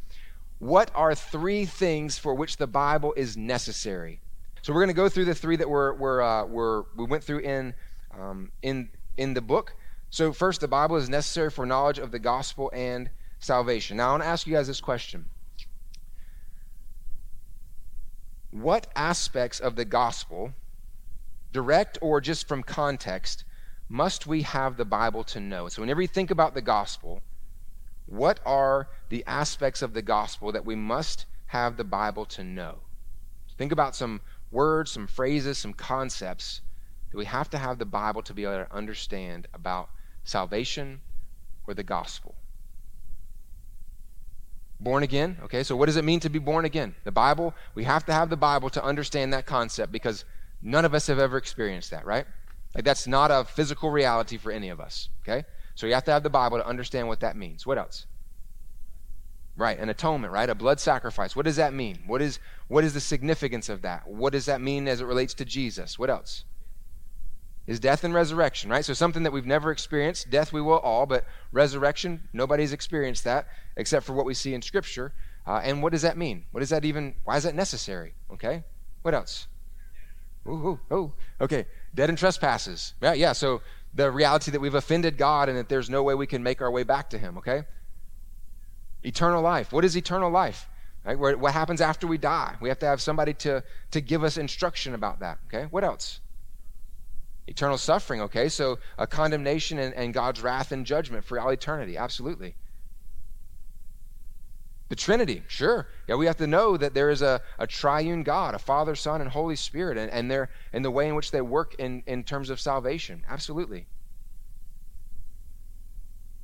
What 0.60 0.92
are 0.96 1.14
three 1.14 1.66
things 1.66 2.18
for 2.18 2.34
which 2.34 2.58
the 2.58 2.68
Bible 2.68 3.14
is 3.16 3.38
necessary? 3.38 4.22
So 4.62 4.74
we're 4.74 4.80
going 4.80 4.88
to 4.88 4.94
go 4.94 5.10
through 5.10 5.26
the 5.26 5.36
three 5.36 5.58
that 5.58 5.70
we're, 5.70 5.94
we're, 5.94 6.22
uh, 6.22 6.46
we're, 6.46 6.84
we 6.96 7.06
went 7.06 7.24
through 7.24 7.40
in 7.40 7.74
um, 8.20 8.52
in, 8.62 8.90
in 9.18 9.34
the 9.34 9.42
book. 9.42 9.76
So, 10.10 10.32
first, 10.32 10.62
the 10.62 10.68
Bible 10.68 10.96
is 10.96 11.10
necessary 11.10 11.50
for 11.50 11.66
knowledge 11.66 11.98
of 11.98 12.12
the 12.12 12.20
gospel 12.20 12.70
and 12.74 13.10
salvation. 13.40 13.98
Now, 13.98 14.10
I 14.10 14.12
want 14.12 14.24
to 14.24 14.30
ask 14.30 14.46
you 14.46 14.54
guys 14.54 14.68
this 14.68 14.82
question 14.82 15.26
what 18.52 18.86
aspects 18.96 19.60
of 19.60 19.76
the 19.76 19.86
gospel, 19.86 20.54
direct 21.52 21.98
or 22.02 22.22
just 22.22 22.48
from 22.48 22.62
context, 22.62 23.44
must 23.90 24.28
we 24.28 24.44
have 24.44 24.78
the 24.78 24.86
Bible 24.86 25.24
to 25.24 25.40
know? 25.40 25.68
So, 25.68 25.82
whenever 25.82 26.02
you 26.02 26.08
think 26.08 26.30
about 26.30 26.54
the 26.54 26.62
gospel, 26.62 27.22
what 28.06 28.40
are 28.46 28.90
the 29.10 29.24
aspects 29.26 29.82
of 29.82 29.94
the 29.94 30.02
gospel 30.02 30.52
that 30.52 30.66
we 30.66 30.76
must 30.76 31.26
have 31.48 31.78
the 31.78 31.84
Bible 31.84 32.26
to 32.26 32.44
know? 32.44 32.80
Think 33.58 33.72
about 33.72 33.96
some 33.96 34.22
words, 34.52 34.92
some 34.92 35.08
phrases, 35.08 35.58
some 35.58 35.74
concepts 35.74 36.62
that 37.14 37.18
we 37.20 37.26
have 37.26 37.48
to 37.52 37.60
have 37.60 37.78
the 37.78 37.86
Bible 37.86 38.24
to 38.24 38.34
be 38.34 38.44
able 38.44 38.66
to 38.66 38.74
understand 38.74 39.48
about 39.54 39.90
salvation 40.24 41.00
or 41.68 41.76
the 41.76 41.84
gospel. 41.84 42.34
Born 44.80 45.04
again, 45.04 45.38
okay, 45.44 45.62
so 45.62 45.76
what 45.76 45.86
does 45.86 45.96
it 45.96 46.04
mean 46.04 46.20
to 46.22 46.30
be 46.30 46.40
born 46.40 46.66
again? 46.66 46.96
The 47.04 47.12
Bible, 47.12 47.54
we 47.76 47.84
have 47.84 48.04
to 48.08 48.14
have 48.14 48.32
the 48.32 48.36
Bible 48.36 48.72
to 48.72 48.84
understand 48.84 49.32
that 49.32 49.46
concept 49.46 49.92
because 49.92 50.26
none 50.62 50.86
of 50.86 50.96
us 50.96 51.06
have 51.06 51.20
ever 51.20 51.38
experienced 51.38 51.92
that, 51.92 52.04
right? 52.04 52.26
Like 52.74 52.84
that's 52.84 53.06
not 53.06 53.30
a 53.30 53.46
physical 53.46 53.92
reality 53.92 54.38
for 54.38 54.52
any 54.52 54.70
of 54.70 54.82
us, 54.82 55.10
okay? 55.22 55.46
So 55.76 55.86
you 55.86 55.94
have 55.94 56.06
to 56.06 56.12
have 56.12 56.24
the 56.24 56.32
Bible 56.32 56.58
to 56.58 56.66
understand 56.66 57.08
what 57.08 57.20
that 57.20 57.38
means. 57.38 57.68
What 57.68 57.78
else? 57.78 58.08
Right, 59.56 59.78
an 59.78 59.90
atonement, 59.90 60.34
right? 60.34 60.50
A 60.50 60.56
blood 60.56 60.80
sacrifice. 60.80 61.36
What 61.36 61.46
does 61.46 61.58
that 61.58 61.76
mean? 61.76 62.00
What 62.08 62.24
is 62.24 62.40
what 62.68 62.84
is 62.84 62.96
the 62.96 63.00
significance 63.00 63.70
of 63.70 63.84
that? 63.84 64.08
What 64.08 64.34
does 64.34 64.48
that 64.48 64.62
mean 64.62 64.88
as 64.88 65.00
it 65.00 65.06
relates 65.06 65.36
to 65.36 65.46
Jesus? 65.46 66.00
What 66.00 66.10
else? 66.10 66.44
Is 67.66 67.80
death 67.80 68.04
and 68.04 68.14
resurrection, 68.14 68.70
right? 68.70 68.84
So 68.84 68.94
something 68.94 69.24
that 69.24 69.32
we've 69.32 69.46
never 69.46 69.72
experienced. 69.72 70.30
Death 70.30 70.52
we 70.52 70.62
will 70.62 70.80
all, 70.80 71.06
but 71.06 71.26
resurrection, 71.54 72.28
nobody's 72.34 72.74
experienced 72.74 73.24
that 73.24 73.48
except 73.78 74.06
for 74.06 74.14
what 74.14 74.26
we 74.26 74.34
see 74.34 74.54
in 74.54 74.62
Scripture. 74.62 75.14
Uh, 75.48 75.62
and 75.64 75.82
what 75.82 75.94
does 75.94 76.02
that 76.02 76.18
mean? 76.18 76.46
What 76.52 76.60
does 76.60 76.70
that 76.70 76.84
even? 76.84 77.16
Why 77.24 77.38
is 77.38 77.44
that 77.44 77.56
necessary? 77.56 78.16
Okay. 78.34 78.64
What 79.02 79.14
else? 79.14 79.48
Ooh, 80.48 80.52
ooh, 80.52 80.80
ooh. 80.94 81.14
Okay. 81.40 81.66
Dead 81.96 82.10
in 82.10 82.18
trespasses. 82.18 82.96
Yeah, 83.02 83.14
yeah. 83.14 83.32
So 83.32 83.62
the 83.94 84.12
reality 84.12 84.52
that 84.52 84.60
we've 84.60 84.76
offended 84.76 85.18
God 85.18 85.48
and 85.48 85.58
that 85.58 85.70
there's 85.70 85.90
no 85.90 86.04
way 86.04 86.16
we 86.16 86.28
can 86.28 86.44
make 86.44 86.62
our 86.62 86.72
way 86.72 86.84
back 86.84 87.10
to 87.12 87.18
Him. 87.18 87.38
Okay. 87.38 87.64
Eternal 89.04 89.42
life. 89.42 89.72
What 89.72 89.86
is 89.86 89.96
eternal 89.96 90.30
life? 90.30 90.68
Right? 91.06 91.18
What 91.18 91.54
happens 91.54 91.82
after 91.82 92.08
we 92.08 92.18
die? 92.18 92.56
We 92.62 92.70
have 92.70 92.80
to 92.80 92.86
have 92.86 93.02
somebody 93.02 93.34
to 93.36 93.64
to 93.92 94.02
give 94.02 94.24
us 94.24 94.38
instruction 94.38 94.94
about 94.94 95.20
that. 95.20 95.40
Okay. 95.48 95.68
What 95.70 95.86
else? 95.86 96.20
Eternal 97.48 97.78
suffering, 97.78 98.22
okay? 98.22 98.48
So 98.50 98.80
a 98.98 99.06
condemnation 99.06 99.78
and, 99.80 99.94
and 99.96 100.14
God's 100.14 100.42
wrath 100.42 100.72
and 100.72 100.86
judgment 100.86 101.26
for 101.26 101.40
all 101.40 101.50
eternity. 101.50 101.98
Absolutely. 101.98 102.56
The 104.90 104.96
Trinity, 104.96 105.44
sure. 105.48 105.88
Yeah, 106.08 106.16
we 106.16 106.28
have 106.28 106.38
to 106.38 106.48
know 106.48 106.78
that 106.78 106.94
there 106.94 107.10
is 107.10 107.22
a, 107.22 107.42
a 107.58 107.66
triune 107.66 108.24
God, 108.24 108.54
a 108.54 108.60
Father, 108.60 108.96
Son, 108.96 109.22
and 109.22 109.30
Holy 109.30 109.56
Spirit, 109.56 109.98
and, 109.98 110.12
and, 110.12 110.30
their, 110.30 110.50
and 110.72 110.86
the 110.86 110.92
way 110.92 111.08
in 111.08 111.16
which 111.16 111.32
they 111.32 111.42
work 111.42 111.76
in, 111.80 112.04
in 112.06 112.24
terms 112.24 112.50
of 112.50 112.60
salvation. 112.60 113.24
Absolutely. 113.28 113.88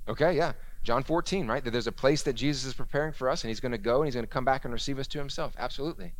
Okay, 0.07 0.35
yeah. 0.35 0.53
John 0.81 1.03
14, 1.03 1.47
right? 1.47 1.63
That 1.63 1.71
there's 1.71 1.87
a 1.87 1.91
place 1.91 2.23
that 2.23 2.33
Jesus 2.33 2.65
is 2.65 2.73
preparing 2.73 3.13
for 3.13 3.29
us, 3.29 3.43
and 3.43 3.49
he's 3.49 3.59
going 3.59 3.73
to 3.73 3.77
go 3.77 3.97
and 3.97 4.05
he's 4.05 4.15
going 4.15 4.25
to 4.25 4.31
come 4.31 4.45
back 4.45 4.65
and 4.65 4.73
receive 4.73 4.97
us 4.97 5.07
to 5.09 5.19
himself. 5.19 5.53
Absolutely. 5.57 6.13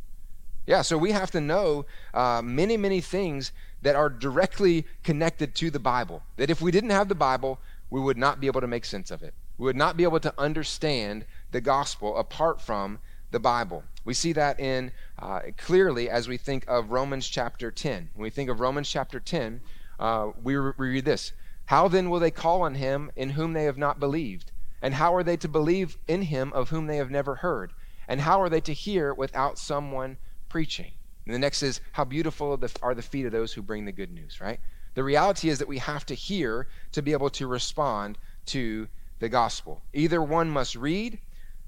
Yeah, 0.66 0.82
so 0.82 0.96
we 0.96 1.10
have 1.10 1.30
to 1.32 1.40
know 1.40 1.86
uh, 2.14 2.42
many, 2.44 2.76
many 2.76 3.00
things 3.00 3.50
that 3.82 3.96
are 3.96 4.08
directly 4.08 4.86
connected 5.02 5.54
to 5.56 5.70
the 5.70 5.78
Bible. 5.78 6.22
That 6.36 6.50
if 6.50 6.60
we 6.60 6.70
didn't 6.70 6.90
have 6.90 7.08
the 7.08 7.14
Bible, 7.14 7.60
we 7.88 8.00
would 8.00 8.18
not 8.18 8.40
be 8.40 8.46
able 8.46 8.60
to 8.60 8.66
make 8.66 8.84
sense 8.84 9.10
of 9.10 9.22
it. 9.22 9.34
We 9.58 9.64
would 9.64 9.76
not 9.76 9.96
be 9.96 10.04
able 10.04 10.20
to 10.20 10.34
understand 10.38 11.26
the 11.50 11.60
gospel 11.60 12.16
apart 12.16 12.60
from 12.60 12.98
the 13.30 13.40
Bible. 13.40 13.84
We 14.04 14.14
see 14.14 14.32
that 14.32 14.58
in 14.58 14.92
uh, 15.18 15.40
clearly 15.56 16.08
as 16.08 16.28
we 16.28 16.36
think 16.36 16.64
of 16.66 16.90
Romans 16.90 17.28
chapter 17.28 17.70
10. 17.70 18.10
When 18.14 18.22
we 18.22 18.30
think 18.30 18.48
of 18.48 18.60
Romans 18.60 18.88
chapter 18.88 19.20
10, 19.20 19.60
uh, 19.98 20.30
we, 20.42 20.56
re- 20.56 20.72
we 20.78 20.88
read 20.88 21.04
this 21.04 21.32
How 21.66 21.88
then 21.88 22.10
will 22.10 22.20
they 22.20 22.30
call 22.30 22.62
on 22.62 22.74
him 22.76 23.10
in 23.16 23.30
whom 23.30 23.52
they 23.52 23.64
have 23.64 23.78
not 23.78 24.00
believed? 24.00 24.52
And 24.82 24.94
how 24.94 25.14
are 25.14 25.22
they 25.22 25.36
to 25.36 25.48
believe 25.48 25.98
in 26.08 26.22
him 26.22 26.52
of 26.54 26.70
whom 26.70 26.86
they 26.86 26.96
have 26.96 27.10
never 27.10 27.36
heard? 27.36 27.72
And 28.08 28.22
how 28.22 28.40
are 28.40 28.48
they 28.48 28.62
to 28.62 28.72
hear 28.72 29.12
without 29.12 29.58
someone 29.58 30.16
preaching? 30.48 30.92
And 31.26 31.34
the 31.34 31.38
next 31.38 31.62
is, 31.62 31.80
How 31.92 32.04
beautiful 32.04 32.58
are 32.82 32.94
the 32.94 33.02
feet 33.02 33.26
of 33.26 33.32
those 33.32 33.52
who 33.52 33.62
bring 33.62 33.84
the 33.84 33.92
good 33.92 34.12
news, 34.12 34.40
right? 34.40 34.60
The 34.94 35.04
reality 35.04 35.48
is 35.48 35.58
that 35.58 35.68
we 35.68 35.78
have 35.78 36.04
to 36.06 36.14
hear 36.14 36.66
to 36.92 37.02
be 37.02 37.12
able 37.12 37.30
to 37.30 37.46
respond 37.46 38.18
to 38.46 38.88
the 39.20 39.28
gospel. 39.28 39.82
Either 39.92 40.22
one 40.22 40.50
must 40.50 40.74
read 40.74 41.20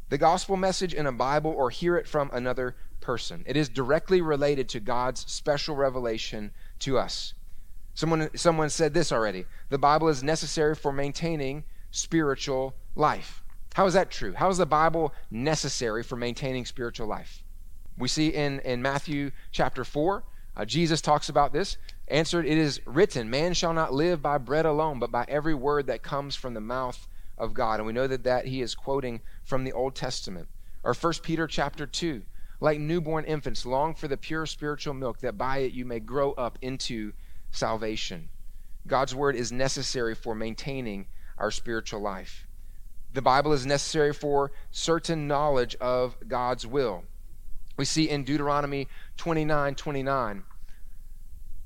the 0.08 0.18
gospel 0.18 0.56
message 0.56 0.92
in 0.92 1.06
a 1.06 1.12
Bible 1.12 1.52
or 1.52 1.70
hear 1.70 1.96
it 1.96 2.08
from 2.08 2.30
another 2.32 2.76
person. 3.00 3.44
It 3.46 3.56
is 3.56 3.68
directly 3.68 4.20
related 4.20 4.68
to 4.70 4.80
God's 4.80 5.30
special 5.30 5.76
revelation 5.76 6.52
to 6.80 6.98
us. 6.98 7.34
Someone, 7.94 8.30
someone 8.36 8.70
said 8.70 8.94
this 8.94 9.12
already 9.12 9.46
the 9.68 9.78
Bible 9.78 10.08
is 10.08 10.22
necessary 10.22 10.74
for 10.74 10.92
maintaining 10.92 11.64
spiritual 11.90 12.74
life. 12.94 13.42
How 13.74 13.86
is 13.86 13.94
that 13.94 14.10
true? 14.10 14.34
How 14.34 14.48
is 14.48 14.58
the 14.58 14.66
Bible 14.66 15.14
necessary 15.30 16.02
for 16.02 16.16
maintaining 16.16 16.64
spiritual 16.64 17.06
life? 17.06 17.41
We 18.02 18.08
see 18.08 18.30
in, 18.30 18.58
in 18.60 18.82
Matthew 18.82 19.30
chapter 19.52 19.84
4, 19.84 20.24
uh, 20.56 20.64
Jesus 20.64 21.00
talks 21.00 21.28
about 21.28 21.52
this. 21.52 21.76
Answered, 22.08 22.46
It 22.46 22.58
is 22.58 22.80
written, 22.84 23.30
Man 23.30 23.54
shall 23.54 23.72
not 23.72 23.94
live 23.94 24.20
by 24.20 24.38
bread 24.38 24.66
alone, 24.66 24.98
but 24.98 25.12
by 25.12 25.24
every 25.28 25.54
word 25.54 25.86
that 25.86 26.02
comes 26.02 26.34
from 26.34 26.52
the 26.52 26.60
mouth 26.60 27.06
of 27.38 27.54
God. 27.54 27.78
And 27.78 27.86
we 27.86 27.92
know 27.92 28.08
that, 28.08 28.24
that 28.24 28.46
he 28.46 28.60
is 28.60 28.74
quoting 28.74 29.20
from 29.44 29.62
the 29.62 29.72
Old 29.72 29.94
Testament. 29.94 30.48
Or 30.82 30.94
1 30.94 31.12
Peter 31.22 31.46
chapter 31.46 31.86
2, 31.86 32.22
like 32.58 32.80
newborn 32.80 33.24
infants, 33.24 33.64
long 33.64 33.94
for 33.94 34.08
the 34.08 34.16
pure 34.16 34.46
spiritual 34.46 34.94
milk, 34.94 35.20
that 35.20 35.38
by 35.38 35.58
it 35.58 35.72
you 35.72 35.84
may 35.84 36.00
grow 36.00 36.32
up 36.32 36.58
into 36.60 37.12
salvation. 37.52 38.30
God's 38.84 39.14
word 39.14 39.36
is 39.36 39.52
necessary 39.52 40.16
for 40.16 40.34
maintaining 40.34 41.06
our 41.38 41.52
spiritual 41.52 42.00
life. 42.00 42.48
The 43.12 43.22
Bible 43.22 43.52
is 43.52 43.64
necessary 43.64 44.12
for 44.12 44.50
certain 44.72 45.28
knowledge 45.28 45.76
of 45.76 46.16
God's 46.26 46.66
will. 46.66 47.04
We 47.76 47.84
see 47.84 48.08
in 48.08 48.24
Deuteronomy 48.24 48.88
29 49.16 49.74
29. 49.74 50.44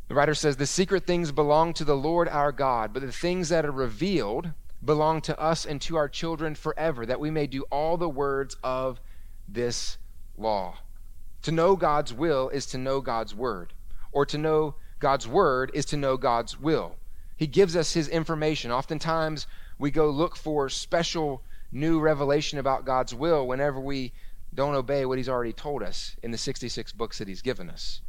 The 0.09 0.15
writer 0.15 0.35
says, 0.35 0.57
The 0.57 0.67
secret 0.67 1.07
things 1.07 1.33
belong 1.33 1.75
to 1.75 1.85
the 1.85 1.97
Lord 1.97 2.29
our 2.29 2.53
God, 2.53 2.93
but 2.93 3.03
the 3.03 3.13
things 3.13 3.49
that 3.49 3.67
are 3.67 3.73
revealed 3.73 4.53
belong 4.85 5.21
to 5.23 5.39
us 5.39 5.67
and 5.67 5.81
to 5.83 5.97
our 5.97 6.09
children 6.09 6.55
forever, 6.55 7.05
that 7.07 7.19
we 7.19 7.31
may 7.31 7.47
do 7.47 7.63
all 7.71 7.97
the 7.97 8.09
words 8.09 8.57
of 8.63 9.01
this 9.49 9.99
law. 10.37 10.79
To 11.43 11.53
know 11.53 11.77
God's 11.77 12.13
will 12.13 12.49
is 12.51 12.67
to 12.67 12.79
know 12.79 13.01
God's 13.01 13.35
word, 13.35 13.73
or 14.13 14.25
to 14.27 14.39
know 14.39 14.77
God's 14.99 15.27
word 15.27 15.71
is 15.75 15.85
to 15.87 15.97
know 15.97 16.17
God's 16.17 16.59
will. 16.59 16.97
He 17.37 17.47
gives 17.47 17.77
us 17.77 17.93
his 17.93 18.09
information. 18.09 18.71
Oftentimes, 18.71 19.47
we 19.79 19.91
go 19.91 20.09
look 20.09 20.37
for 20.37 20.69
special 20.69 21.43
new 21.71 22.01
revelation 22.01 22.59
about 22.59 22.85
God's 22.87 23.15
will 23.15 23.47
whenever 23.47 23.79
we 23.79 24.13
don't 24.57 24.75
obey 24.75 25.05
what 25.05 25.19
he's 25.19 25.29
already 25.29 25.53
told 25.53 25.83
us 25.83 26.17
in 26.23 26.31
the 26.31 26.39
66 26.39 26.93
books 26.93 27.19
that 27.19 27.29
he's 27.29 27.43
given 27.43 27.71
us. 27.71 28.01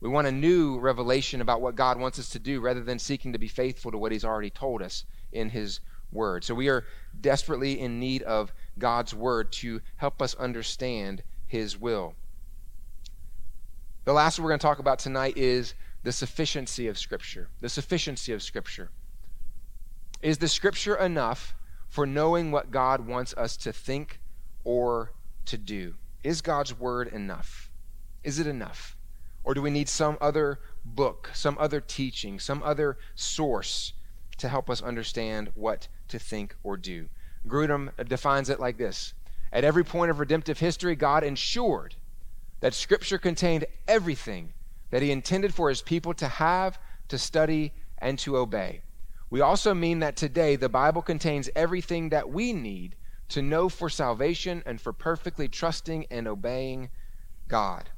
We 0.00 0.08
want 0.08 0.26
a 0.26 0.32
new 0.32 0.78
revelation 0.78 1.40
about 1.40 1.60
what 1.60 1.74
God 1.74 1.98
wants 1.98 2.18
us 2.18 2.28
to 2.30 2.38
do 2.38 2.60
rather 2.60 2.82
than 2.82 2.98
seeking 2.98 3.32
to 3.32 3.38
be 3.38 3.48
faithful 3.48 3.90
to 3.90 3.98
what 3.98 4.12
he's 4.12 4.24
already 4.24 4.50
told 4.50 4.82
us 4.82 5.04
in 5.32 5.50
his 5.50 5.80
word. 6.12 6.44
So 6.44 6.54
we 6.54 6.68
are 6.68 6.84
desperately 7.20 7.80
in 7.80 7.98
need 7.98 8.22
of 8.22 8.52
God's 8.78 9.14
word 9.14 9.52
to 9.52 9.80
help 9.96 10.22
us 10.22 10.34
understand 10.34 11.22
his 11.46 11.78
will. 11.78 12.14
The 14.04 14.12
last 14.12 14.38
we're 14.38 14.48
going 14.48 14.60
to 14.60 14.66
talk 14.66 14.78
about 14.78 15.00
tonight 15.00 15.36
is 15.36 15.74
the 16.04 16.12
sufficiency 16.12 16.86
of 16.86 16.98
Scripture. 16.98 17.48
The 17.60 17.68
sufficiency 17.68 18.32
of 18.32 18.42
Scripture. 18.42 18.90
Is 20.22 20.38
the 20.38 20.48
Scripture 20.48 20.94
enough 20.94 21.56
for 21.88 22.06
knowing 22.06 22.52
what 22.52 22.70
God 22.70 23.06
wants 23.06 23.34
us 23.34 23.56
to 23.58 23.72
think 23.72 24.20
or 24.62 25.12
to 25.46 25.58
do? 25.58 25.94
Is 26.22 26.40
God's 26.40 26.78
word 26.78 27.08
enough? 27.08 27.70
Is 28.24 28.38
it 28.38 28.46
enough? 28.46 28.96
Or 29.44 29.54
do 29.54 29.62
we 29.62 29.70
need 29.70 29.88
some 29.88 30.18
other 30.20 30.58
book, 30.84 31.30
some 31.32 31.56
other 31.60 31.80
teaching, 31.80 32.40
some 32.40 32.62
other 32.64 32.98
source 33.14 33.92
to 34.38 34.48
help 34.48 34.68
us 34.68 34.82
understand 34.82 35.50
what 35.54 35.86
to 36.08 36.18
think 36.18 36.56
or 36.64 36.76
do? 36.76 37.08
Grudem 37.46 37.90
defines 38.08 38.50
it 38.50 38.58
like 38.58 38.76
this 38.76 39.14
At 39.52 39.62
every 39.62 39.84
point 39.84 40.10
of 40.10 40.18
redemptive 40.18 40.58
history, 40.58 40.96
God 40.96 41.22
ensured 41.22 41.94
that 42.60 42.74
Scripture 42.74 43.18
contained 43.18 43.66
everything 43.86 44.52
that 44.90 45.02
He 45.02 45.12
intended 45.12 45.54
for 45.54 45.68
His 45.68 45.82
people 45.82 46.12
to 46.14 46.26
have, 46.26 46.80
to 47.08 47.18
study, 47.18 47.72
and 47.98 48.18
to 48.18 48.36
obey. 48.36 48.82
We 49.30 49.40
also 49.40 49.74
mean 49.74 50.00
that 50.00 50.16
today 50.16 50.56
the 50.56 50.68
Bible 50.68 51.02
contains 51.02 51.50
everything 51.54 52.08
that 52.08 52.30
we 52.30 52.52
need 52.52 52.95
to 53.28 53.42
know 53.42 53.68
for 53.68 53.88
salvation 53.88 54.62
and 54.66 54.80
for 54.80 54.92
perfectly 54.92 55.48
trusting 55.48 56.06
and 56.10 56.28
obeying 56.28 56.90
God. 57.48 57.90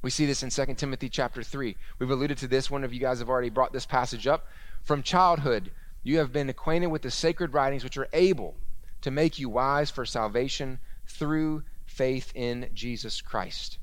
We 0.00 0.10
see 0.10 0.26
this 0.26 0.42
in 0.42 0.50
2 0.50 0.74
Timothy 0.74 1.08
chapter 1.08 1.42
3. 1.42 1.76
We've 1.98 2.10
alluded 2.10 2.38
to 2.38 2.48
this. 2.48 2.70
One 2.70 2.84
of 2.84 2.94
you 2.94 3.00
guys 3.00 3.18
have 3.18 3.28
already 3.28 3.50
brought 3.50 3.72
this 3.72 3.86
passage 3.86 4.26
up. 4.26 4.46
From 4.82 5.02
childhood, 5.02 5.72
you 6.02 6.18
have 6.18 6.32
been 6.32 6.48
acquainted 6.48 6.86
with 6.86 7.02
the 7.02 7.10
sacred 7.10 7.52
writings 7.52 7.82
which 7.82 7.96
are 7.96 8.08
able 8.12 8.54
to 9.00 9.10
make 9.10 9.38
you 9.38 9.48
wise 9.48 9.90
for 9.90 10.06
salvation 10.06 10.78
through 11.06 11.62
faith 11.84 12.32
in 12.34 12.70
Jesus 12.72 13.20
Christ. 13.20 13.78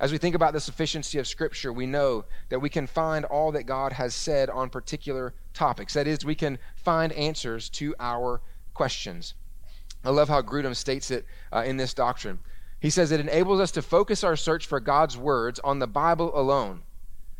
As 0.00 0.10
we 0.10 0.18
think 0.18 0.34
about 0.34 0.52
the 0.52 0.60
sufficiency 0.60 1.18
of 1.18 1.28
Scripture, 1.28 1.72
we 1.72 1.86
know 1.86 2.24
that 2.48 2.58
we 2.58 2.68
can 2.68 2.88
find 2.88 3.24
all 3.24 3.52
that 3.52 3.64
God 3.64 3.92
has 3.92 4.16
said 4.16 4.50
on 4.50 4.68
particular 4.68 5.32
topics. 5.54 5.94
That 5.94 6.08
is, 6.08 6.24
we 6.24 6.34
can 6.34 6.58
find 6.74 7.12
answers 7.12 7.68
to 7.70 7.94
our 8.00 8.40
questions. 8.74 9.34
I 10.04 10.10
love 10.10 10.28
how 10.28 10.42
Grudem 10.42 10.74
states 10.74 11.10
it 11.10 11.24
uh, 11.52 11.62
in 11.64 11.76
this 11.76 11.94
doctrine. 11.94 12.40
He 12.80 12.90
says 12.90 13.12
it 13.12 13.20
enables 13.20 13.60
us 13.60 13.70
to 13.72 13.82
focus 13.82 14.24
our 14.24 14.36
search 14.36 14.66
for 14.66 14.80
God's 14.80 15.16
words 15.16 15.60
on 15.60 15.78
the 15.78 15.86
Bible 15.86 16.36
alone 16.38 16.82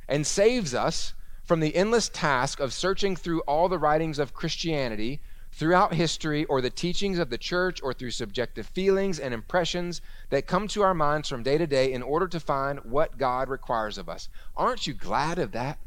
and 0.08 0.26
saves 0.26 0.74
us 0.74 1.14
from 1.42 1.60
the 1.60 1.74
endless 1.74 2.08
task 2.08 2.60
of 2.60 2.72
searching 2.72 3.16
through 3.16 3.40
all 3.40 3.68
the 3.68 3.78
writings 3.78 4.18
of 4.18 4.34
Christianity 4.34 5.20
throughout 5.50 5.94
history 5.94 6.44
or 6.46 6.60
the 6.60 6.70
teachings 6.70 7.18
of 7.18 7.28
the 7.28 7.38
church 7.38 7.82
or 7.82 7.92
through 7.92 8.10
subjective 8.10 8.66
feelings 8.66 9.18
and 9.18 9.34
impressions 9.34 10.00
that 10.30 10.46
come 10.46 10.66
to 10.68 10.82
our 10.82 10.94
minds 10.94 11.28
from 11.28 11.42
day 11.42 11.58
to 11.58 11.66
day 11.66 11.92
in 11.92 12.02
order 12.02 12.26
to 12.28 12.40
find 12.40 12.78
what 12.84 13.18
God 13.18 13.48
requires 13.48 13.98
of 13.98 14.08
us. 14.08 14.28
Aren't 14.56 14.86
you 14.86 14.94
glad 14.94 15.38
of 15.38 15.52
that? 15.52 15.78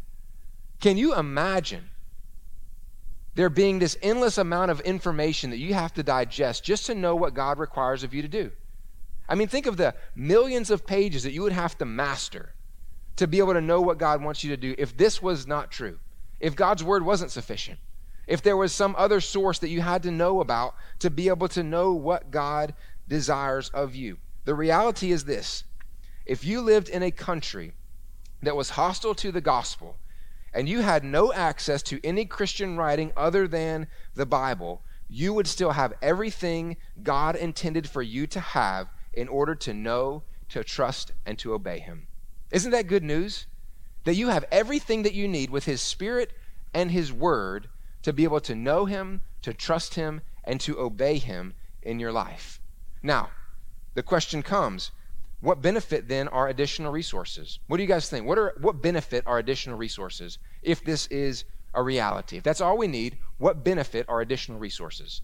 Can 0.82 0.98
you 0.98 1.16
imagine 1.16 1.90
there 3.36 3.50
being 3.50 3.80
this 3.80 3.98
endless 4.02 4.38
amount 4.38 4.72
of 4.72 4.80
information 4.82 5.50
that 5.52 5.58
you 5.58 5.74
have 5.74 5.94
to 5.94 6.04
digest 6.04 6.64
just 6.64 6.86
to 6.88 6.96
know 6.96 7.16
what 7.16 7.34
God 7.34 7.60
requires 7.60 8.04
of 8.04 8.14
you 8.14 8.22
to 8.22 8.28
do? 8.28 8.52
I 9.28 9.36
mean, 9.36 9.48
think 9.48 9.66
of 9.66 9.78
the 9.78 9.96
millions 10.16 10.70
of 10.70 10.86
pages 10.86 11.24
that 11.24 11.32
you 11.34 11.42
would 11.44 11.52
have 11.52 11.78
to 11.80 11.86
master 11.86 12.54
to 13.18 13.28
be 13.28 13.40
able 13.40 13.54
to 13.54 13.62
know 13.62 13.82
what 13.82 13.98
God 13.98 14.24
wants 14.24 14.44
you 14.44 14.50
to 14.52 14.58
do 14.58 14.76
if 14.78 14.96
this 14.96 15.22
was 15.22 15.48
not 15.48 15.72
true, 15.72 16.00
if 16.40 16.56
God's 16.56 16.84
word 16.84 17.06
wasn't 17.06 17.32
sufficient 17.32 17.80
if 18.28 18.42
there 18.42 18.58
was 18.58 18.74
some 18.74 18.96
other 18.98 19.22
source 19.22 19.60
that 19.60 19.70
you 19.70 19.82
had 19.82 20.04
to 20.04 20.12
know 20.12 20.40
about 20.40 20.76
to 21.00 21.10
be 21.10 21.28
able 21.28 21.48
to 21.50 21.64
know 21.64 21.94
what 21.94 22.32
God 22.32 22.74
desires 23.08 23.70
of 23.70 23.96
you. 23.96 24.18
The 24.46 24.56
reality 24.56 25.12
is 25.12 25.26
this 25.26 25.64
if 26.26 26.44
you 26.44 26.62
lived 26.62 26.90
in 26.90 27.04
a 27.04 27.12
country 27.12 27.74
that 28.42 28.56
was 28.56 28.72
hostile 28.72 29.16
to 29.16 29.32
the 29.32 29.42
gospel 29.42 29.98
and 30.56 30.70
you 30.70 30.82
had 30.82 31.04
no 31.04 31.34
access 31.34 31.84
to 31.84 32.00
any 32.02 32.24
Christian 32.24 32.78
writing 32.78 33.12
other 33.18 33.46
than 33.46 33.88
the 34.16 34.26
Bible, 34.26 34.82
you 35.10 35.34
would 35.34 35.48
still 35.48 35.72
have 35.72 35.94
everything 36.02 36.78
God 37.04 37.36
intended 37.36 37.90
for 37.90 38.02
you 38.02 38.26
to 38.28 38.40
have 38.40 38.88
in 39.14 39.28
order 39.28 39.54
to 39.54 39.74
know, 39.74 40.24
to 40.50 40.64
trust, 40.64 41.12
and 41.26 41.38
to 41.40 41.54
obey 41.54 41.80
Him. 41.80 42.08
Isn't 42.52 42.72
that 42.72 42.88
good 42.88 43.04
news? 43.04 43.48
That 44.06 44.16
you 44.16 44.30
have 44.30 44.46
everything 44.50 45.04
that 45.04 45.14
you 45.14 45.28
need 45.28 45.50
with 45.50 45.66
His 45.66 45.82
Spirit 45.82 46.32
and 46.74 46.90
His 46.90 47.12
Word 47.12 47.68
to 48.04 48.14
be 48.14 48.24
able 48.24 48.40
to 48.40 48.56
know 48.56 48.86
Him, 48.86 49.22
to 49.42 49.54
trust 49.54 49.96
Him, 49.96 50.22
and 50.46 50.62
to 50.62 50.80
obey 50.80 51.18
Him 51.18 51.54
in 51.82 52.00
your 52.00 52.14
life. 52.14 52.62
Now, 53.04 53.32
the 53.94 54.04
question 54.04 54.42
comes 54.42 54.92
what 55.46 55.62
benefit 55.62 56.08
then 56.08 56.28
are 56.30 56.48
additional 56.48 56.92
resources? 56.92 57.60
What 57.68 57.78
do 57.78 57.84
you 57.84 57.88
guys 57.88 58.10
think? 58.10 58.26
What, 58.26 58.40
are, 58.40 58.56
what 58.60 58.82
benefit 58.82 59.24
are 59.28 59.38
additional 59.38 59.78
resources 59.78 60.40
if 60.64 60.84
this 60.84 61.06
is 61.08 61.46
a 61.76 61.84
reality? 61.84 62.38
If 62.38 62.44
that's 62.44 62.62
all 62.62 62.80
we 62.80 62.88
need, 62.88 63.20
what 63.38 63.64
benefit 63.64 64.08
are 64.10 64.22
additional 64.22 64.58
resources? 64.58 65.22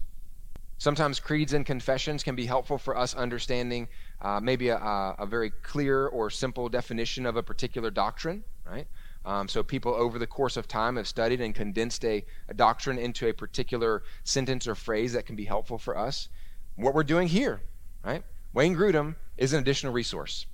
Sometimes 0.78 1.18
creeds 1.18 1.54
and 1.54 1.66
confessions 1.66 2.22
can 2.22 2.36
be 2.36 2.46
helpful 2.46 2.78
for 2.78 2.96
us 2.96 3.14
understanding 3.14 3.88
uh, 4.20 4.38
maybe 4.38 4.68
a, 4.68 4.76
a, 4.76 5.26
very 5.26 5.50
clear 5.50 6.06
or 6.06 6.30
simple 6.30 6.68
definition 6.68 7.26
of 7.26 7.34
a 7.36 7.42
particular 7.42 7.90
doctrine, 7.90 8.44
right? 8.64 8.86
Um, 9.24 9.48
so 9.48 9.64
people 9.64 9.92
over 9.92 10.20
the 10.20 10.26
course 10.28 10.56
of 10.56 10.68
time 10.68 10.96
have 10.96 11.08
studied 11.08 11.40
and 11.40 11.52
condensed 11.52 12.04
a, 12.04 12.24
a 12.48 12.54
doctrine 12.54 12.96
into 12.96 13.28
a 13.28 13.32
particular 13.32 14.04
sentence 14.22 14.68
or 14.68 14.76
phrase 14.76 15.14
that 15.14 15.26
can 15.26 15.34
be 15.34 15.44
helpful 15.44 15.78
for 15.78 15.98
us. 15.98 16.28
What 16.76 16.94
we're 16.94 17.02
doing 17.02 17.26
here, 17.26 17.62
right? 18.04 18.22
Wayne 18.54 18.76
Grudem 18.76 19.16
is 19.38 19.52
an 19.52 19.60
additional 19.60 19.92
resource. 19.92 20.46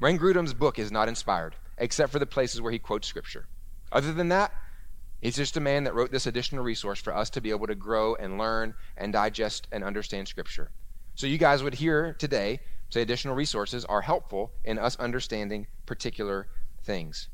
Wayne 0.00 0.18
Grudem's 0.18 0.54
book 0.54 0.78
is 0.78 0.90
not 0.90 1.08
inspired, 1.08 1.54
except 1.78 2.10
for 2.10 2.18
the 2.18 2.26
places 2.26 2.60
where 2.60 2.72
he 2.72 2.78
quotes 2.80 3.06
scripture. 3.06 3.46
Other 3.92 4.12
than 4.12 4.28
that, 4.30 4.52
he's 5.20 5.36
just 5.36 5.56
a 5.56 5.60
man 5.60 5.84
that 5.84 5.94
wrote 5.94 6.10
this 6.10 6.26
additional 6.26 6.64
resource 6.64 7.00
for 7.00 7.14
us 7.14 7.30
to 7.30 7.40
be 7.40 7.50
able 7.50 7.68
to 7.68 7.76
grow 7.76 8.16
and 8.16 8.38
learn 8.38 8.74
and 8.96 9.12
digest 9.12 9.68
and 9.70 9.84
understand 9.84 10.26
scripture. 10.26 10.72
So 11.14 11.28
you 11.28 11.38
guys 11.38 11.62
would 11.62 11.74
hear 11.74 12.14
today 12.14 12.60
say 12.90 13.02
additional 13.02 13.34
resources 13.34 13.84
are 13.84 14.02
helpful 14.02 14.52
in 14.64 14.78
us 14.78 14.96
understanding 14.96 15.66
particular 15.86 16.48
things. 16.82 17.28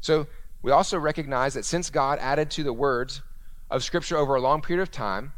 So 0.00 0.26
we 0.62 0.70
also 0.70 0.98
recognize 0.98 1.54
that 1.54 1.64
since 1.64 1.90
God 1.90 2.18
added 2.20 2.50
to 2.52 2.62
the 2.62 2.72
words 2.72 3.22
of 3.70 3.84
Scripture 3.84 4.16
over 4.16 4.34
a 4.34 4.40
long 4.40 4.60
period 4.60 4.82
of 4.82 4.90
time, 4.90 5.32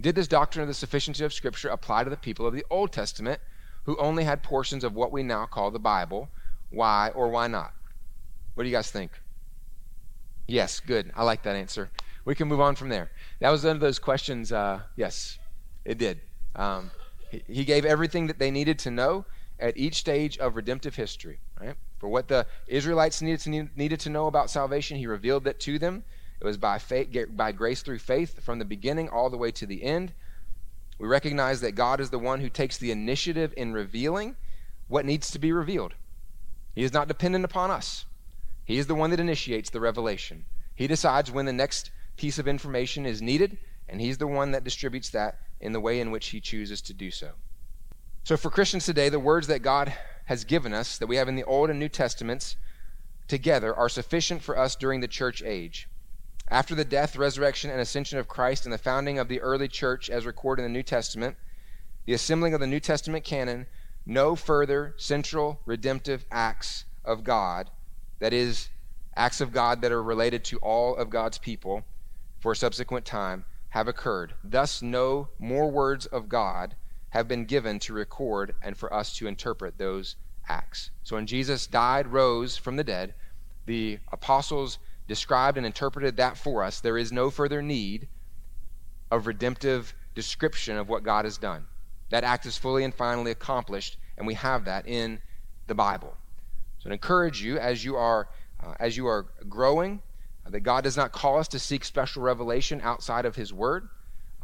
did 0.00 0.14
this 0.14 0.28
doctrine 0.28 0.62
of 0.62 0.68
the 0.68 0.74
sufficiency 0.74 1.24
of 1.24 1.32
Scripture 1.32 1.68
apply 1.68 2.04
to 2.04 2.10
the 2.10 2.16
people 2.16 2.46
of 2.46 2.54
the 2.54 2.64
Old 2.70 2.92
Testament 2.92 3.40
who 3.84 3.96
only 3.98 4.24
had 4.24 4.42
portions 4.42 4.84
of 4.84 4.94
what 4.94 5.12
we 5.12 5.22
now 5.22 5.46
call 5.46 5.70
the 5.70 5.78
Bible? 5.78 6.28
Why 6.70 7.10
or 7.14 7.28
why 7.28 7.46
not? 7.46 7.72
What 8.54 8.64
do 8.64 8.68
you 8.68 8.76
guys 8.76 8.90
think? 8.90 9.12
Yes, 10.46 10.80
good. 10.80 11.12
I 11.14 11.24
like 11.24 11.42
that 11.42 11.56
answer. 11.56 11.90
We 12.24 12.34
can 12.34 12.48
move 12.48 12.60
on 12.60 12.74
from 12.74 12.88
there. 12.88 13.10
That 13.40 13.50
was 13.50 13.64
one 13.64 13.76
of 13.76 13.80
those 13.80 13.98
questions. 13.98 14.52
Uh, 14.52 14.80
yes, 14.96 15.38
it 15.84 15.98
did. 15.98 16.20
Um, 16.56 16.90
he, 17.46 17.64
gave 17.64 17.84
everything 17.84 18.26
that 18.26 18.38
they 18.38 18.50
needed 18.50 18.78
to 18.80 18.90
know 18.90 19.24
at 19.60 19.76
each 19.76 19.96
stage 19.96 20.38
of 20.38 20.56
redemptive 20.56 20.94
history, 20.94 21.38
right? 21.60 21.74
For 21.98 22.08
what 22.08 22.28
the 22.28 22.46
Israelites 22.66 23.22
needed 23.22 23.40
to, 23.40 23.68
needed 23.76 24.00
to 24.00 24.10
know 24.10 24.26
about 24.26 24.50
salvation, 24.50 24.96
he 24.96 25.06
revealed 25.06 25.44
that 25.44 25.60
to 25.60 25.78
them. 25.78 26.04
It 26.40 26.44
was 26.44 26.56
by 26.56 26.78
faith, 26.78 27.08
by 27.30 27.52
grace 27.52 27.82
through 27.82 27.98
faith 27.98 28.42
from 28.42 28.58
the 28.58 28.64
beginning 28.64 29.08
all 29.08 29.30
the 29.30 29.36
way 29.36 29.50
to 29.52 29.66
the 29.66 29.82
end. 29.82 30.12
We 30.98 31.08
recognize 31.08 31.60
that 31.60 31.72
God 31.72 32.00
is 32.00 32.10
the 32.10 32.18
one 32.18 32.40
who 32.40 32.48
takes 32.48 32.78
the 32.78 32.90
initiative 32.90 33.52
in 33.56 33.72
revealing 33.72 34.36
what 34.88 35.04
needs 35.04 35.30
to 35.30 35.38
be 35.38 35.52
revealed. 35.52 35.94
He 36.74 36.82
is 36.82 36.92
not 36.92 37.08
dependent 37.08 37.44
upon 37.44 37.70
us. 37.70 38.04
He 38.64 38.78
is 38.78 38.86
the 38.86 38.94
one 38.94 39.10
that 39.10 39.20
initiates 39.20 39.70
the 39.70 39.80
revelation. 39.80 40.44
He 40.74 40.86
decides 40.86 41.30
when 41.30 41.46
the 41.46 41.52
next 41.52 41.90
piece 42.16 42.38
of 42.38 42.46
information 42.46 43.06
is 43.06 43.22
needed, 43.22 43.58
and 43.88 44.00
He's 44.00 44.18
the 44.18 44.26
one 44.26 44.52
that 44.52 44.64
distributes 44.64 45.08
that 45.10 45.40
in 45.60 45.72
the 45.72 45.80
way 45.80 46.00
in 46.00 46.10
which 46.10 46.28
He 46.28 46.40
chooses 46.40 46.80
to 46.82 46.94
do 46.94 47.10
so. 47.10 47.32
So, 48.24 48.36
for 48.36 48.50
Christians 48.50 48.84
today, 48.84 49.08
the 49.08 49.18
words 49.18 49.46
that 49.46 49.62
God 49.62 49.94
has 50.26 50.44
given 50.44 50.74
us, 50.74 50.98
that 50.98 51.06
we 51.06 51.16
have 51.16 51.28
in 51.28 51.36
the 51.36 51.44
Old 51.44 51.70
and 51.70 51.78
New 51.78 51.88
Testaments 51.88 52.56
together, 53.26 53.74
are 53.74 53.88
sufficient 53.88 54.42
for 54.42 54.58
us 54.58 54.76
during 54.76 55.00
the 55.00 55.08
church 55.08 55.42
age. 55.42 55.88
After 56.50 56.74
the 56.74 56.84
death, 56.84 57.16
resurrection, 57.16 57.70
and 57.70 57.80
ascension 57.80 58.18
of 58.18 58.26
Christ 58.26 58.64
and 58.64 58.72
the 58.72 58.78
founding 58.78 59.18
of 59.18 59.28
the 59.28 59.40
early 59.40 59.68
church 59.68 60.08
as 60.08 60.24
recorded 60.24 60.64
in 60.64 60.72
the 60.72 60.78
New 60.78 60.82
Testament, 60.82 61.36
the 62.06 62.14
assembling 62.14 62.54
of 62.54 62.60
the 62.60 62.66
New 62.66 62.80
Testament 62.80 63.22
canon, 63.22 63.66
no 64.06 64.34
further 64.34 64.94
central 64.96 65.60
redemptive 65.66 66.24
acts 66.30 66.86
of 67.04 67.22
God, 67.22 67.68
that 68.18 68.32
is, 68.32 68.70
acts 69.14 69.42
of 69.42 69.52
God 69.52 69.82
that 69.82 69.92
are 69.92 70.02
related 70.02 70.42
to 70.44 70.56
all 70.58 70.96
of 70.96 71.10
God's 71.10 71.36
people 71.36 71.84
for 72.40 72.54
subsequent 72.54 73.04
time, 73.04 73.44
have 73.70 73.86
occurred. 73.86 74.32
Thus, 74.42 74.80
no 74.80 75.28
more 75.38 75.70
words 75.70 76.06
of 76.06 76.30
God 76.30 76.76
have 77.10 77.28
been 77.28 77.44
given 77.44 77.78
to 77.80 77.92
record 77.92 78.54
and 78.62 78.74
for 78.74 78.92
us 78.92 79.14
to 79.16 79.26
interpret 79.26 79.76
those 79.76 80.16
acts. 80.48 80.90
So 81.02 81.16
when 81.16 81.26
Jesus 81.26 81.66
died, 81.66 82.06
rose 82.06 82.56
from 82.56 82.76
the 82.76 82.84
dead, 82.84 83.14
the 83.66 83.98
apostles 84.10 84.78
described 85.08 85.56
and 85.56 85.66
interpreted 85.66 86.18
that 86.18 86.36
for 86.36 86.62
us. 86.62 86.80
There 86.80 86.98
is 86.98 87.10
no 87.10 87.30
further 87.30 87.62
need 87.62 88.08
of 89.10 89.26
redemptive 89.26 89.94
description 90.14 90.76
of 90.76 90.88
what 90.88 91.02
God 91.02 91.24
has 91.24 91.38
done. 91.38 91.66
That 92.10 92.24
act 92.24 92.46
is 92.46 92.56
fully 92.56 92.84
and 92.84 92.94
finally 92.94 93.30
accomplished, 93.30 93.96
and 94.16 94.26
we 94.26 94.34
have 94.34 94.66
that 94.66 94.86
in 94.86 95.20
the 95.66 95.74
Bible. 95.74 96.16
So 96.78 96.90
I 96.90 96.92
encourage 96.92 97.42
you 97.42 97.58
as 97.58 97.84
you 97.84 97.96
are 97.96 98.28
uh, 98.62 98.74
as 98.80 98.96
you 98.96 99.06
are 99.06 99.26
growing, 99.48 100.02
uh, 100.44 100.50
that 100.50 100.60
God 100.60 100.82
does 100.84 100.96
not 100.96 101.12
call 101.12 101.38
us 101.38 101.48
to 101.48 101.58
seek 101.58 101.84
special 101.84 102.22
revelation 102.22 102.80
outside 102.82 103.24
of 103.24 103.36
His 103.36 103.52
Word. 103.52 103.88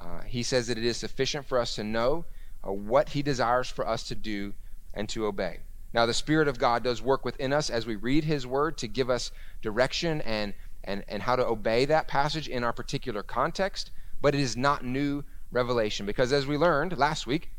Uh, 0.00 0.22
he 0.22 0.42
says 0.42 0.68
that 0.68 0.78
it 0.78 0.84
is 0.84 0.96
sufficient 0.96 1.46
for 1.46 1.58
us 1.58 1.74
to 1.76 1.84
know 1.84 2.24
uh, 2.66 2.72
what 2.72 3.10
He 3.10 3.22
desires 3.22 3.68
for 3.68 3.86
us 3.86 4.04
to 4.04 4.14
do 4.14 4.54
and 4.92 5.08
to 5.08 5.26
obey. 5.26 5.60
Now, 5.95 6.07
the 6.07 6.12
Spirit 6.12 6.49
of 6.49 6.59
God 6.59 6.82
does 6.82 7.01
work 7.01 7.24
within 7.24 7.53
us 7.53 7.70
as 7.70 7.86
we 7.86 7.95
read 7.95 8.24
His 8.24 8.49
Word 8.49 8.76
to 8.78 8.88
give 8.88 9.09
us 9.09 9.30
direction 9.62 10.20
and, 10.22 10.53
and, 10.82 11.05
and 11.07 11.22
how 11.22 11.36
to 11.36 11.47
obey 11.47 11.84
that 11.84 12.09
passage 12.09 12.49
in 12.49 12.64
our 12.64 12.72
particular 12.72 13.22
context, 13.22 13.92
but 14.20 14.34
it 14.34 14.40
is 14.40 14.57
not 14.57 14.84
new 14.84 15.22
revelation. 15.53 16.05
Because 16.05 16.32
as 16.32 16.49
we 16.49 16.57
learned 16.57 16.99
last 16.99 17.28
week, 17.28 17.53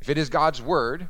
if 0.00 0.08
it 0.08 0.18
is 0.18 0.28
God's 0.28 0.60
Word, 0.60 1.08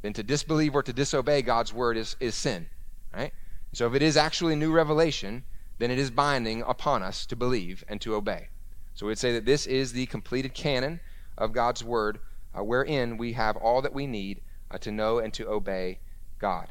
then 0.00 0.14
to 0.14 0.22
disbelieve 0.22 0.74
or 0.74 0.82
to 0.82 0.94
disobey 0.94 1.42
God's 1.42 1.74
Word 1.74 1.98
is, 1.98 2.16
is 2.20 2.34
sin. 2.34 2.66
Right? 3.14 3.34
So 3.74 3.86
if 3.86 3.92
it 3.92 4.00
is 4.00 4.16
actually 4.16 4.56
new 4.56 4.72
revelation, 4.72 5.44
then 5.78 5.90
it 5.90 5.98
is 5.98 6.10
binding 6.10 6.62
upon 6.62 7.02
us 7.02 7.26
to 7.26 7.36
believe 7.36 7.84
and 7.86 8.00
to 8.00 8.14
obey. 8.14 8.48
So 8.94 9.06
we'd 9.06 9.18
say 9.18 9.34
that 9.34 9.44
this 9.44 9.66
is 9.66 9.92
the 9.92 10.06
completed 10.06 10.54
canon 10.54 11.00
of 11.36 11.52
God's 11.52 11.84
Word, 11.84 12.18
uh, 12.58 12.64
wherein 12.64 13.18
we 13.18 13.34
have 13.34 13.58
all 13.58 13.82
that 13.82 13.92
we 13.92 14.06
need 14.06 14.40
uh, 14.70 14.78
to 14.78 14.90
know 14.90 15.18
and 15.18 15.32
to 15.34 15.48
obey 15.48 15.98
God. 16.38 16.68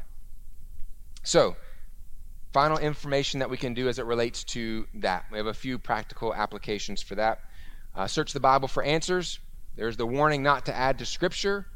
So, 1.23 1.55
final 2.53 2.77
information 2.77 3.39
that 3.39 3.49
we 3.49 3.57
can 3.57 3.73
do 3.73 3.89
as 3.89 3.99
it 3.99 4.05
relates 4.05 4.43
to 4.45 4.87
that. 4.95 5.25
We 5.31 5.37
have 5.37 5.47
a 5.47 5.53
few 5.53 5.77
practical 5.77 6.33
applications 6.33 7.01
for 7.01 7.15
that. 7.15 7.41
Uh, 7.95 8.07
search 8.07 8.33
the 8.33 8.39
Bible 8.39 8.67
for 8.67 8.83
answers. 8.83 9.39
There's 9.75 9.97
the 9.97 10.07
warning 10.07 10.41
not 10.41 10.65
to 10.65 10.75
add 10.75 10.99
to 10.99 11.05
Scripture. 11.05 11.67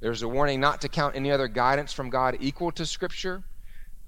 There's 0.00 0.22
a 0.22 0.28
warning 0.28 0.60
not 0.60 0.82
to 0.82 0.88
count 0.88 1.16
any 1.16 1.30
other 1.30 1.48
guidance 1.48 1.92
from 1.92 2.10
God 2.10 2.36
equal 2.40 2.70
to 2.72 2.84
Scripture, 2.84 3.42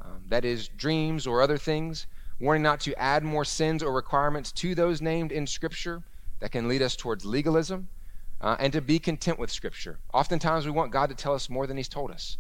um, 0.03 0.25
that 0.29 0.45
is, 0.45 0.69
dreams 0.69 1.27
or 1.27 1.41
other 1.41 1.57
things. 1.57 2.07
Warning 2.39 2.63
not 2.63 2.81
to 2.81 2.95
add 3.01 3.25
more 3.25 3.45
sins 3.45 3.83
or 3.83 3.93
requirements 3.93 4.53
to 4.53 4.75
those 4.75 5.01
named 5.01 5.33
in 5.33 5.47
Scripture 5.47 6.03
that 6.41 6.53
can 6.53 6.69
lead 6.69 6.83
us 6.83 6.97
towards 6.97 7.25
legalism, 7.25 7.89
uh, 8.41 8.57
and 8.59 8.73
to 8.73 8.81
be 8.81 8.99
content 8.99 9.39
with 9.39 9.51
Scripture. 9.51 9.99
Oftentimes 10.13 10.65
we 10.65 10.71
want 10.71 10.93
God 10.93 11.09
to 11.09 11.15
tell 11.15 11.35
us 11.35 11.49
more 11.49 11.67
than 11.67 11.77
He's 11.77 11.89
told 11.89 12.11
us, 12.11 12.39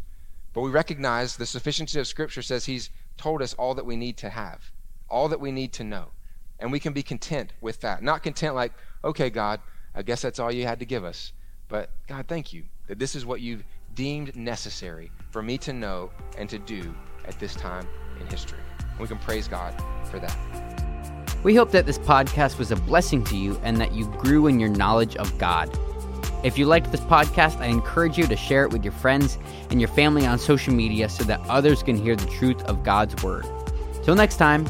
but 0.53 0.61
we 0.63 0.71
recognize 0.71 1.37
the 1.37 1.47
sufficiency 1.47 1.99
of 2.01 2.07
Scripture 2.07 2.43
says 2.43 2.65
He's 2.65 2.91
told 3.17 3.43
us 3.43 3.55
all 3.55 3.75
that 3.75 3.87
we 3.87 3.97
need 3.97 4.17
to 4.19 4.31
have, 4.31 4.71
all 5.09 5.29
that 5.29 5.41
we 5.41 5.53
need 5.53 5.73
to 5.75 5.85
know. 5.85 6.07
And 6.59 6.73
we 6.73 6.81
can 6.81 6.93
be 6.93 7.03
content 7.03 7.53
with 7.61 7.81
that. 7.83 8.03
Not 8.03 8.23
content 8.23 8.55
like, 8.55 8.73
okay, 9.05 9.29
God, 9.29 9.61
I 9.95 10.03
guess 10.03 10.23
that's 10.23 10.39
all 10.39 10.51
you 10.51 10.67
had 10.67 10.79
to 10.79 10.87
give 10.87 11.05
us. 11.05 11.33
But 11.69 11.91
God, 12.07 12.27
thank 12.29 12.53
you 12.53 12.65
that 12.87 12.99
this 12.99 13.15
is 13.15 13.27
what 13.27 13.41
you've 13.41 13.65
deemed 13.95 14.37
necessary 14.37 15.11
for 15.31 15.43
me 15.43 15.59
to 15.59 15.73
know 15.73 16.11
and 16.39 16.49
to 16.49 16.59
do 16.59 16.95
at 17.27 17.39
this 17.39 17.55
time 17.55 17.87
in 18.21 18.27
history. 18.27 18.59
And 18.79 19.01
we 19.01 19.09
can 19.09 19.19
praise 19.19 19.49
God 19.49 19.75
for 20.05 20.19
that. 20.19 20.37
We 21.43 21.55
hope 21.55 21.71
that 21.73 21.87
this 21.87 21.99
podcast 21.99 22.59
was 22.59 22.71
a 22.71 22.77
blessing 22.77 23.23
to 23.25 23.37
you 23.37 23.61
and 23.63 23.77
that 23.79 23.93
you 23.93 24.07
grew 24.07 24.47
in 24.47 24.59
your 24.59 24.69
knowledge 24.69 25.17
of 25.17 25.37
God. 25.39 25.77
If 26.43 26.59
you 26.59 26.66
liked 26.66 26.93
this 26.93 27.01
podcast, 27.01 27.61
I 27.61 27.66
encourage 27.66 28.18
you 28.18 28.26
to 28.26 28.37
share 28.37 28.64
it 28.64 28.72
with 28.72 28.84
your 28.84 28.93
friends 28.93 29.39
and 29.70 29.80
your 29.80 29.89
family 29.89 30.26
on 30.26 30.39
social 30.39 30.74
media 30.74 31.09
so 31.09 31.24
that 31.24 31.41
others 31.49 31.82
can 31.82 31.97
hear 31.97 32.14
the 32.14 32.26
truth 32.26 32.62
of 32.64 32.84
God's 32.84 33.22
Word. 33.22 33.47
Till 34.05 34.14
next 34.14 34.37
time, 34.37 34.66